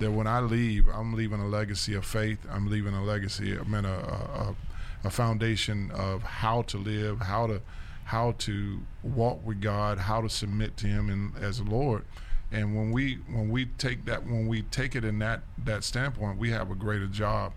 that 0.00 0.10
when 0.10 0.26
I 0.26 0.40
leave, 0.40 0.88
I'm 0.88 1.14
leaving 1.14 1.40
a 1.40 1.46
legacy 1.46 1.94
of 1.94 2.04
faith. 2.04 2.38
I'm 2.50 2.68
leaving 2.68 2.94
a 2.94 3.02
legacy. 3.04 3.56
I 3.58 3.62
mean, 3.62 3.84
a, 3.84 3.94
a, 3.94 4.56
a 5.04 5.10
foundation 5.10 5.90
of 5.92 6.22
how 6.22 6.62
to 6.62 6.78
live, 6.78 7.20
how 7.20 7.46
to 7.46 7.60
how 8.04 8.30
to 8.38 8.80
walk 9.02 9.44
with 9.44 9.60
God, 9.60 9.98
how 9.98 10.20
to 10.20 10.28
submit 10.28 10.76
to 10.76 10.86
Him 10.86 11.10
and 11.10 11.32
as 11.42 11.60
Lord. 11.60 12.04
And 12.52 12.76
when 12.76 12.92
we 12.92 13.14
when 13.32 13.48
we 13.50 13.66
take 13.66 14.04
that 14.04 14.24
when 14.24 14.46
we 14.46 14.62
take 14.62 14.94
it 14.94 15.04
in 15.04 15.18
that 15.20 15.42
that 15.64 15.82
standpoint, 15.84 16.38
we 16.38 16.50
have 16.50 16.70
a 16.70 16.74
greater 16.74 17.06
job 17.06 17.52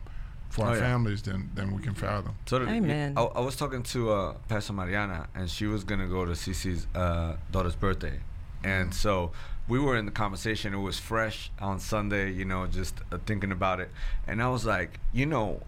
for 0.49 0.65
Oh, 0.65 0.69
our 0.69 0.75
yeah. 0.75 0.81
families 0.81 1.21
than 1.21 1.49
than 1.55 1.75
we 1.75 1.81
can 1.81 1.93
fathom. 1.93 2.33
Totally. 2.45 2.71
Amen. 2.77 3.13
I, 3.17 3.21
I 3.23 3.39
was 3.39 3.55
talking 3.55 3.83
to 3.83 4.12
uh, 4.12 4.33
Pastor 4.47 4.73
Mariana, 4.73 5.27
and 5.35 5.49
she 5.49 5.65
was 5.67 5.83
gonna 5.83 6.07
go 6.07 6.25
to 6.25 6.31
Cece's 6.31 6.88
uh, 6.95 7.35
daughter's 7.51 7.75
birthday, 7.75 8.19
and 8.63 8.93
so 8.93 9.31
we 9.67 9.79
were 9.79 9.95
in 9.97 10.05
the 10.05 10.12
conversation. 10.12 10.73
It 10.73 10.77
was 10.77 10.97
fresh 10.99 11.51
on 11.59 11.79
Sunday, 11.79 12.31
you 12.31 12.45
know, 12.45 12.65
just 12.67 12.95
uh, 13.12 13.17
thinking 13.25 13.51
about 13.51 13.79
it, 13.79 13.91
and 14.27 14.41
I 14.41 14.49
was 14.49 14.65
like, 14.65 14.99
you 15.13 15.25
know, 15.27 15.62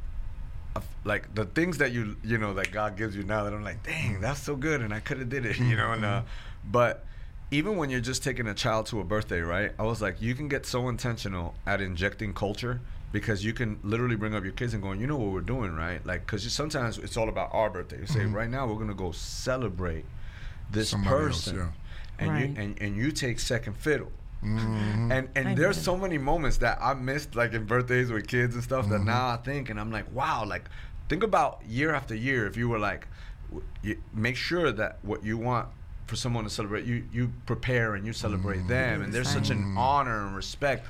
like 1.04 1.34
the 1.36 1.46
things 1.46 1.78
that 1.80 1.92
you 1.92 2.16
you 2.24 2.38
know 2.38 2.54
that 2.56 2.72
God 2.72 2.98
gives 2.98 3.16
you 3.16 3.24
now 3.24 3.44
that 3.44 3.54
I'm 3.54 3.64
like, 3.64 3.84
dang, 3.84 4.22
that's 4.22 4.42
so 4.42 4.56
good, 4.56 4.82
and 4.82 4.94
I 4.94 5.00
could 5.00 5.20
have 5.20 5.30
did 5.30 5.46
it, 5.46 5.58
you 5.70 5.76
know, 5.76 5.92
and 5.92 6.04
uh, 6.06 6.22
but 6.66 7.06
even 7.52 7.76
when 7.78 7.90
you're 7.90 8.00
just 8.00 8.24
taking 8.24 8.48
a 8.48 8.54
child 8.54 8.86
to 8.88 9.00
a 9.02 9.04
birthday, 9.04 9.42
right? 9.42 9.72
I 9.78 9.84
was 9.84 10.02
like, 10.02 10.22
you 10.22 10.34
can 10.36 10.48
get 10.48 10.66
so 10.66 10.88
intentional 10.90 11.54
at 11.68 11.82
injecting 11.82 12.34
culture 12.34 12.80
because 13.12 13.44
you 13.44 13.52
can 13.52 13.78
literally 13.84 14.16
bring 14.16 14.34
up 14.34 14.44
your 14.44 14.54
kids 14.54 14.74
and 14.74 14.82
going, 14.82 15.02
you 15.02 15.08
know 15.08 15.18
what 15.18 15.32
we're 15.34 15.42
doing, 15.42 15.76
right? 15.76 16.04
Like, 16.06 16.26
because 16.26 16.50
sometimes 16.54 16.98
it's 16.98 17.18
all 17.18 17.28
about 17.28 17.50
our 17.54 17.70
birthday. 17.70 18.00
You 18.00 18.06
say, 18.08 18.26
right 18.26 18.50
now 18.50 18.66
we're 18.68 18.80
gonna 18.80 18.94
go 18.94 19.12
celebrate 19.12 20.06
this 20.72 20.90
Somebody 20.92 21.16
else, 21.26 21.44
person, 21.46 21.58
yeah. 21.58 21.68
and 22.20 22.30
Right. 22.30 22.50
you 22.50 22.56
and, 22.58 22.82
and 22.82 22.96
you 22.96 23.12
take 23.12 23.40
second 23.40 23.74
fiddle. 23.76 24.12
Mhm. 24.42 25.12
And 25.12 25.30
and 25.36 25.58
there's 25.58 25.80
so 25.80 25.98
many 25.98 26.18
moments 26.18 26.58
that 26.58 26.80
I 26.82 26.94
missed 26.94 27.36
like 27.36 27.52
in 27.54 27.66
birthdays 27.66 28.12
with 28.12 28.28
kids 28.28 28.56
and 28.56 28.64
stuff 28.64 28.88
that 28.90 29.04
now 29.04 29.28
I 29.28 29.38
think 29.38 29.70
and 29.70 29.80
I'm 29.80 29.92
like 29.92 30.06
wow 30.14 30.44
like 30.46 30.68
think 31.10 31.22
about 31.22 31.62
year 31.68 31.94
after 31.94 32.16
year 32.16 32.48
if 32.48 32.58
you 32.58 32.68
were 32.68 32.80
like 32.80 33.08
w- 33.50 33.64
you 33.84 33.98
make 34.16 34.36
sure 34.36 34.72
that 34.72 34.98
what 35.04 35.24
you 35.24 35.38
want 35.38 35.68
for 36.12 36.18
someone 36.18 36.44
to 36.44 36.50
celebrate 36.50 36.84
you 36.84 37.06
you 37.14 37.32
prepare 37.46 37.96
and 37.96 38.06
you 38.06 38.12
celebrate 38.12 38.68
them 38.68 39.02
and 39.02 39.14
there's 39.14 39.30
such 39.30 39.50
an 39.50 39.76
honor 39.78 40.28
and 40.28 40.36
respect 40.36 40.86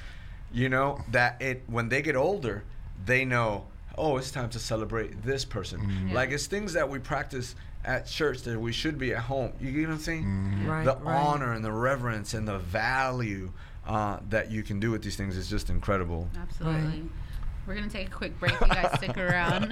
you 0.51 0.67
know 0.67 0.99
that 1.11 1.39
it 1.39 1.61
when 1.67 1.87
they 1.89 2.01
get 2.01 2.15
older 2.15 2.63
they 3.05 3.23
know 3.23 3.63
oh 3.99 4.17
it's 4.17 4.31
time 4.31 4.49
to 4.49 4.57
celebrate 4.57 5.21
this 5.21 5.45
person 5.45 5.79
Yeah. 6.07 6.15
like 6.15 6.31
it's 6.31 6.47
things 6.47 6.73
that 6.73 6.89
we 6.89 6.97
practice 6.97 7.53
at 7.85 8.07
church 8.07 8.41
that 8.41 8.59
we 8.59 8.71
should 8.71 8.97
be 8.97 9.13
at 9.13 9.19
home 9.19 9.53
you 9.61 9.71
get 9.71 9.87
what 9.89 9.93
I'm 9.93 9.99
saying 9.99 10.65
Right, 10.67 10.85
the 10.85 10.95
right. 10.95 11.15
honor 11.15 11.53
and 11.53 11.63
the 11.63 11.71
reverence 11.71 12.33
and 12.33 12.47
the 12.47 12.57
value 12.57 13.51
uh, 13.85 14.17
that 14.29 14.49
you 14.49 14.63
can 14.63 14.79
do 14.79 14.89
with 14.89 15.03
these 15.03 15.15
things 15.17 15.37
is 15.37 15.47
just 15.49 15.69
incredible. 15.69 16.29
Absolutely. 16.39 17.03
We're 17.71 17.75
gonna 17.77 17.89
take 17.89 18.09
a 18.09 18.11
quick 18.11 18.37
break. 18.37 18.51
You 18.59 18.67
guys 18.67 18.91
stick 18.97 19.17
around. 19.17 19.67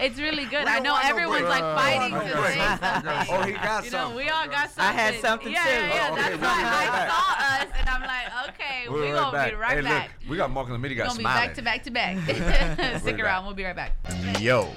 it's 0.00 0.18
really 0.18 0.46
good. 0.46 0.66
I 0.66 0.80
know 0.80 0.90
want 0.94 1.04
no 1.04 1.10
everyone's 1.10 1.44
like 1.44 1.60
fighting 1.62 2.12
I 2.12 2.26
to 2.26 2.34
got 2.34 2.46
say 2.48 2.58
something. 2.58 2.90
something. 2.90 3.28
Oh, 3.30 3.42
he 3.46 3.52
got 3.52 3.84
You 3.84 3.90
know, 3.92 3.98
something. 3.98 4.16
we 4.16 4.28
all 4.30 4.46
got 4.48 4.70
something. 4.72 4.84
I 4.84 4.92
had 4.92 5.20
something 5.20 5.52
yeah, 5.52 5.62
too. 5.64 5.70
Yeah, 5.70 5.86
yeah, 5.94 6.08
Oh, 6.10 6.16
That's 6.16 6.28
okay, 6.34 6.42
why 6.42 6.48
we'll 6.48 6.58
be 6.58 6.64
right 6.64 6.88
I 6.88 6.90
back. 6.90 7.08
saw 7.08 7.34
us, 7.44 7.68
and 7.78 7.88
I'm 7.88 8.00
like, 8.02 8.48
okay, 8.48 8.88
We'll 8.88 9.00
we're 9.00 9.14
gonna 9.14 9.50
be 9.50 9.54
right 9.54 9.76
hey, 9.76 9.82
back. 9.82 10.10
look, 10.22 10.30
we 10.30 10.36
got 10.36 10.50
Mark 10.50 10.66
and 10.66 10.74
the 10.74 10.78
Media 10.80 11.04
We're 11.04 11.06
gonna 11.06 11.18
be 11.18 11.22
back 11.22 11.54
to 11.54 11.62
back 11.62 11.84
to 11.84 11.90
back. 11.92 12.16
Stick 13.00 13.16
back. 13.16 13.20
around. 13.24 13.44
We'll 13.44 13.54
be 13.54 13.62
right 13.62 13.76
back. 13.76 13.92
Yo, 14.40 14.68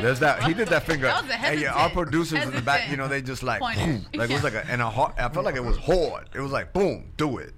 there's 0.00 0.20
that. 0.20 0.44
He 0.44 0.54
did 0.54 0.68
that 0.68 0.84
finger. 0.84 1.06
That 1.06 1.22
was 1.24 1.32
a 1.32 1.34
hey, 1.36 1.62
yeah, 1.62 1.72
our 1.72 1.88
hesitant- 1.88 1.94
producers 1.94 2.44
in 2.44 2.52
the 2.54 2.62
back, 2.62 2.88
you 2.88 2.96
know, 2.96 3.08
they 3.08 3.22
just 3.22 3.42
like, 3.42 3.58
boom, 3.60 4.06
like 4.14 4.30
it 4.30 4.34
was 4.34 4.44
like 4.44 4.54
a, 4.54 4.64
and 4.70 4.80
a 4.80 4.88
hard, 4.88 5.14
I 5.18 5.28
felt 5.30 5.44
like 5.44 5.56
it 5.56 5.64
was 5.64 5.78
hard. 5.78 6.28
It 6.32 6.38
was 6.40 6.52
like, 6.52 6.72
boom, 6.72 7.10
do 7.16 7.38
it. 7.38 7.54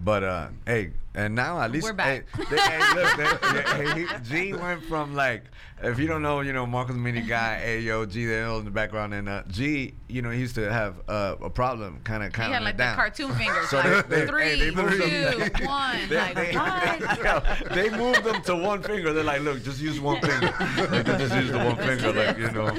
But 0.00 0.22
uh, 0.22 0.48
hey, 0.64 0.92
and 1.18 1.34
now 1.34 1.60
at 1.60 1.72
least 1.72 1.84
We're 1.84 1.92
back. 1.92 2.26
Hey, 2.36 2.44
they, 2.48 2.56
hey, 2.60 2.94
look, 2.94 3.16
they, 3.16 3.62
hey, 3.62 4.06
he, 4.06 4.52
G 4.52 4.52
went 4.54 4.84
from 4.84 5.16
like, 5.16 5.42
if 5.82 5.98
you 5.98 6.06
don't 6.06 6.22
know, 6.22 6.40
you 6.40 6.52
know, 6.52 6.66
Marcus 6.66 6.96
Mini 6.96 7.20
guy, 7.22 7.58
hey 7.60 7.80
yo, 7.80 8.04
G 8.06 8.26
the 8.26 8.34
L 8.36 8.58
in 8.58 8.64
the 8.64 8.70
background, 8.70 9.14
and 9.14 9.28
uh, 9.28 9.42
G, 9.48 9.94
you 10.08 10.22
know, 10.22 10.30
he 10.30 10.40
used 10.40 10.54
to 10.56 10.72
have 10.72 10.96
uh, 11.08 11.36
a 11.42 11.50
problem, 11.50 12.00
kind 12.04 12.22
of 12.24 12.34
He 12.34 12.40
had 12.42 12.62
like 12.62 12.74
it 12.74 12.78
the 12.78 12.92
cartoon 12.94 13.34
fingers. 13.36 13.68
So 13.68 13.76
like 13.78 14.08
they- 14.08 14.20
they- 14.20 14.26
three, 14.26 14.42
hey, 14.44 14.56
they 14.58 14.70
moved 14.70 14.92
two, 14.92 14.98
them- 14.98 15.66
one. 15.66 16.08
They, 16.08 16.16
like 16.16 16.34
they, 16.34 16.52
what? 16.54 17.18
yo, 17.68 17.74
they 17.74 17.90
moved 17.90 18.24
them 18.24 18.42
to 18.42 18.56
one 18.56 18.82
finger. 18.82 19.12
They're 19.12 19.24
like, 19.24 19.42
look, 19.42 19.62
just 19.62 19.80
use 19.80 20.00
one 20.00 20.20
finger. 20.20 20.46
Like, 20.90 21.04
they 21.06 21.18
just 21.18 21.34
use 21.34 21.50
the 21.50 21.58
one 21.58 21.76
finger, 21.76 22.12
like 22.12 22.38
you 22.38 22.50
know, 22.50 22.70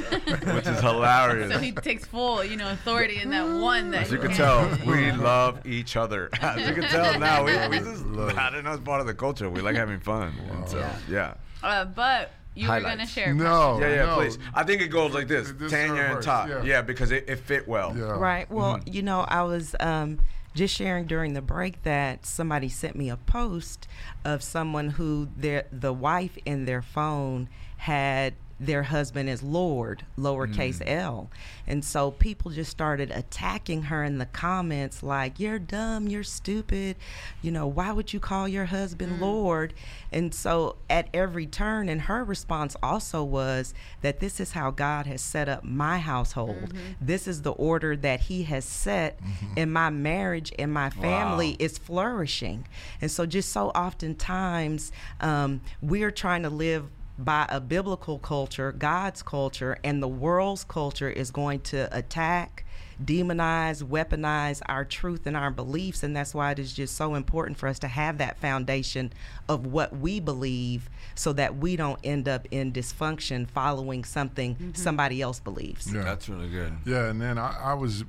which 0.56 0.68
is 0.68 0.80
hilarious. 0.82 1.52
So 1.54 1.60
he 1.60 1.72
takes 1.72 2.06
full, 2.06 2.44
you 2.44 2.58
know, 2.58 2.70
authority 2.72 3.22
in 3.22 3.30
that 3.32 3.48
one. 3.48 3.92
That 3.92 4.04
As 4.04 4.12
you 4.12 4.18
can 4.18 4.32
can't- 4.34 4.80
tell, 4.80 4.88
we 4.92 5.12
love 5.12 5.66
each 5.66 5.96
other. 5.96 6.30
As 6.42 6.68
you 6.68 6.74
can 6.74 6.84
tell 6.84 7.18
now, 7.20 7.44
we, 7.44 7.52
we 7.70 7.80
just, 7.80 8.04
I 8.38 8.50
don't 8.50 8.64
know, 8.64 8.74
it's 8.74 8.84
part 8.84 9.02
of 9.02 9.08
the 9.08 9.14
culture. 9.14 9.50
We 9.50 9.62
like 9.62 9.76
having 9.76 10.00
fun. 10.00 10.34
And 10.52 10.68
so, 10.68 10.90
yeah. 11.10 11.36
Uh, 11.64 11.86
but 11.86 12.32
you 12.56 12.68
were 12.70 12.82
gonna 12.82 13.06
share. 13.08 13.34
No, 13.34 13.80
Yeah, 13.80 13.90
yeah, 13.90 14.06
no. 14.06 14.16
please. 14.16 14.38
I 14.54 14.64
think 14.64 14.82
it 14.82 14.88
goes 14.88 15.14
like 15.14 15.28
this: 15.28 15.52
This 15.52 15.72
Tanya 15.72 16.02
and 16.02 16.14
first, 16.16 16.26
Todd. 16.28 16.50
yeah. 16.50 16.64
Yeah. 16.64 16.82
because 16.82 17.12
it, 17.12 17.26
it 17.28 17.38
fit 17.38 17.68
well. 17.68 17.96
Yeah. 17.98 18.06
Right. 18.20 18.50
Well, 18.52 18.80
you 18.86 19.02
know, 19.02 19.22
I 19.22 19.44
was 19.44 19.76
um, 19.80 20.20
just 20.56 20.76
sharing 20.76 21.06
during 21.06 21.34
the 21.34 21.42
break 21.42 21.84
that 21.84 22.26
somebody 22.26 22.68
sent 22.70 22.96
me 22.96 23.10
a 23.10 23.18
post 23.18 23.88
of 24.26 24.42
someone 24.44 24.90
who 24.90 25.30
their 25.38 25.66
the 25.72 25.94
wife 25.94 26.38
in 26.46 26.66
their 26.66 26.82
phone 26.82 27.48
had 27.78 28.34
their 28.60 28.84
husband 28.84 29.30
as 29.30 29.42
Lord, 29.42 30.04
lowercase 30.18 30.80
mm. 30.80 30.90
L. 30.90 31.30
And 31.66 31.84
so 31.84 32.12
people 32.12 32.52
just 32.52 32.72
started 32.72 33.12
attacking 33.12 33.84
her 33.84 34.04
in 34.04 34.18
the 34.18 34.26
comments 34.26 35.02
like, 35.02 35.40
You're 35.40 35.60
dumb, 35.60 36.08
you're 36.08 36.24
stupid, 36.24 36.98
you 37.42 37.52
know, 37.52 37.68
why 37.68 37.92
would 37.92 38.12
you 38.14 38.20
call 38.20 38.48
your 38.48 38.66
husband 38.66 39.14
mm. 39.14 39.22
Lord? 39.22 39.74
And 40.12 40.34
so 40.34 40.78
at 40.90 41.08
every 41.14 41.46
turn, 41.46 41.90
and 41.90 42.02
her 42.02 42.24
response 42.24 42.76
also 42.82 43.24
was 43.24 43.74
that 44.02 44.20
this 44.20 44.40
is 44.40 44.52
how 44.52 44.72
God 44.72 45.06
has 45.06 45.22
set 45.22 45.48
up 45.48 45.64
my 45.64 46.00
household. 46.00 46.56
Mm-hmm. 46.56 46.78
This 47.00 47.28
is 47.28 47.44
the 47.44 47.52
order 47.52 47.96
that 47.98 48.22
He 48.22 48.44
has 48.44 48.66
set, 48.66 49.22
mm-hmm. 49.22 49.54
and 49.58 49.72
my 49.72 49.90
marriage 49.90 50.52
and 50.58 50.74
my 50.74 50.90
family 50.90 51.52
Wow. 51.52 51.56
is 51.60 51.78
flourishing. 51.78 52.68
And 53.02 53.10
so, 53.12 53.26
just 53.26 53.52
so 53.52 53.70
oftentimes, 53.70 54.92
um, 55.22 55.62
we're 55.82 56.12
trying 56.12 56.44
to 56.44 56.50
live 56.50 56.90
by 57.20 57.46
a 57.50 57.60
biblical 57.60 58.18
culture, 58.18 58.72
God's 58.72 59.22
culture, 59.22 59.78
and 59.84 60.02
the 60.02 60.08
world's 60.08 60.64
culture 60.64 61.10
is 61.10 61.32
going 61.32 61.60
to 61.62 61.90
attack, 61.96 62.66
demonize, 63.04 63.84
weaponize 63.84 64.62
our 64.68 64.86
truth 64.86 65.28
and 65.28 65.36
our 65.36 65.52
beliefs. 65.52 66.02
And 66.02 66.16
that's 66.16 66.34
why 66.34 66.52
it 66.52 66.60
is 66.60 66.72
just 66.74 66.96
so 66.96 67.16
important 67.16 67.58
for 67.58 67.68
us 67.68 67.78
to 67.80 67.88
have 67.90 68.20
that 68.20 68.38
foundation 68.40 69.12
of 69.50 69.68
what 69.68 69.98
we 69.98 70.22
believe 70.22 70.90
so 71.14 71.34
that 71.34 71.58
we 71.58 71.76
don't 71.76 72.00
end 72.06 72.30
up 72.30 72.48
in 72.52 72.72
dysfunction 72.72 73.48
following 73.50 74.06
something 74.06 74.74
somebody 74.74 75.22
else 75.22 75.42
believes. 75.42 75.94
Yeah. 75.94 76.04
That's 76.04 76.30
really 76.30 76.50
good. 76.50 76.74
Yeah, 76.86 77.10
and 77.10 77.22
then 77.22 77.38
I, 77.38 77.58
I 77.62 77.74
was 77.74 78.06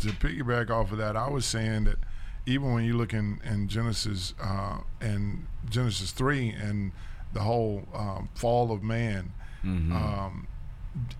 to 0.00 0.08
piggyback 0.08 0.70
off 0.70 0.92
of 0.92 0.98
that. 0.98 1.16
I 1.16 1.28
was 1.28 1.44
saying 1.46 1.84
that 1.84 1.96
even 2.46 2.72
when 2.72 2.84
you 2.84 2.96
look 2.96 3.12
in, 3.12 3.40
in 3.44 3.68
Genesis 3.68 4.34
uh, 4.40 4.78
and 5.00 5.46
Genesis 5.68 6.12
three 6.12 6.50
and 6.50 6.92
the 7.32 7.40
whole 7.40 7.88
um, 7.94 8.28
fall 8.34 8.70
of 8.72 8.82
man, 8.82 9.32
um, 9.64 10.46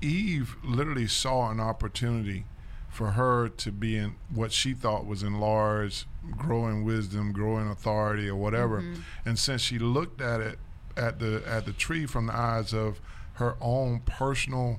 Eve 0.01 0.57
literally 0.63 1.07
saw 1.07 1.51
an 1.51 1.61
opportunity 1.61 2.45
for 2.89 3.13
her 3.13 3.49
to 3.49 3.73
be 3.73 3.97
in 3.97 4.17
what 4.29 4.53
she 4.53 4.75
thought 4.75 5.07
was 5.07 5.23
enlarged, 5.23 6.05
growing 6.37 6.85
wisdom, 6.85 7.33
growing 7.33 7.69
authority, 7.71 8.29
or 8.29 8.37
whatever. 8.37 8.83
And 9.25 9.39
since 9.39 9.63
she 9.63 9.79
looked 9.79 10.21
at 10.21 10.41
it 10.41 10.59
at 10.97 11.19
the 11.21 11.43
at 11.47 11.65
the 11.65 11.73
tree 11.73 12.05
from 12.05 12.27
the 12.27 12.35
eyes 12.37 12.75
of 12.75 13.01
her 13.35 13.57
own 13.63 14.01
personal 14.01 14.79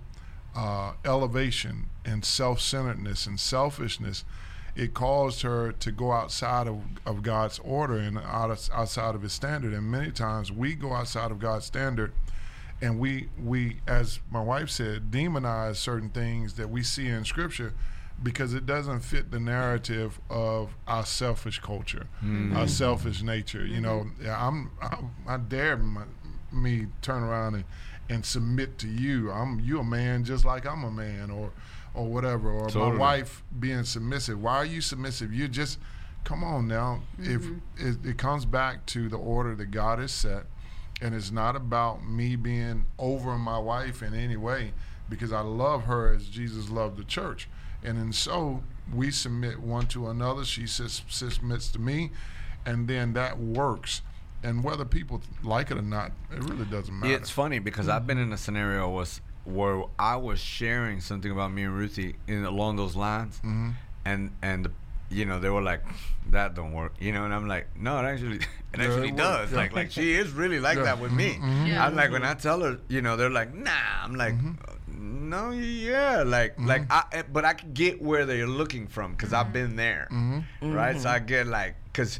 uh, 0.55 0.93
elevation 1.03 1.89
and 2.05 2.23
self-centeredness 2.23 3.25
and 3.25 3.39
selfishness, 3.39 4.23
it 4.75 4.93
caused 4.93 5.41
her 5.43 5.71
to 5.71 5.91
go 5.91 6.11
outside 6.11 6.67
of, 6.67 6.81
of 7.05 7.21
God's 7.21 7.59
order 7.59 7.97
and 7.97 8.17
out 8.17 8.49
of, 8.49 8.69
outside 8.73 9.15
of 9.15 9.21
His 9.21 9.33
standard. 9.33 9.73
And 9.73 9.89
many 9.89 10.11
times 10.11 10.51
we 10.51 10.73
go 10.73 10.93
outside 10.93 11.31
of 11.31 11.39
God's 11.39 11.65
standard, 11.65 12.13
and 12.81 12.99
we 12.99 13.29
we, 13.41 13.77
as 13.87 14.19
my 14.31 14.41
wife 14.41 14.69
said, 14.69 15.11
demonize 15.11 15.75
certain 15.75 16.09
things 16.09 16.55
that 16.55 16.69
we 16.69 16.83
see 16.83 17.07
in 17.07 17.23
Scripture 17.23 17.73
because 18.21 18.53
it 18.53 18.65
doesn't 18.65 19.01
fit 19.01 19.31
the 19.31 19.39
narrative 19.39 20.19
of 20.29 20.75
our 20.87 21.05
selfish 21.05 21.59
culture, 21.59 22.07
mm-hmm. 22.17 22.55
our 22.55 22.67
selfish 22.67 23.21
nature. 23.21 23.65
You 23.65 23.81
know, 23.81 24.07
I'm 24.27 24.71
I, 24.81 24.97
I 25.27 25.37
dare 25.37 25.77
my, 25.77 26.03
me 26.51 26.87
turn 27.01 27.23
around 27.23 27.55
and 27.55 27.63
and 28.09 28.25
submit 28.25 28.77
to 28.79 28.87
you. 28.87 29.31
I'm 29.31 29.59
you 29.59 29.79
a 29.79 29.83
man 29.83 30.23
just 30.23 30.45
like 30.45 30.65
I'm 30.65 30.83
a 30.83 30.91
man, 30.91 31.31
or 31.31 31.51
or 31.93 32.05
whatever. 32.07 32.51
Or 32.51 32.69
Totally. 32.69 32.91
my 32.91 32.97
wife 32.97 33.43
being 33.59 33.83
submissive. 33.83 34.41
Why 34.41 34.55
are 34.57 34.65
you 34.65 34.81
submissive? 34.81 35.33
You 35.33 35.47
just 35.47 35.79
come 36.23 36.43
on 36.43 36.67
now. 36.67 37.01
If 37.19 37.41
mm-hmm. 37.41 37.87
it, 38.05 38.09
it 38.11 38.17
comes 38.17 38.45
back 38.45 38.85
to 38.87 39.09
the 39.09 39.17
order 39.17 39.55
that 39.55 39.71
God 39.71 39.99
has 39.99 40.11
set, 40.11 40.45
and 41.01 41.13
it's 41.13 41.31
not 41.31 41.55
about 41.55 42.07
me 42.07 42.35
being 42.35 42.85
over 42.97 43.37
my 43.37 43.59
wife 43.59 44.01
in 44.01 44.13
any 44.13 44.37
way. 44.37 44.73
because 45.09 45.33
I 45.33 45.41
love 45.41 45.83
her 45.83 46.13
as 46.13 46.27
Jesus 46.27 46.69
loved 46.69 46.97
the 46.97 47.03
church. 47.03 47.49
And 47.83 47.97
in 47.97 48.13
so 48.13 48.63
we 48.93 49.11
submit 49.11 49.59
one 49.59 49.87
to 49.87 50.07
another. 50.09 50.45
She 50.45 50.67
submits 50.67 51.69
to 51.71 51.79
me, 51.79 52.11
and 52.65 52.87
then 52.87 53.13
that 53.13 53.37
works. 53.37 54.01
And 54.41 54.63
whether 54.63 54.83
people 54.83 55.21
like 55.41 55.71
it 55.71 55.77
or 55.77 55.81
not, 55.81 56.11
it 56.31 56.43
really 56.43 56.65
doesn't 56.65 56.97
matter. 56.97 57.13
It's 57.13 57.29
funny 57.29 57.59
because 57.59 57.87
I've 57.87 58.05
been 58.05 58.17
mm-hmm. 58.17 58.27
in 58.27 58.33
a 58.33 58.37
scenario 58.37 58.89
was 58.89 59.21
where 59.45 59.83
I 59.99 60.15
was 60.15 60.39
sharing 60.39 60.99
something 61.01 61.31
about 61.31 61.51
me 61.51 61.63
and 61.63 61.75
Ruthie 61.75 62.15
in 62.27 62.43
along 62.45 62.77
those 62.77 62.95
lines, 62.95 63.37
Mm-hmm. 63.43 63.69
and 64.05 64.31
and 64.41 64.67
you 65.09 65.25
know 65.25 65.39
they 65.39 65.49
were 65.49 65.61
like, 65.61 65.83
that 66.31 66.55
don't 66.55 66.71
work, 66.73 66.93
you 66.99 67.11
know, 67.11 67.25
and 67.25 67.33
I'm 67.33 67.47
like, 67.47 67.67
no, 67.77 67.99
it 67.99 68.03
actually 68.07 68.37
it 68.37 68.47
Yeah, 68.77 68.83
actually 68.85 69.09
it 69.09 69.15
does. 69.17 69.51
yeah. 69.51 69.57
Like 69.57 69.73
like 69.73 69.91
she 69.91 70.13
is 70.13 70.31
really 70.31 70.59
like 70.59 70.77
Yeah. 70.77 70.83
that 70.85 70.99
with 70.99 71.11
me. 71.11 71.35
Mhm. 71.39 71.67
Yeah. 71.67 71.85
I'm 71.85 71.95
like 71.95 72.11
when 72.11 72.23
I 72.23 72.33
tell 72.33 72.61
her, 72.61 72.79
you 72.87 73.01
know, 73.01 73.15
they're 73.17 73.29
like, 73.29 73.53
nah. 73.53 73.71
I'm 74.03 74.15
like. 74.15 74.33
Mm-hmm. 74.35 75.29
No, 75.29 75.49
yeah, 75.49 76.21
like, 76.23 76.59
like, 76.59 76.83
I, 76.91 77.03
eh, 77.11 77.23
but 77.31 77.43
I 77.43 77.53
can 77.53 77.73
get 77.73 77.99
where 78.01 78.25
they're 78.27 78.45
looking 78.45 78.85
from 78.85 79.13
because 79.13 79.33
I've 79.33 79.51
been 79.51 79.75
there, 79.75 80.07
Mm-hmm. 80.11 80.71
right? 80.71 80.99
So 80.99 81.09
I 81.09 81.17
get 81.19 81.47
like, 81.47 81.75
because 81.85 82.19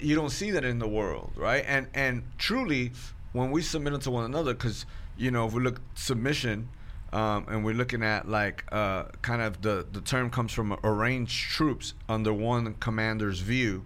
you 0.00 0.16
don't 0.16 0.30
see 0.30 0.50
that 0.52 0.64
in 0.64 0.80
the 0.80 0.88
world, 0.88 1.30
right? 1.36 1.64
And 1.68 1.86
and 1.94 2.22
truly, 2.36 2.92
when 3.32 3.52
we 3.52 3.62
submit 3.62 4.00
to 4.02 4.10
one 4.10 4.24
another, 4.24 4.54
because 4.54 4.86
you 5.18 5.30
know, 5.30 5.46
if 5.46 5.52
we 5.52 5.60
look 5.62 5.80
submission, 5.94 6.68
um, 7.12 7.46
and 7.48 7.64
we're 7.64 7.74
looking 7.74 8.02
at 8.02 8.28
like 8.28 8.64
uh, 8.70 9.04
kind 9.22 9.42
of 9.42 9.62
the 9.62 9.86
the 9.90 10.00
term 10.00 10.30
comes 10.30 10.52
from 10.52 10.78
arranged 10.84 11.50
troops 11.50 11.94
under 12.08 12.32
one 12.32 12.74
commander's 12.74 13.40
view, 13.40 13.84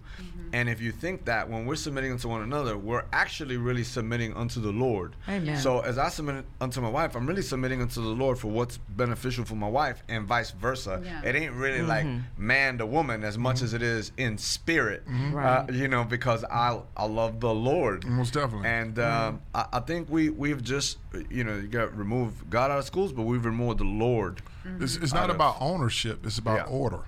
and 0.53 0.69
if 0.69 0.79
you 0.79 0.91
think 0.93 1.25
that 1.25 1.49
when 1.49 1.65
we're 1.65 1.75
submitting 1.75 2.11
unto 2.11 2.29
one 2.29 2.41
another, 2.43 2.77
we're 2.77 3.03
actually 3.11 3.57
really 3.57 3.83
submitting 3.83 4.33
unto 4.35 4.61
the 4.61 4.71
Lord. 4.71 5.15
Amen. 5.27 5.57
So 5.57 5.79
as 5.81 5.97
I 5.97 6.07
submit 6.09 6.45
unto 6.61 6.79
my 6.79 6.89
wife, 6.89 7.15
I'm 7.15 7.25
really 7.27 7.41
submitting 7.41 7.81
unto 7.81 8.01
the 8.01 8.07
Lord 8.09 8.37
for 8.39 8.47
what's 8.49 8.77
beneficial 8.77 9.43
for 9.43 9.55
my 9.55 9.67
wife, 9.67 10.01
and 10.07 10.25
vice 10.25 10.51
versa. 10.51 11.01
Yeah. 11.03 11.21
It 11.23 11.35
ain't 11.35 11.53
really 11.53 11.81
like 11.81 12.05
man 12.37 12.77
to 12.77 12.85
woman 12.85 13.23
as 13.23 13.37
much 13.37 13.61
as 13.61 13.73
it 13.73 13.81
is 13.81 14.11
in 14.17 14.37
spirit, 14.37 15.03
uh, 15.09 15.31
Right. 15.35 15.73
you 15.73 15.87
know, 15.89 16.03
because 16.03 16.43
I 16.45 16.79
I 16.95 17.05
love 17.05 17.39
the 17.39 17.53
Lord. 17.53 18.05
Most 18.07 18.33
definitely. 18.33 18.69
And 18.69 18.99
um, 18.99 19.41
I, 19.53 19.65
I 19.73 19.79
think 19.81 20.07
we 20.09 20.29
we've 20.29 20.63
just 20.63 20.99
you 21.29 21.43
know 21.43 21.55
you 21.57 21.67
got 21.67 21.97
removed 21.97 22.49
God 22.49 22.71
out 22.71 22.79
of 22.79 22.85
schools, 22.85 23.11
but 23.11 23.23
we've 23.23 23.43
removed 23.45 23.79
the 23.79 23.83
Lord. 23.85 24.41
it's, 24.79 24.95
it's 24.97 25.13
not 25.13 25.29
of- 25.29 25.35
about 25.35 25.57
ownership. 25.59 26.25
It's 26.25 26.37
about 26.37 26.67
Yeah. 26.67 26.73
order. 26.75 26.99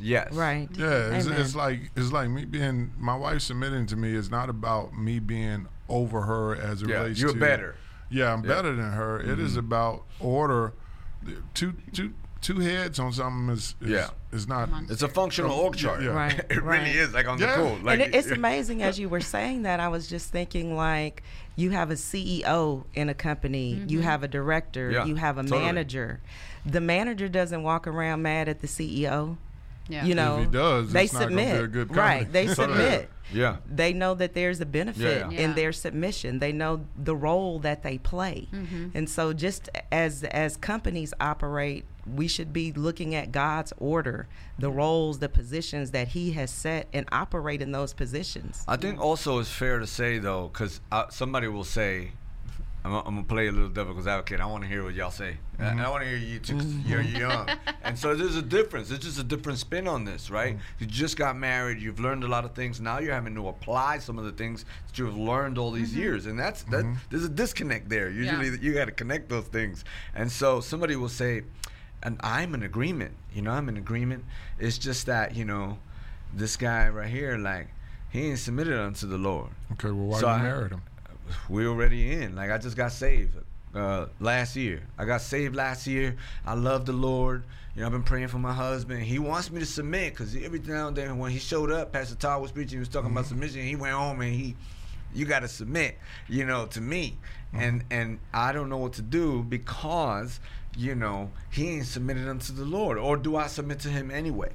Yes. 0.00 0.32
Right. 0.32 0.68
Yeah, 0.76 1.16
it's, 1.16 1.26
it's 1.26 1.54
like 1.54 1.90
it's 1.96 2.12
like 2.12 2.28
me 2.30 2.44
being 2.44 2.92
my 2.98 3.16
wife 3.16 3.42
submitting 3.42 3.86
to 3.86 3.96
me 3.96 4.14
is 4.14 4.30
not 4.30 4.48
about 4.48 4.96
me 4.96 5.18
being 5.18 5.68
over 5.88 6.22
her 6.22 6.56
as 6.56 6.82
it 6.82 6.88
Yeah, 6.88 7.00
relates 7.02 7.20
you're 7.20 7.32
to 7.32 7.38
better. 7.38 7.76
Yeah, 8.10 8.32
I'm 8.32 8.42
Yeah. 8.42 8.54
better 8.54 8.74
than 8.74 8.92
her. 8.92 9.20
It 9.20 9.38
is 9.38 9.50
mm-hmm. 9.52 9.60
about 9.60 10.04
order. 10.18 10.72
Two 11.54 11.74
two 11.92 12.14
two 12.40 12.58
heads 12.58 12.98
on 12.98 13.12
something 13.12 13.54
is, 13.54 13.74
is 13.80 13.90
Yeah. 13.90 14.08
is 14.32 14.48
not. 14.48 14.68
It's 14.88 15.02
a 15.02 15.08
functional 15.08 15.52
org 15.52 15.76
chart. 15.76 16.02
Yeah. 16.02 16.10
Right, 16.10 16.38
it 16.50 16.62
really 16.62 16.90
is 16.90 17.12
like 17.14 17.28
on 17.28 17.38
Yeah. 17.38 17.56
the 17.56 17.62
code. 17.62 17.82
Like 17.82 18.00
and 18.00 18.02
it, 18.02 18.14
it's 18.14 18.30
amazing 18.40 18.82
as 18.82 18.98
you 18.98 19.08
were 19.08 19.20
saying 19.20 19.62
that. 19.62 19.78
I 19.78 19.88
was 19.88 20.08
just 20.08 20.30
thinking 20.30 20.76
like 20.76 21.22
you 21.54 21.70
have 21.70 21.90
a 21.90 21.94
CEO 21.94 22.84
in 22.94 23.08
a 23.08 23.14
company, 23.14 23.74
you 23.86 23.98
mm-hmm. 23.98 24.00
have 24.00 24.22
a 24.22 24.28
director, 24.28 24.90
Yeah, 24.90 25.04
you 25.04 25.16
have 25.16 25.38
a 25.38 25.42
totally. 25.42 25.62
manager. 25.62 26.20
The 26.64 26.80
manager 26.80 27.28
doesn't 27.28 27.62
walk 27.62 27.86
around 27.86 28.22
mad 28.22 28.48
at 28.48 28.60
the 28.60 28.66
CEO. 28.66 29.36
Yeah. 29.88 30.04
You 30.04 30.14
know, 30.14 30.38
he 30.38 30.46
does, 30.46 30.92
they 30.92 31.04
it's 31.04 31.12
not 31.12 31.28
gonna 31.30 31.36
be 31.36 31.42
submit. 31.42 31.64
a 31.64 31.66
good 31.68 31.96
right? 31.96 32.30
They 32.32 32.46
submit. 32.54 33.10
Yeah. 33.32 33.56
They 33.66 33.92
know 33.92 34.14
that 34.14 34.34
there's 34.34 34.60
a 34.60 34.66
benefit 34.66 35.26
Yeah. 35.30 35.38
in 35.38 35.54
their 35.54 35.72
submission. 35.72 36.38
They 36.38 36.52
know 36.52 36.84
the 36.96 37.16
role 37.16 37.58
that 37.60 37.82
they 37.82 37.98
play. 37.98 38.48
And 38.94 39.08
so 39.08 39.32
just 39.32 39.68
as 39.90 40.22
as 40.24 40.56
companies 40.56 41.14
operate, 41.20 41.84
we 42.06 42.28
should 42.28 42.52
be 42.52 42.72
looking 42.72 43.14
at 43.14 43.32
God's 43.32 43.72
order, 43.78 44.26
the 44.58 44.70
roles, 44.70 45.18
the 45.20 45.28
positions 45.28 45.92
that 45.92 46.08
he 46.08 46.32
has 46.32 46.50
set 46.50 46.88
and 46.92 47.06
operate 47.12 47.62
in 47.62 47.72
those 47.72 47.92
positions. 47.94 48.64
I 48.68 48.76
think 48.76 49.00
also 49.00 49.38
it's 49.38 49.50
fair 49.50 49.78
to 49.78 49.86
say 49.86 50.18
though, 50.18 50.48
because 50.52 50.80
uh, 50.90 51.08
somebody 51.10 51.48
will 51.48 51.64
say, 51.64 52.12
I'm, 52.84 52.92
I'm 52.94 53.04
gonna 53.04 53.22
play 53.22 53.46
a 53.48 53.52
little 53.52 53.68
devil's 53.68 54.06
advocate. 54.06 54.40
I 54.40 54.46
want 54.46 54.64
to 54.64 54.68
hear 54.68 54.82
what 54.82 54.94
y'all 54.94 55.10
say. 55.10 55.36
Mm-hmm. 55.54 55.62
And 55.62 55.80
I 55.80 55.88
want 55.90 56.02
to 56.02 56.08
hear 56.08 56.18
you 56.18 56.38
too. 56.40 56.54
'cause 56.56 56.74
You're 56.86 57.00
young, 57.02 57.48
and 57.84 57.96
so 57.98 58.14
there's 58.14 58.34
a 58.36 58.42
difference. 58.42 58.90
It's 58.90 59.04
just 59.04 59.18
a 59.18 59.22
different 59.24 59.58
spin 59.60 59.86
on 59.86 60.04
this, 60.04 60.30
right? 60.30 60.54
Mm-hmm. 60.56 60.64
You 60.80 60.86
just 60.86 61.16
got 61.16 61.36
married. 61.36 61.80
You've 61.80 62.00
learned 62.00 62.24
a 62.24 62.28
lot 62.28 62.44
of 62.44 62.54
things. 62.54 62.80
Now 62.80 62.98
you're 62.98 63.14
having 63.14 63.34
to 63.36 63.48
apply 63.48 63.98
some 63.98 64.18
of 64.18 64.24
the 64.24 64.32
things 64.32 64.64
that 64.88 64.98
you've 64.98 65.16
learned 65.16 65.58
all 65.58 65.70
these 65.70 65.94
years, 65.94 66.26
and 66.26 66.38
that's 66.38 66.62
that. 66.64 66.84
Mm-hmm. 66.84 66.94
There's 67.10 67.24
a 67.24 67.28
disconnect 67.28 67.88
there. 67.88 68.10
Usually, 68.10 68.48
Yeah. 68.48 68.56
you 68.60 68.74
got 68.74 68.86
to 68.86 68.92
connect 68.92 69.28
those 69.28 69.44
things. 69.44 69.84
And 70.14 70.30
so 70.32 70.60
somebody 70.60 70.96
will 70.96 71.08
say, 71.08 71.42
and 72.02 72.18
I'm 72.20 72.52
in 72.54 72.64
agreement. 72.64 73.14
You 73.32 73.42
know, 73.42 73.52
I'm 73.52 73.68
in 73.68 73.76
agreement. 73.76 74.24
It's 74.58 74.76
just 74.78 75.06
that 75.06 75.36
you 75.36 75.44
know, 75.44 75.78
this 76.34 76.56
guy 76.56 76.88
right 76.88 77.08
here, 77.08 77.36
like, 77.38 77.68
he 78.10 78.26
ain't 78.28 78.38
submitted 78.40 78.78
unto 78.78 79.06
the 79.06 79.18
Lord 79.18 79.50
Okay, 79.74 79.88
well, 79.90 80.06
why 80.08 80.18
So 80.20 80.26
you 80.26 80.32
I- 80.32 80.42
married 80.42 80.72
him? 80.72 80.82
We 81.48 81.66
already 81.66 82.12
in. 82.12 82.34
Like 82.36 82.50
I 82.50 82.58
just 82.58 82.76
got 82.76 82.92
saved 82.92 83.36
uh, 83.74 84.06
last 84.20 84.56
year. 84.56 84.82
I 84.98 85.04
got 85.04 85.20
saved 85.20 85.54
last 85.54 85.86
year. 85.86 86.16
I 86.46 86.54
love 86.54 86.86
the 86.86 86.92
Lord. 86.92 87.44
You 87.74 87.80
know, 87.80 87.86
I've 87.86 87.92
been 87.92 88.02
praying 88.02 88.28
for 88.28 88.38
my 88.38 88.52
husband. 88.52 89.02
He 89.02 89.18
wants 89.18 89.50
me 89.50 89.60
to 89.60 89.66
submit 89.66 90.12
because 90.12 90.36
every 90.36 90.58
now 90.60 90.88
and 90.88 90.96
then 90.96 91.18
when 91.18 91.30
he 91.30 91.38
showed 91.38 91.70
up, 91.70 91.92
Pastor 91.92 92.14
Todd 92.16 92.42
was 92.42 92.52
preaching. 92.52 92.76
He 92.76 92.80
was 92.80 92.88
talking 92.88 93.10
about 93.10 93.26
submission. 93.26 93.62
He 93.62 93.76
went 93.76 93.94
home 93.94 94.20
and 94.20 94.32
he, 94.34 94.54
you 95.14 95.24
got 95.24 95.40
to 95.40 95.48
submit. 95.48 95.96
You 96.28 96.44
know, 96.44 96.66
to 96.66 96.80
me, 96.80 97.16
and 97.54 97.84
and 97.90 98.18
I 98.32 98.52
don't 98.52 98.68
know 98.68 98.78
what 98.78 98.94
to 98.94 99.02
do 99.02 99.42
because 99.42 100.38
you 100.76 100.94
know 100.94 101.30
he 101.50 101.70
ain't 101.70 101.86
submitted 101.86 102.28
unto 102.28 102.52
the 102.52 102.64
Lord. 102.64 102.98
Or 102.98 103.16
do 103.16 103.36
I 103.36 103.46
submit 103.46 103.80
to 103.80 103.88
him 103.88 104.10
anyway? 104.10 104.52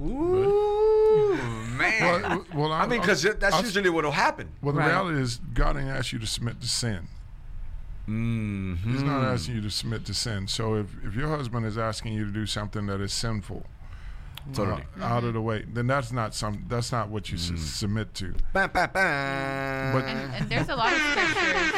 Ooh. 0.00 1.15
Well, 2.28 2.44
well, 2.54 2.72
I 2.72 2.86
mean, 2.86 3.00
because 3.00 3.22
that's 3.22 3.54
I- 3.54 3.60
usually 3.60 3.90
what'll 3.90 4.10
happen. 4.12 4.48
Well, 4.62 4.72
the 4.74 4.80
Right. 4.80 4.88
reality 4.88 5.20
is, 5.20 5.40
God 5.54 5.76
ain't 5.76 5.88
asked 5.88 6.12
you 6.12 6.18
to 6.18 6.26
submit 6.26 6.60
to 6.60 6.68
sin. 6.68 7.08
Mm-hmm. 8.08 8.92
He's 8.92 9.02
not 9.02 9.24
asking 9.24 9.56
you 9.56 9.60
to 9.62 9.70
submit 9.70 10.04
to 10.06 10.14
sin. 10.14 10.46
So 10.46 10.74
if, 10.76 10.86
if 11.04 11.14
your 11.16 11.28
husband 11.28 11.66
is 11.66 11.76
asking 11.76 12.12
you 12.12 12.24
to 12.24 12.30
do 12.30 12.46
something 12.46 12.86
that 12.86 13.00
is 13.00 13.12
sinful, 13.12 13.64
Totally. 14.54 14.84
uh, 15.00 15.04
out 15.04 15.24
of 15.24 15.34
the 15.34 15.40
way, 15.40 15.64
then 15.66 15.88
that's 15.88 16.12
not 16.12 16.32
some. 16.32 16.64
That's 16.68 16.92
not 16.92 17.08
what 17.08 17.30
you 17.32 17.36
Mm. 17.38 17.54
s- 17.56 17.60
submit 17.62 18.14
to. 18.14 18.32
Bam, 18.52 18.70
bam, 18.72 18.90
bam. 18.94 19.92
But- 19.92 20.04
and, 20.04 20.34
and 20.34 20.48
there's 20.48 20.68
a 20.68 20.76
lot 20.76 20.92
of 20.92 20.98
scriptures 21.00 21.72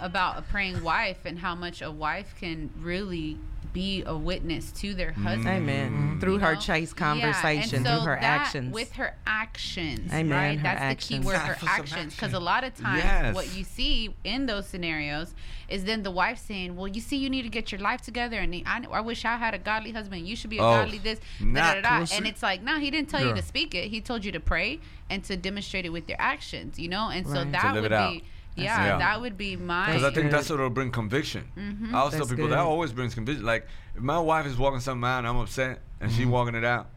about 0.00 0.38
a 0.38 0.42
praying 0.42 0.82
wife 0.82 1.18
and 1.24 1.38
how 1.38 1.54
much 1.54 1.82
a 1.82 1.90
wife 1.90 2.34
can 2.38 2.70
really 2.78 3.38
be 3.72 4.02
a 4.06 4.16
witness 4.16 4.72
to 4.72 4.94
their 4.94 5.10
mm. 5.10 5.22
husband. 5.22 5.48
Amen. 5.48 5.90
Mm-hmm. 5.90 6.20
Through 6.20 6.38
her 6.38 6.54
know? 6.54 6.60
chase 6.60 6.94
Yeah, 6.96 6.98
conversation, 6.98 7.84
so 7.84 7.96
through 7.96 8.06
her 8.06 8.14
that- 8.14 8.22
actions. 8.22 8.72
With 8.72 8.92
her 8.92 9.14
actions, 9.26 10.10
Amen, 10.14 10.30
right? 10.30 10.56
her 10.56 10.62
That's 10.62 10.80
actions. 10.80 11.08
the 11.10 11.22
key 11.22 11.26
word, 11.26 11.36
her 11.40 11.54
for 11.56 11.68
actions. 11.68 12.14
Because 12.14 12.28
action. 12.28 12.34
a 12.36 12.40
lot 12.40 12.64
of 12.64 12.74
times, 12.74 13.04
Yes. 13.04 13.34
what 13.34 13.54
you 13.54 13.64
see 13.64 14.14
in 14.24 14.46
those 14.46 14.66
scenarios 14.66 15.34
is 15.68 15.84
then 15.84 16.04
the 16.04 16.10
wife 16.10 16.38
saying, 16.38 16.74
"Well, 16.74 16.88
you 16.88 17.02
see, 17.02 17.16
you 17.18 17.28
need 17.28 17.42
to 17.42 17.50
get 17.50 17.70
your 17.70 17.80
life 17.82 18.00
together, 18.00 18.38
and 18.38 18.54
I, 18.64 18.82
I 18.90 19.00
wish 19.02 19.26
I 19.26 19.36
had 19.36 19.52
a 19.52 19.58
godly 19.58 19.92
husband. 19.92 20.26
You 20.26 20.36
should 20.36 20.48
be 20.48 20.56
a 20.56 20.62
Oh, 20.62 20.70
godly 20.70 20.96
this, 20.96 21.18
da, 21.38 21.44
not 21.44 21.74
da, 21.74 21.80
da, 21.82 22.04
da." 22.04 22.16
And 22.16 22.26
it's 22.26 22.42
like, 22.42 22.62
no, 22.62 22.78
he 22.78 22.90
didn't 22.90 23.10
tell 23.10 23.26
you 23.26 23.34
to 23.34 23.42
speak 23.42 23.74
it. 23.74 23.88
He 23.88 24.00
told 24.00 24.24
you 24.24 24.32
to 24.32 24.40
pray 24.40 24.80
and 25.10 25.22
to 25.24 25.36
demonstrate 25.36 25.84
it 25.84 25.90
with 25.90 26.08
your 26.08 26.18
actions. 26.18 26.78
You 26.78 26.88
know, 26.88 27.10
and 27.10 27.26
so 27.26 27.44
that 27.44 27.74
would 27.74 27.84
it 27.84 27.92
out. 27.92 28.12
be. 28.12 28.24
Yeah, 28.56 28.84
Yeah. 28.86 28.98
that 28.98 29.20
would 29.20 29.36
be 29.38 29.56
my. 29.56 29.86
Because 29.86 30.04
I 30.04 30.10
think 30.12 30.30
that's 30.30 30.48
what'll 30.50 30.70
bring 30.70 30.90
conviction. 30.90 31.44
Mm-hmm. 31.56 31.94
I 31.94 31.98
always 31.98 32.14
tell 32.16 32.26
people 32.26 32.44
good. 32.46 32.52
that 32.52 32.58
always 32.60 32.92
brings 32.92 33.14
conviction. 33.14 33.44
Like 33.44 33.66
if 33.94 34.02
my 34.02 34.18
wife 34.18 34.46
is 34.46 34.56
walking 34.56 34.80
something 34.80 35.04
out 35.08 35.18
and 35.18 35.28
I'm 35.28 35.36
upset 35.36 35.80
and 36.00 36.10
Mm-hmm. 36.10 36.18
she 36.20 36.26
walking 36.26 36.54
it 36.54 36.64
out, 36.64 36.88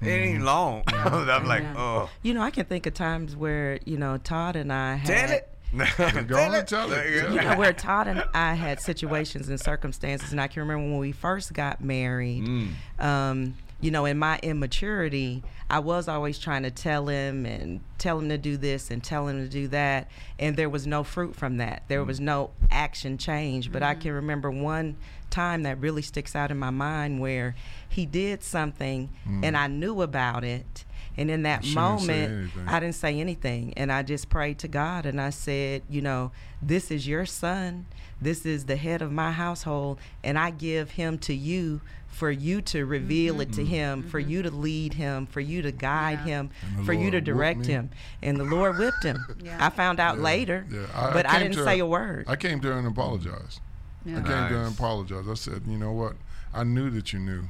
it 0.00 0.08
ain't 0.08 0.42
long. 0.44 0.82
I'm 0.88 1.46
like, 1.46 1.62
Yeah. 1.62 1.74
oh, 1.76 2.10
You 2.22 2.34
know, 2.34 2.42
I 2.42 2.50
can 2.50 2.64
think 2.66 2.86
of 2.86 2.94
times 2.94 3.36
where 3.36 3.78
you 3.84 3.96
know 3.96 4.16
Todd 4.18 4.56
and 4.56 4.72
I 4.72 4.94
had. 4.94 5.28
tell 5.28 5.36
it. 5.36 5.46
Go 6.26 6.36
on 6.36 6.52
and 6.54 6.66
tell 6.66 6.90
it. 6.92 7.30
You 7.32 7.40
know, 7.40 7.56
where 7.56 7.72
Todd 7.72 8.08
and 8.08 8.24
I 8.34 8.54
had 8.54 8.80
situations 8.80 9.48
and 9.48 9.60
circumstances, 9.60 10.32
and 10.32 10.40
I 10.40 10.48
can 10.48 10.62
remember 10.62 10.82
when 10.90 10.98
we 10.98 11.12
first 11.12 11.52
got 11.52 11.80
married. 11.80 12.42
Mm. 12.44 12.70
Um, 12.98 13.54
you 13.80 13.90
know, 13.90 14.04
in 14.04 14.18
my 14.18 14.38
immaturity, 14.42 15.42
I 15.68 15.78
was 15.78 16.08
always 16.08 16.38
trying 16.38 16.64
to 16.64 16.70
tell 16.70 17.06
him 17.06 17.46
and 17.46 17.80
tell 17.98 18.18
him 18.18 18.28
to 18.28 18.38
do 18.38 18.56
this 18.56 18.90
and 18.90 19.02
tell 19.02 19.28
him 19.28 19.42
to 19.42 19.48
do 19.48 19.68
that, 19.68 20.10
and 20.38 20.56
there 20.56 20.68
was 20.68 20.86
no 20.86 21.02
fruit 21.02 21.34
from 21.34 21.58
that. 21.58 21.84
There 21.88 22.02
mm. 22.02 22.06
was 22.06 22.20
no 22.20 22.50
action 22.70 23.18
change. 23.18 23.72
But 23.72 23.82
I 23.82 23.92
mm-hmm. 23.92 24.02
can 24.02 24.12
remember 24.12 24.50
one 24.50 24.96
time 25.30 25.62
that 25.62 25.78
really 25.78 26.02
sticks 26.02 26.34
out 26.36 26.50
in 26.50 26.58
my 26.58 26.70
mind 26.70 27.20
where 27.20 27.54
he 27.88 28.06
did 28.06 28.42
something 28.42 29.10
mm. 29.28 29.44
and 29.44 29.56
I 29.56 29.66
knew 29.66 30.02
about 30.02 30.44
it. 30.44 30.84
And 31.16 31.30
in 31.30 31.42
that 31.42 31.64
You 31.64 31.72
shouldn't 31.72 32.06
moment. 32.06 32.50
I 32.66 32.80
didn't 32.80 32.94
say 32.94 33.18
anything. 33.20 33.74
And 33.76 33.90
I 33.92 34.02
just 34.02 34.28
prayed 34.28 34.58
to 34.60 34.68
God 34.68 35.06
and 35.06 35.20
I 35.20 35.30
said, 35.30 35.82
you 35.88 36.00
know, 36.00 36.30
this 36.62 36.90
is 36.90 37.06
your 37.06 37.26
son. 37.26 37.86
This 38.22 38.46
is 38.46 38.66
the 38.66 38.76
head 38.76 39.02
of 39.02 39.10
my 39.12 39.32
household. 39.32 39.98
And 40.22 40.38
I 40.38 40.50
give 40.50 40.92
him 40.92 41.18
to 41.18 41.34
you 41.34 41.80
for 42.06 42.30
you 42.30 42.60
to 42.60 42.84
reveal 42.84 43.34
mm-hmm. 43.34 43.42
it 43.42 43.52
to 43.54 43.64
him, 43.64 44.02
for 44.02 44.20
mm-hmm. 44.20 44.30
you 44.30 44.42
to 44.42 44.50
lead 44.50 44.94
him, 44.94 45.26
for 45.26 45.40
you 45.40 45.62
to 45.62 45.72
guide 45.72 46.20
Yeah. 46.20 46.40
him, 46.40 46.50
And 46.66 46.80
the 46.80 46.84
for 46.84 46.92
you 46.92 47.10
to 47.12 47.20
direct 47.20 47.66
him. 47.66 47.84
him, 47.84 47.90
and 48.22 48.36
the 48.36 48.44
Lord 48.44 48.78
whipped 48.78 49.02
him. 49.02 49.24
Yeah. 49.42 49.64
I 49.64 49.70
found 49.70 50.00
out 50.00 50.16
Yeah, 50.16 50.22
later, 50.22 50.66
yeah. 50.70 50.86
I- 50.94 51.08
I 51.08 51.12
but 51.12 51.26
I, 51.26 51.38
came 51.38 51.52
didn't 51.52 51.64
say 51.64 51.78
her- 51.78 51.84
a 51.84 51.86
word. 51.86 52.24
I 52.28 52.36
came 52.36 52.60
to 52.60 52.68
her 52.68 52.78
and 52.78 52.86
apologized. 52.86 53.60
Yeah. 54.04 54.18
I 54.18 54.22
came 54.22 54.24
to 54.24 54.32
her 54.32 54.56
and 54.56 54.64
Nice. 54.66 54.74
apologized. 54.74 55.28
I 55.30 55.34
said, 55.34 55.62
you 55.66 55.76
know 55.76 55.92
what? 55.92 56.14
I 56.54 56.64
knew 56.64 56.90
that 56.90 57.12
you 57.12 57.18
knew, 57.18 57.44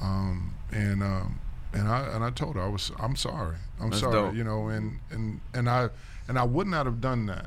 um, 0.00 0.54
and 0.72 1.02
um, 1.02 1.40
and 1.72 1.86
I 1.88 2.06
and 2.14 2.24
I 2.24 2.30
told 2.30 2.56
her 2.56 2.62
I 2.62 2.68
was 2.68 2.90
I'm 2.98 3.14
sorry. 3.16 3.56
I'm 3.80 3.90
That's 3.90 4.00
sorry. 4.00 4.12
dope. 4.12 4.34
You 4.34 4.44
know, 4.44 4.68
and 4.68 4.98
and 5.10 5.40
and 5.54 5.68
I 5.68 5.90
and 6.28 6.38
I 6.38 6.44
would 6.44 6.66
not 6.66 6.86
have 6.86 7.00
done 7.00 7.26
that 7.26 7.46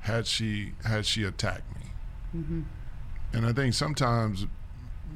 had 0.00 0.26
she 0.26 0.72
had 0.84 1.06
she 1.06 1.24
attacked 1.24 1.68
me. 1.76 1.86
Mm-hmm. 2.36 2.62
And 3.34 3.46
I 3.46 3.52
think 3.52 3.72
sometimes, 3.74 4.46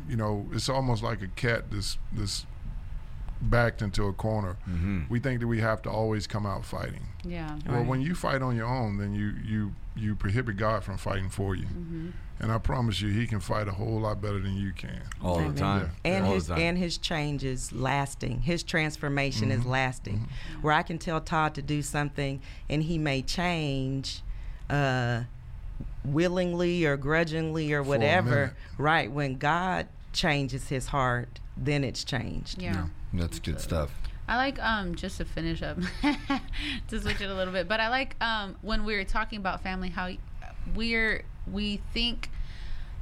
you 0.08 0.16
know, 0.16 0.46
it's 0.52 0.68
almost 0.68 1.02
like 1.02 1.20
a 1.22 1.28
cat 1.28 1.64
that's 1.70 1.98
that's 2.12 2.46
backed 3.40 3.82
into 3.82 4.04
a 4.06 4.12
corner. 4.12 4.56
Mm-hmm. 4.68 5.02
We 5.08 5.18
think 5.20 5.40
that 5.40 5.46
we 5.46 5.60
have 5.60 5.82
to 5.82 5.90
always 5.90 6.26
come 6.26 6.46
out 6.46 6.64
fighting. 6.64 7.06
Yeah. 7.24 7.58
Well, 7.66 7.78
Right. 7.78 7.86
when 7.86 8.00
you 8.00 8.14
fight 8.14 8.40
on 8.42 8.56
your 8.56 8.66
own, 8.66 8.96
then 8.98 9.14
you 9.14 9.34
you 9.44 9.72
you 9.94 10.14
prohibit 10.14 10.56
God 10.58 10.84
from 10.84 10.96
fighting 10.98 11.28
for 11.30 11.54
you. 11.54 11.66
Mm-hmm. 11.66 12.08
And 12.38 12.52
I 12.52 12.58
promise 12.58 13.00
you, 13.00 13.08
He 13.10 13.26
can 13.26 13.40
fight 13.40 13.66
a 13.66 13.72
whole 13.72 14.00
lot 14.00 14.20
better 14.20 14.38
than 14.38 14.54
you 14.56 14.72
can. 14.72 15.00
All 15.22 15.38
Amen. 15.38 15.54
the 15.54 15.60
time. 15.60 15.90
and 16.04 16.26
All 16.26 16.34
his 16.34 16.46
time. 16.48 16.58
and 16.60 16.76
his 16.78 16.98
changes 16.98 17.72
lasting 17.72 18.42
his 18.42 18.62
transformation 18.62 19.50
is 19.50 19.64
lasting 19.64 20.28
where 20.60 20.72
i 20.74 20.82
can 20.82 20.98
tell 20.98 21.20
todd 21.20 21.54
to 21.54 21.62
do 21.62 21.80
something 21.82 22.40
and 22.68 22.82
he 22.82 22.98
may 22.98 23.22
change 23.22 24.22
uh 24.68 25.22
willingly 26.04 26.84
or 26.84 26.96
grudgingly 26.96 27.72
or 27.72 27.82
whatever 27.82 28.54
right 28.78 29.10
when 29.10 29.36
god 29.36 29.86
changes 30.16 30.68
his 30.68 30.86
heart 30.88 31.40
then 31.56 31.84
it's 31.84 32.02
changed 32.04 32.60
Yeah. 32.60 32.86
That's 33.12 33.38
good 33.38 33.60
stuff. 33.60 33.90
I 34.28 34.36
like 34.36 34.58
um 34.62 34.94
just 34.96 35.18
to 35.18 35.24
finish 35.24 35.62
up 35.62 35.78
to 36.88 37.00
switch 37.00 37.20
it 37.20 37.30
a 37.30 37.34
little 37.34 37.52
bit, 37.52 37.68
but 37.68 37.78
I 37.80 37.88
like 37.88 38.16
um 38.22 38.56
when 38.62 38.84
we 38.84 38.96
were 38.96 39.04
talking 39.04 39.38
about 39.38 39.62
family 39.62 39.88
how 39.88 40.10
we're 40.74 41.24
we 41.50 41.80
think 41.94 42.28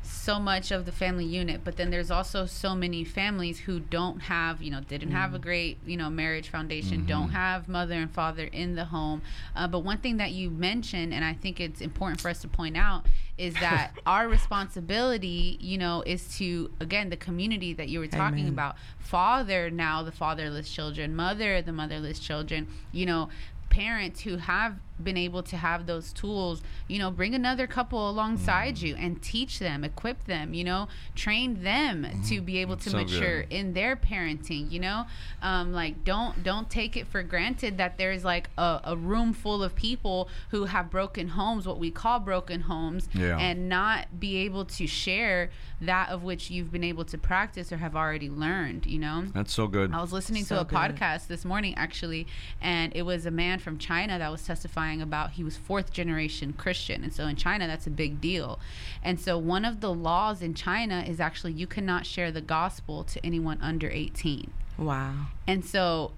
so 0.05 0.39
much 0.39 0.71
of 0.71 0.87
the 0.87 0.93
family 0.93 1.25
unit, 1.25 1.63
but 1.65 1.77
then 1.77 1.91
there's 1.91 2.11
also 2.11 2.47
so 2.47 2.75
many 2.75 3.05
families 3.05 3.61
who 3.61 3.81
don't 3.81 4.21
have, 4.21 4.63
you 4.63 4.71
know, 4.71 4.81
didn't 4.81 5.11
have 5.11 5.35
a 5.35 5.39
great, 5.39 5.79
you 5.87 5.97
know, 5.97 6.11
marriage 6.11 6.49
foundation, 6.49 7.07
don't 7.07 7.31
have 7.31 7.69
mother 7.69 7.95
and 7.95 8.11
father 8.11 8.45
in 8.45 8.75
the 8.75 8.85
home. 8.87 9.23
Uh, 9.57 9.67
but 9.67 9.81
one 9.81 9.99
thing 9.99 10.19
that 10.19 10.33
you 10.33 10.51
mentioned, 10.51 11.15
and 11.15 11.25
I 11.25 11.33
think 11.33 11.59
it's 11.59 11.81
important 11.81 12.21
for 12.21 12.29
us 12.29 12.41
to 12.43 12.49
point 12.49 12.77
out, 12.77 13.07
is 13.39 13.55
that 13.55 13.93
our 14.07 14.29
responsibility, 14.29 15.57
you 15.61 15.79
know, 15.79 16.03
is 16.07 16.37
to 16.39 16.71
again 16.81 17.11
the 17.11 17.17
community 17.17 17.73
that 17.73 17.89
you 17.89 17.99
were 17.99 18.07
talking 18.07 18.41
Amen. 18.41 18.53
about, 18.53 18.77
father 18.99 19.71
now 19.71 20.03
the 20.03 20.13
fatherless 20.13 20.71
children, 20.71 21.17
mother 21.17 21.63
the 21.63 21.73
motherless 21.73 22.19
children, 22.19 22.69
you 22.93 23.07
know, 23.07 23.29
parents 23.71 24.21
who 24.21 24.37
have 24.37 24.77
been 25.03 25.17
able 25.17 25.43
to 25.43 25.57
have 25.57 25.87
those 25.87 26.13
tools, 26.13 26.63
you 26.87 26.99
know, 26.99 27.11
bring 27.11 27.35
another 27.35 27.67
couple 27.67 28.09
alongside 28.09 28.79
you 28.79 28.95
and 28.95 29.21
teach 29.21 29.59
them, 29.59 29.83
equip 29.83 30.25
them, 30.27 30.55
you 30.55 30.63
know, 30.63 30.87
train 31.17 31.63
them 31.65 32.07
to 32.29 32.41
be 32.41 32.59
able 32.59 32.77
to 32.77 32.91
So 32.91 32.99
mature 32.99 33.43
good. 33.43 33.53
in 33.53 33.73
their 33.73 33.97
parenting, 33.97 34.71
you 34.71 34.79
know, 34.79 35.07
um, 35.43 35.73
like 35.73 36.05
don't 36.05 36.45
don't 36.45 36.71
take 36.71 36.97
it 36.97 37.09
for 37.09 37.23
granted 37.25 37.77
that 37.79 37.99
there's 37.99 38.25
like 38.25 38.51
a, 38.57 38.81
a 38.85 38.97
room 38.97 39.33
full 39.33 39.65
of 39.65 39.75
people 39.75 40.29
who 40.51 40.67
have 40.67 40.91
broken 40.91 41.29
homes, 41.29 41.67
what 41.67 41.79
we 41.79 41.91
call 41.91 42.21
broken 42.21 42.61
homes, 42.63 43.09
Yeah. 43.13 43.37
and 43.39 43.69
not 43.69 44.21
be 44.21 44.37
able 44.39 44.65
to 44.67 44.87
share 44.87 45.51
that 45.81 46.09
of 46.11 46.23
which 46.23 46.51
you've 46.51 46.71
been 46.71 46.85
able 46.85 47.05
to 47.07 47.19
practice 47.19 47.73
or 47.73 47.79
have 47.79 47.97
already 47.97 48.31
learned, 48.31 48.87
you 48.87 48.99
know. 49.01 49.25
That's 49.35 49.53
so 49.53 49.67
good. 49.67 49.93
I 49.93 50.01
was 50.01 50.13
listening 50.13 50.45
So 50.45 50.55
to 50.57 50.61
a 50.61 50.65
good. 50.65 50.79
podcast 50.79 51.27
this 51.27 51.45
morning 51.45 51.75
actually, 51.77 52.27
and 52.63 52.95
it 52.95 53.03
was 53.03 53.27
a 53.27 53.31
man 53.33 53.59
from 53.59 53.77
China 53.77 54.19
that 54.19 54.31
was 54.31 54.45
testifying 54.45 54.84
about 55.01 55.33
he 55.33 55.45
was 55.45 55.57
fourth 55.57 55.93
generation 55.93 56.53
Christian. 56.53 57.03
And 57.03 57.13
so 57.13 57.27
in 57.27 57.37
China, 57.37 57.67
that's 57.67 57.87
a 57.87 57.91
big 57.91 58.21
deal. 58.21 58.59
And 59.03 59.21
so 59.21 59.39
one 59.39 59.65
of 59.65 59.81
the 59.81 59.93
laws 59.93 60.43
in 60.43 60.55
China 60.55 61.05
is 61.07 61.21
actually 61.21 61.53
you 61.53 61.67
cannot 61.67 62.07
share 62.07 62.31
the 62.31 62.41
gospel 62.41 63.05
to 63.05 63.25
anyone 63.25 63.59
under 63.61 63.89
18. 63.91 64.51
wow 64.79 65.27
And 65.47 65.65
so 65.65 66.13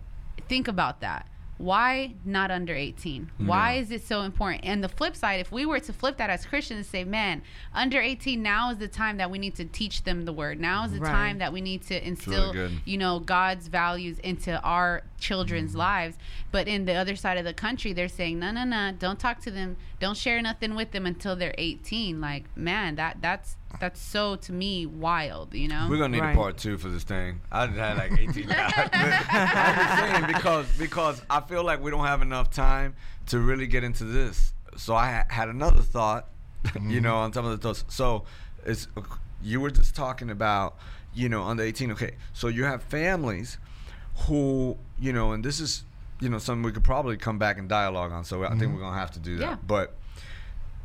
think 0.48 0.68
about 0.68 1.00
that. 1.00 1.26
Why 1.58 2.14
not 2.24 2.50
under 2.50 2.74
18? 2.74 3.30
Why 3.38 3.74
is 3.74 3.90
it 3.90 4.02
so 4.02 4.22
important? 4.22 4.64
And 4.64 4.84
the 4.84 4.88
flip 4.88 5.16
side, 5.16 5.40
if 5.40 5.50
we 5.50 5.64
were 5.64 5.80
to 5.80 5.92
flip 5.92 6.18
that 6.18 6.28
as 6.28 6.44
Christians 6.44 6.78
and 6.78 6.86
say, 6.86 7.04
man, 7.04 7.42
under 7.74 8.00
18, 8.00 8.42
now 8.42 8.70
is 8.70 8.78
the 8.78 8.88
time 8.88 9.16
that 9.16 9.30
we 9.30 9.38
need 9.38 9.54
to 9.56 9.64
teach 9.64 10.04
them 10.04 10.26
the 10.26 10.32
word. 10.32 10.60
Now 10.60 10.84
is 10.84 10.92
the 10.92 11.00
Right. 11.00 11.10
time 11.10 11.38
that 11.38 11.52
we 11.52 11.60
need 11.62 11.82
to 11.86 12.06
instill, 12.06 12.52
good. 12.52 12.72
you 12.84 12.98
know, 12.98 13.20
God's 13.20 13.68
values 13.68 14.18
into 14.18 14.60
our 14.60 15.02
children's 15.18 15.70
mm-hmm. 15.70 15.78
lives. 15.78 16.16
But 16.52 16.68
in 16.68 16.84
the 16.84 16.94
other 16.94 17.16
side 17.16 17.38
of 17.38 17.44
the 17.44 17.54
country, 17.54 17.92
they're 17.92 18.08
saying, 18.08 18.38
no, 18.38 18.50
no, 18.50 18.64
no, 18.64 18.92
don't 18.98 19.18
talk 19.18 19.40
to 19.42 19.50
them. 19.50 19.76
Don't 19.98 20.16
share 20.16 20.42
nothing 20.42 20.74
with 20.74 20.90
them 20.90 21.06
until 21.06 21.36
they're 21.36 21.54
18. 21.56 22.20
Like, 22.20 22.44
man, 22.56 22.96
that 22.96 23.18
that's 23.22 23.56
that's 23.80 24.00
so 24.00 24.36
to 24.36 24.52
me 24.52 24.86
wild, 24.86 25.54
you 25.54 25.68
know? 25.68 25.86
We're 25.88 25.98
gonna 25.98 26.16
need 26.16 26.20
Right. 26.20 26.32
a 26.32 26.36
part 26.36 26.56
two 26.56 26.78
for 26.78 26.88
this 26.88 27.04
thing. 27.04 27.40
I 27.52 27.66
just 27.66 27.78
had 27.78 27.96
like 27.98 28.12
18. 28.12 28.50
I'm 28.50 29.76
just 29.76 29.98
saying 29.98 30.26
because 30.26 30.66
because 30.78 31.22
I 31.28 31.40
feel 31.40 31.64
like 31.64 31.82
we 31.82 31.90
don't 31.90 32.06
have 32.06 32.22
enough 32.22 32.50
time 32.50 32.94
to 33.26 33.38
really 33.38 33.66
get 33.66 33.84
into 33.84 34.04
this. 34.04 34.54
So 34.76 34.94
I 34.94 35.12
ha- 35.12 35.26
had 35.28 35.48
another 35.48 35.82
thought, 35.82 36.28
you 36.80 37.00
know, 37.00 37.12
mm-hmm. 37.12 37.24
on 37.24 37.32
some 37.32 37.44
of 37.44 37.50
the 37.50 37.58
thoughts. 37.58 37.84
So 37.88 38.24
it's 38.64 38.88
you 39.42 39.60
were 39.60 39.70
just 39.70 39.94
talking 39.94 40.30
about, 40.30 40.76
you 41.14 41.28
know, 41.28 41.42
under 41.42 41.62
18. 41.62 41.92
Okay, 41.92 42.16
so 42.32 42.48
you 42.48 42.64
have 42.64 42.82
families 42.82 43.58
who, 44.26 44.76
you 44.98 45.12
know, 45.12 45.32
and 45.32 45.44
this 45.44 45.60
is, 45.60 45.84
you 46.20 46.28
know, 46.28 46.38
something 46.38 46.62
we 46.62 46.72
could 46.72 46.84
probably 46.84 47.16
come 47.16 47.38
back 47.38 47.58
and 47.58 47.68
dialogue 47.68 48.12
on. 48.12 48.24
So 48.24 48.42
I 48.44 48.50
think 48.50 48.62
mm-hmm. 48.62 48.74
we're 48.74 48.80
gonna 48.80 48.98
have 48.98 49.10
to 49.12 49.20
do 49.20 49.36
that. 49.36 49.50
Yeah. 49.50 49.56
But 49.66 49.94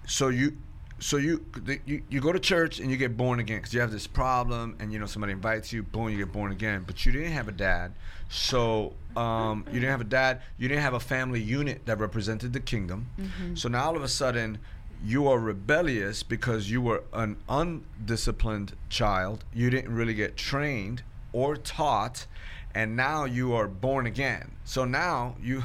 so 0.05 0.27
you 0.27 0.57
so 1.01 1.17
you, 1.17 1.43
the- 1.65 1.81
you 1.85 2.01
you 2.09 2.21
go 2.21 2.31
to 2.31 2.39
church 2.39 2.79
and 2.79 2.89
you 2.89 2.95
get 2.95 3.17
born 3.17 3.39
again 3.39 3.57
because 3.57 3.73
you 3.73 3.81
have 3.81 3.91
this 3.91 4.07
problem 4.07 4.75
and 4.79 4.93
you 4.93 4.99
know 4.99 5.05
somebody 5.07 5.33
invites 5.33 5.73
you 5.73 5.83
boom 5.83 6.09
you 6.09 6.17
get 6.17 6.31
born 6.31 6.51
again. 6.53 6.83
But 6.87 7.05
you 7.05 7.11
didn't 7.11 7.33
have 7.33 7.47
a 7.49 7.51
dad. 7.51 7.91
So 8.29 8.93
um, 9.17 9.65
you 9.67 9.79
didn't 9.81 9.89
have 9.91 10.01
a 10.01 10.05
dad. 10.21 10.41
You 10.57 10.67
didn't 10.69 10.83
have 10.83 10.93
a 10.93 10.99
family 11.01 11.41
unit 11.41 11.85
that 11.87 11.97
represented 11.99 12.53
the 12.53 12.59
kingdom. 12.61 13.07
So 13.55 13.67
now 13.67 13.83
all 13.87 13.95
of 13.97 14.03
a 14.03 14.07
sudden 14.07 14.59
you 15.03 15.27
are 15.27 15.39
rebellious 15.39 16.21
because 16.23 16.69
you 16.69 16.79
were 16.81 17.03
an 17.11 17.37
undisciplined 17.49 18.73
child. 18.89 19.43
You 19.53 19.69
didn't 19.71 19.93
really 19.93 20.13
get 20.13 20.37
trained 20.37 21.01
or 21.33 21.57
taught 21.57 22.27
and 22.75 22.95
now 22.95 23.25
you 23.25 23.53
are 23.53 23.67
born 23.67 24.05
again. 24.05 24.51
So 24.63 24.85
now 24.85 25.35
you 25.41 25.63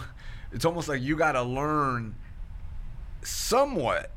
it's 0.53 0.65
almost 0.65 0.89
like 0.89 1.03
you 1.03 1.15
got 1.17 1.33
to 1.33 1.43
learn 1.43 2.15
somewhat 3.23 4.11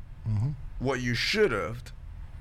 what 0.80 1.00
you 1.00 1.14
should 1.14 1.52
have 1.52 1.82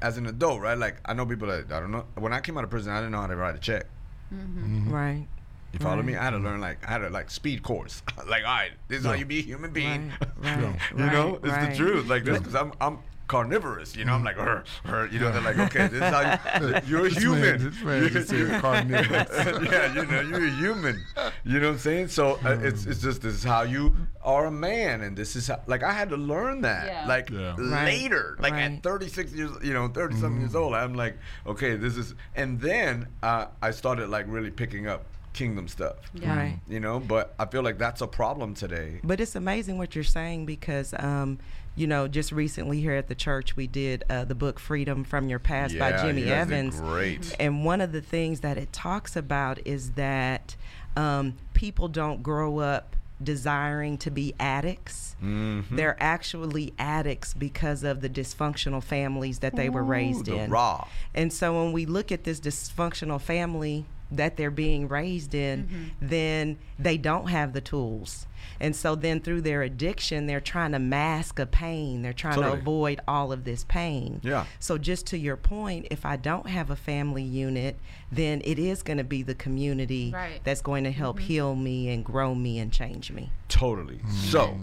as 0.02 0.18
an 0.18 0.26
adult, 0.26 0.62
right? 0.62 0.78
Like 0.78 1.00
I 1.06 1.14
know 1.14 1.26
people 1.26 1.48
that 1.48 1.72
I 1.72 1.80
don't 1.80 1.92
know. 1.92 2.06
When 2.16 2.34
I 2.34 2.40
came 2.40 2.58
out 2.58 2.64
of 2.64 2.70
prison, 2.70 2.92
I 2.92 2.98
didn't 2.98 3.12
know 3.12 3.22
how 3.22 3.28
to 3.28 3.36
write 3.36 3.56
a 3.56 3.60
check. 3.60 3.86
Mm-hmm. 4.34 4.60
Mm-hmm. 4.60 4.94
right 4.94 5.28
You 5.74 5.80
follow 5.80 6.04
me? 6.04 6.16
I 6.16 6.24
had 6.24 6.32
to 6.32 6.38
learn 6.38 6.62
like 6.62 6.86
I 6.88 6.92
had 6.92 7.04
a 7.04 7.10
like 7.10 7.30
speed 7.30 7.62
course. 7.64 8.02
like 8.28 8.44
all 8.44 8.56
right, 8.56 8.72
this 8.88 9.02
is 9.02 9.06
how 9.06 9.14
you 9.14 9.26
be 9.26 9.40
a 9.40 9.44
human 9.44 9.72
being. 9.72 10.12
Right, 10.20 10.30
right, 10.58 10.80
you 10.92 11.06
know, 11.06 11.30
right, 11.30 11.36
it's 11.36 11.48
right. 11.48 11.72
the 11.72 11.78
truth. 11.78 12.08
Like 12.08 12.24
this, 12.24 12.40
because 12.40 12.56
I'm 12.56 12.74
I'm 12.82 13.00
carnivorous. 13.30 13.96
You 13.96 14.04
know, 14.04 14.14
I'm 14.16 14.24
like 14.26 14.36
her, 14.36 14.66
her. 14.84 15.08
You 15.08 15.20
know, 15.20 15.32
they're 15.32 15.42
like, 15.42 15.58
okay, 15.58 15.88
this 15.88 16.02
is 16.02 16.14
how 16.14 16.22
you, 16.60 16.76
you're 16.88 17.06
a 17.06 17.10
This 17.10 17.18
human. 17.24 17.42
man- 17.42 17.64
this 17.64 17.82
man 17.82 17.98
You're- 18.02 18.10
just 18.10 18.30
said 18.30 18.40
you're- 18.40 18.60
carnivorous. 18.60 19.30
yeah, 19.72 19.94
you 19.94 20.06
know, 20.06 20.22
you're 20.22 20.48
a 20.48 20.52
human. 20.52 21.06
You 21.46 21.60
know 21.62 21.68
what 21.68 21.74
I'm 21.76 21.80
saying? 21.80 22.08
So 22.10 22.40
uh, 22.44 22.58
it's 22.62 22.86
it's 22.86 23.02
just 23.02 23.22
this 23.22 23.34
is 23.36 23.44
how 23.44 23.62
you 23.62 23.96
are 24.22 24.48
a 24.48 24.52
man, 24.52 25.02
and 25.02 25.16
this 25.16 25.36
is 25.38 25.48
how 25.48 25.62
like 25.68 25.84
I 25.84 25.94
had 25.94 26.10
to 26.10 26.18
learn 26.18 26.62
that 26.62 26.88
Yeah. 26.88 27.08
like 27.08 27.30
Yeah. 27.30 27.56
Right, 27.58 27.86
later, 27.86 28.36
like 28.42 28.54
right. 28.54 28.74
at 28.74 28.84
36 28.84 29.32
years, 29.34 29.52
you 29.64 29.74
know, 29.74 29.88
30 29.88 30.16
something 30.18 30.42
years 30.42 30.56
old. 30.56 30.74
I'm 30.74 30.94
like, 30.96 31.18
okay, 31.48 31.76
this 31.78 31.96
is, 31.96 32.16
and 32.36 32.60
then 32.60 33.08
uh, 33.24 33.46
I 33.62 33.72
started 33.72 34.10
like 34.10 34.26
really 34.28 34.52
picking 34.52 34.88
up 34.88 35.06
kingdom 35.34 35.68
stuff. 35.68 35.96
Yeah. 36.14 36.36
right 36.36 36.60
You 36.68 36.80
know, 36.80 37.00
but 37.00 37.34
I 37.40 37.46
feel 37.46 37.62
like 37.62 37.78
that's 37.78 38.02
a 38.02 38.08
problem 38.08 38.56
today. 38.56 39.00
But 39.04 39.22
it's 39.22 39.36
amazing 39.36 39.78
what 39.78 39.94
you're 39.96 40.04
saying 40.04 40.46
because, 40.48 40.94
um, 40.98 41.38
you 41.80 41.88
know, 41.88 42.10
just 42.10 42.34
recently 42.34 42.82
here 42.82 42.96
at 42.96 43.08
the 43.08 43.16
church, 43.16 43.56
we 43.56 43.66
did 43.66 44.04
uh, 44.10 44.26
the 44.26 44.36
book 44.36 44.60
Freedom 44.60 45.06
from 45.06 45.30
Your 45.30 45.40
Past 45.40 45.80
by 45.80 45.94
Jimmy 46.04 46.26
Evans. 46.26 46.82
Great. 46.82 47.34
And 47.40 47.64
one 47.64 47.80
of 47.80 47.94
the 47.94 48.02
things 48.02 48.42
that 48.42 48.58
it 48.58 48.74
talks 48.74 49.16
about 49.16 49.66
is 49.66 49.92
that 49.92 50.58
um, 50.98 51.38
people 51.54 51.88
don't 51.88 52.22
grow 52.22 52.60
up 52.60 52.98
desiring 53.24 53.98
to 54.00 54.12
be 54.12 54.34
addicts. 54.42 55.16
Mhm. 55.24 55.70
They're 55.72 55.96
actually 56.02 56.74
addicts 56.78 57.34
because 57.34 57.86
of 57.86 58.02
the 58.02 58.10
dysfunctional 58.10 58.84
families 58.84 59.40
that 59.40 59.56
they 59.56 59.70
were 59.70 59.84
raised 59.84 60.26
the 60.26 60.36
in. 60.36 60.50
raw. 60.50 60.86
And 61.16 61.32
so 61.32 61.64
when 61.64 61.72
we 61.72 61.86
look 61.86 62.12
at 62.12 62.26
this 62.26 62.42
dysfunctional 62.42 63.22
family 63.22 63.86
that 64.12 64.38
they're 64.38 64.52
being 64.52 64.88
raised 64.88 65.34
in, 65.36 65.64
Mm-hmm. 65.68 65.84
then 66.08 66.58
they 66.78 66.98
don't 66.98 67.28
have 67.28 67.54
the 67.54 67.62
tools. 67.62 68.26
And 68.62 68.76
so 68.76 68.96
then 68.96 69.22
through 69.22 69.42
their 69.42 69.62
addiction, 69.62 70.26
they're 70.26 70.40
trying 70.42 70.72
to 70.74 70.80
mask 70.80 71.40
a 71.40 71.46
pain. 71.46 72.02
They're 72.02 72.12
trying 72.14 72.36
Totally. 72.36 72.56
to 72.56 72.60
avoid 72.62 73.00
all 73.08 73.32
of 73.32 73.44
this 73.46 73.64
pain. 73.66 74.20
Yeah. 74.24 74.46
So 74.60 74.78
just 74.78 75.06
to 75.08 75.18
your 75.18 75.38
point, 75.38 75.88
if 75.92 76.06
I 76.06 76.16
don't 76.18 76.48
have 76.48 76.70
a 76.70 76.76
family 76.76 77.24
unit, 77.24 77.78
then 78.12 78.42
it 78.44 78.58
is 78.60 78.82
going 78.84 78.98
to 78.98 79.04
be 79.04 79.24
the 79.24 79.36
community 79.36 80.12
Right. 80.14 80.42
that's 80.44 80.62
going 80.62 80.84
to 80.86 80.92
help 80.92 81.20
heal 81.20 81.56
me 81.56 81.90
and 81.90 82.04
grow 82.04 82.34
me 82.36 82.60
and 82.60 82.72
change 82.72 83.12
me. 83.12 83.32
Totally. 83.48 84.00
So 84.10 84.58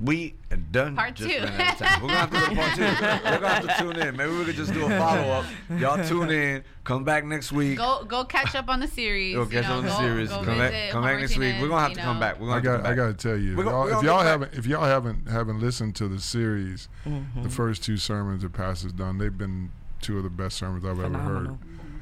we 0.00 0.34
are 0.52 0.56
done. 0.56 0.94
Part 0.94 1.14
just 1.14 1.28
two. 1.30 1.42
ran 1.42 1.60
out 1.60 1.72
of 1.72 1.78
time. 1.78 2.02
We're 2.02 2.08
gonna 2.08 2.18
have 2.20 2.30
to 2.30 2.50
do 2.50 2.54
part 2.56 2.74
two. 2.76 2.82
We're 2.82 3.40
gonna 3.40 3.48
have 3.48 3.66
to 3.66 3.82
tune 3.82 3.96
in. 3.96 4.16
Maybe 4.16 4.30
we 4.32 4.44
could 4.44 4.54
just 4.54 4.72
do 4.72 4.86
a 4.86 4.88
follow 4.90 5.30
up. 5.32 5.44
Y'all 5.78 6.04
tune 6.06 6.30
in. 6.30 6.62
Come 6.84 7.04
back 7.04 7.24
next 7.24 7.50
week. 7.52 7.78
Go 7.78 8.04
go 8.04 8.24
catch 8.24 8.54
up 8.54 8.68
on 8.68 8.80
the 8.80 8.86
series. 8.86 9.34
Go 9.34 9.44
catch 9.46 9.64
up 9.64 9.70
on 9.72 9.82
the 9.84 9.88
go- 9.90 9.98
series. 9.98 10.28
go 10.28 10.44
Come 10.44 10.58
back, 10.58 10.90
come 10.90 11.02
back 11.02 11.18
next 11.20 11.36
week. 11.36 11.56
We're 11.60 11.68
gonna 11.68 11.80
have 11.82 11.92
to 11.94 11.98
you 11.98 12.04
come 12.04 12.20
back. 12.20 12.40
We're 12.40 12.46
gonna 12.46 12.52
I 12.52 12.54
have 12.56 12.64
got 12.64 12.82
come 12.82 12.92
I 12.92 12.94
got 12.94 13.06
to 13.18 13.28
tell 13.28 13.36
you, 13.36 13.56
We're 13.56 13.64
if 13.64 13.68
y'all, 13.70 13.98
if 13.98 14.02
y'all 14.04 14.20
haven't 14.22 14.54
if 14.54 14.66
y'all 14.66 14.84
haven't 14.84 15.28
haven't 15.28 15.60
listened 15.60 15.96
to 15.96 16.08
the 16.08 16.20
series, 16.20 16.88
Mm-hmm. 17.06 17.42
the 17.42 17.50
first 17.50 17.82
two 17.82 17.96
sermons 17.96 18.42
that 18.42 18.52
Pastor's 18.52 18.92
done, 18.92 19.18
they've 19.18 19.36
been 19.36 19.70
two 20.00 20.16
of 20.18 20.22
the 20.24 20.30
best 20.30 20.56
sermons 20.58 20.84
I've 20.84 21.00
ever 21.00 21.18
heard. 21.18 21.58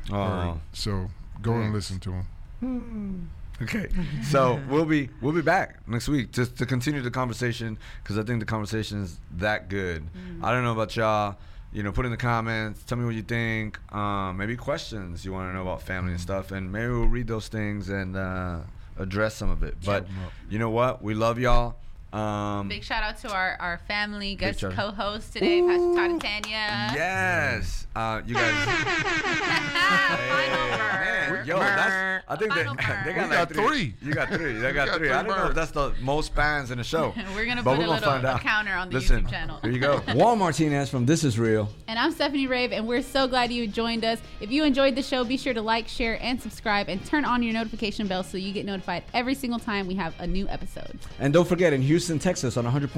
Phenomenal. 0.07 0.53
heard. 0.53 0.57
Oh. 0.59 0.61
So 0.73 1.11
go 1.43 1.55
and 1.55 1.73
listen 1.73 1.99
to 2.01 2.11
them. 2.61 3.31
Okay, 3.63 3.89
so 4.23 4.61
we'll 4.69 4.85
be 4.85 5.09
we'll 5.23 5.33
be 5.33 5.41
back 5.41 5.87
next 5.89 6.09
week 6.09 6.31
just 6.31 6.59
to 6.59 6.67
continue 6.67 7.01
the 7.01 7.11
conversation 7.11 7.79
because 8.03 8.19
I 8.19 8.23
think 8.23 8.41
the 8.41 8.47
conversation 8.47 9.03
is 9.03 9.19
that 9.39 9.69
good. 9.71 10.07
I 10.43 10.53
don't 10.53 10.63
know 10.63 10.73
about 10.73 10.95
y'all. 10.95 11.37
You 11.73 11.83
know, 11.83 11.91
put 11.93 12.05
in 12.05 12.11
the 12.11 12.17
comments. 12.19 12.83
Tell 12.85 12.97
me 12.99 13.05
what 13.05 13.15
you 13.15 13.23
think. 13.23 13.79
Um, 13.95 14.37
maybe 14.37 14.57
questions 14.57 15.25
you 15.25 15.33
want 15.33 15.51
to 15.51 15.55
know 15.55 15.63
about 15.63 15.83
family 15.83 16.13
and 16.13 16.21
stuff, 16.21 16.53
and 16.53 16.71
maybe 16.71 16.89
we'll 16.89 17.07
read 17.07 17.27
those 17.29 17.49
things 17.49 17.89
and 17.89 18.17
uh, 18.17 18.61
address 18.99 19.35
some 19.35 19.51
of 19.51 19.63
it. 19.63 19.77
But 19.85 20.07
you 20.51 20.59
know 20.59 20.71
what? 20.71 21.03
We 21.03 21.15
love 21.15 21.39
y'all. 21.39 21.77
Um, 22.17 22.69
Big 22.69 22.83
shout 22.83 23.03
out 23.03 23.19
to 23.19 23.31
our, 23.33 23.57
our 23.61 23.79
family 23.87 24.35
guest 24.37 24.61
co-host 24.61 25.35
today, 25.35 25.61
Pastor 25.61 25.95
Todd 25.95 26.11
and 26.13 26.21
Tanya. 26.21 26.91
yes, 26.95 27.87
uh, 27.95 28.23
you 28.27 28.35
guys. 28.35 28.55
Final 29.87 30.69
man, 30.69 31.29
burn. 31.31 31.47
yo, 31.47 31.59
that's. 31.59 32.25
I 32.29 32.37
think 32.37 32.55
they, 32.55 32.63
they 32.65 32.65
got, 32.65 33.07
We 33.07 33.13
like 33.13 33.31
got 33.31 33.53
three. 33.53 33.95
You 34.03 34.15
got 34.15 34.29
three. 34.31 34.55
They 34.55 34.73
got, 34.73 34.87
got 34.89 34.99
three. 34.99 35.11
I 35.11 35.23
don't 35.23 35.37
know 35.37 35.47
if 35.49 35.55
that's 35.55 35.71
the 35.73 35.93
most 36.01 36.35
fans 36.35 36.71
in 36.71 36.79
the 36.79 36.85
show. 36.85 37.15
We're 37.35 37.45
gonna 37.47 37.63
But 37.63 37.73
put 37.77 37.79
we're 37.81 37.85
a 37.85 37.87
gonna 37.89 38.01
little 38.01 38.11
find 38.13 38.25
out. 38.27 38.41
counter 38.41 38.73
on 38.73 38.89
the 38.89 38.95
Listen, 38.95 39.25
YouTube 39.25 39.31
channel. 39.31 39.59
Here 39.63 39.71
you 39.71 39.79
go. 39.79 39.99
Juan 40.15 40.39
Martinez 40.39 40.89
from 40.89 41.05
This 41.07 41.23
Is 41.23 41.39
Real. 41.39 41.69
And 41.87 41.99
I'm 41.99 42.13
Stephanie 42.13 42.47
Rave, 42.47 42.73
and 42.73 42.87
we're 42.89 43.03
so 43.03 43.29
glad 43.29 43.53
you 43.53 43.67
joined 43.69 44.05
us. 44.05 44.21
If 44.41 44.51
you 44.51 44.65
enjoyed 44.65 44.97
the 44.97 45.03
show, 45.03 45.23
be 45.25 45.37
sure 45.37 45.55
to 45.55 45.63
like, 45.63 45.87
share, 45.87 46.19
and 46.23 46.41
subscribe, 46.41 46.89
and 46.89 47.05
turn 47.05 47.25
on 47.25 47.43
your 47.43 47.53
notification 47.53 48.07
bell 48.07 48.23
so 48.23 48.39
you 48.39 48.53
get 48.53 48.65
notified 48.65 49.05
every 49.15 49.35
single 49.35 49.59
time 49.59 49.87
we 49.87 49.95
have 49.95 50.15
a 50.19 50.27
new 50.27 50.49
episode. 50.49 50.99
And 51.21 51.33
don't 51.33 51.47
forget, 51.47 51.73
in 51.73 51.83
Houston, 51.83 52.06
Texas, 52.07 52.57
on 52.57 52.65
100.7 52.65 52.89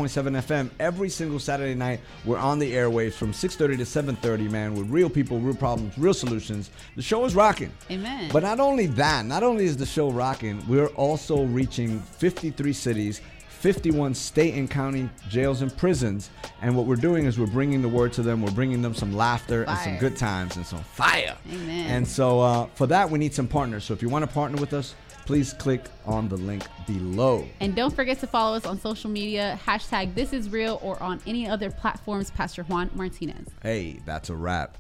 FM, 0.43 0.71
every 0.79 1.09
single 1.09 1.39
Saturday 1.39 1.75
night, 1.75 2.01
we're 2.25 2.37
on 2.39 2.59
the 2.59 2.73
airwaves 2.73 3.15
from 3.15 3.33
6:30 3.33 3.79
to 3.79 3.85
7:30, 3.87 4.51
man, 4.51 4.75
with 4.75 4.89
real 4.91 5.09
people, 5.09 5.41
real 5.41 5.55
problems, 5.55 5.97
real 5.97 6.13
solutions. 6.13 6.71
The 6.95 7.03
show 7.03 7.25
is 7.25 7.35
rocking. 7.35 7.73
Amen. 7.91 8.31
But 8.33 8.43
not 8.43 8.61
only 8.61 8.87
that, 8.87 9.25
not 9.25 9.43
only 9.43 9.65
is 9.65 9.77
the 9.77 9.87
show 9.87 10.11
rocking, 10.11 10.63
we're 10.69 10.89
also 10.89 11.45
reaching 11.45 12.01
53 12.01 12.73
cities. 12.73 13.21
51 13.49 14.15
state 14.15 14.55
and 14.55 14.71
county 14.71 15.11
jails 15.29 15.63
and 15.63 15.77
prisons. 15.77 16.31
And 16.63 16.77
what 16.77 16.87
we're 16.87 16.95
doing 16.95 17.27
is 17.27 17.41
we're 17.41 17.47
bringing 17.47 17.83
the 17.83 17.89
word 17.89 18.13
to 18.13 18.23
them. 18.23 18.41
We're 18.41 18.53
bringing 18.53 18.83
them 18.83 18.95
some 18.95 19.13
laughter 19.13 19.65
and 19.65 19.79
some 19.81 19.99
good 19.99 20.17
times 20.17 20.55
and 20.55 20.65
some 20.65 20.85
fire. 20.85 21.37
Amen. 21.51 21.91
And 21.91 22.07
so 22.07 22.39
uh, 22.39 22.67
for 22.75 22.87
that, 22.87 23.11
we 23.11 23.19
need 23.19 23.35
some 23.35 23.49
partners. 23.49 23.83
So 23.83 23.95
if 23.95 24.01
you 24.01 24.09
want 24.09 24.25
to 24.25 24.33
partner 24.33 24.61
with 24.61 24.75
us, 24.75 24.95
please 25.29 25.53
click 25.53 25.83
on 26.07 26.27
the 26.27 26.39
link 26.39 26.65
below. 26.87 27.47
And 27.61 27.77
don't 27.77 27.95
forget 27.95 28.19
to 28.21 28.27
follow 28.27 28.57
us 28.57 28.65
on 28.65 28.81
social 28.81 29.11
media, 29.11 29.61
hashtag 29.63 30.15
this 30.15 30.33
is 30.33 30.49
real, 30.49 30.81
or 30.83 30.99
on 31.03 31.21
any 31.27 31.47
other 31.47 31.71
platforms, 31.71 32.31
Pastor 32.31 32.63
Juan 32.63 32.89
Martinez. 32.95 33.47
Hey, 33.63 34.01
that's 34.07 34.31
a 34.31 34.35
wrap. 34.35 34.79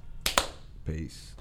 Peace. 0.86 1.34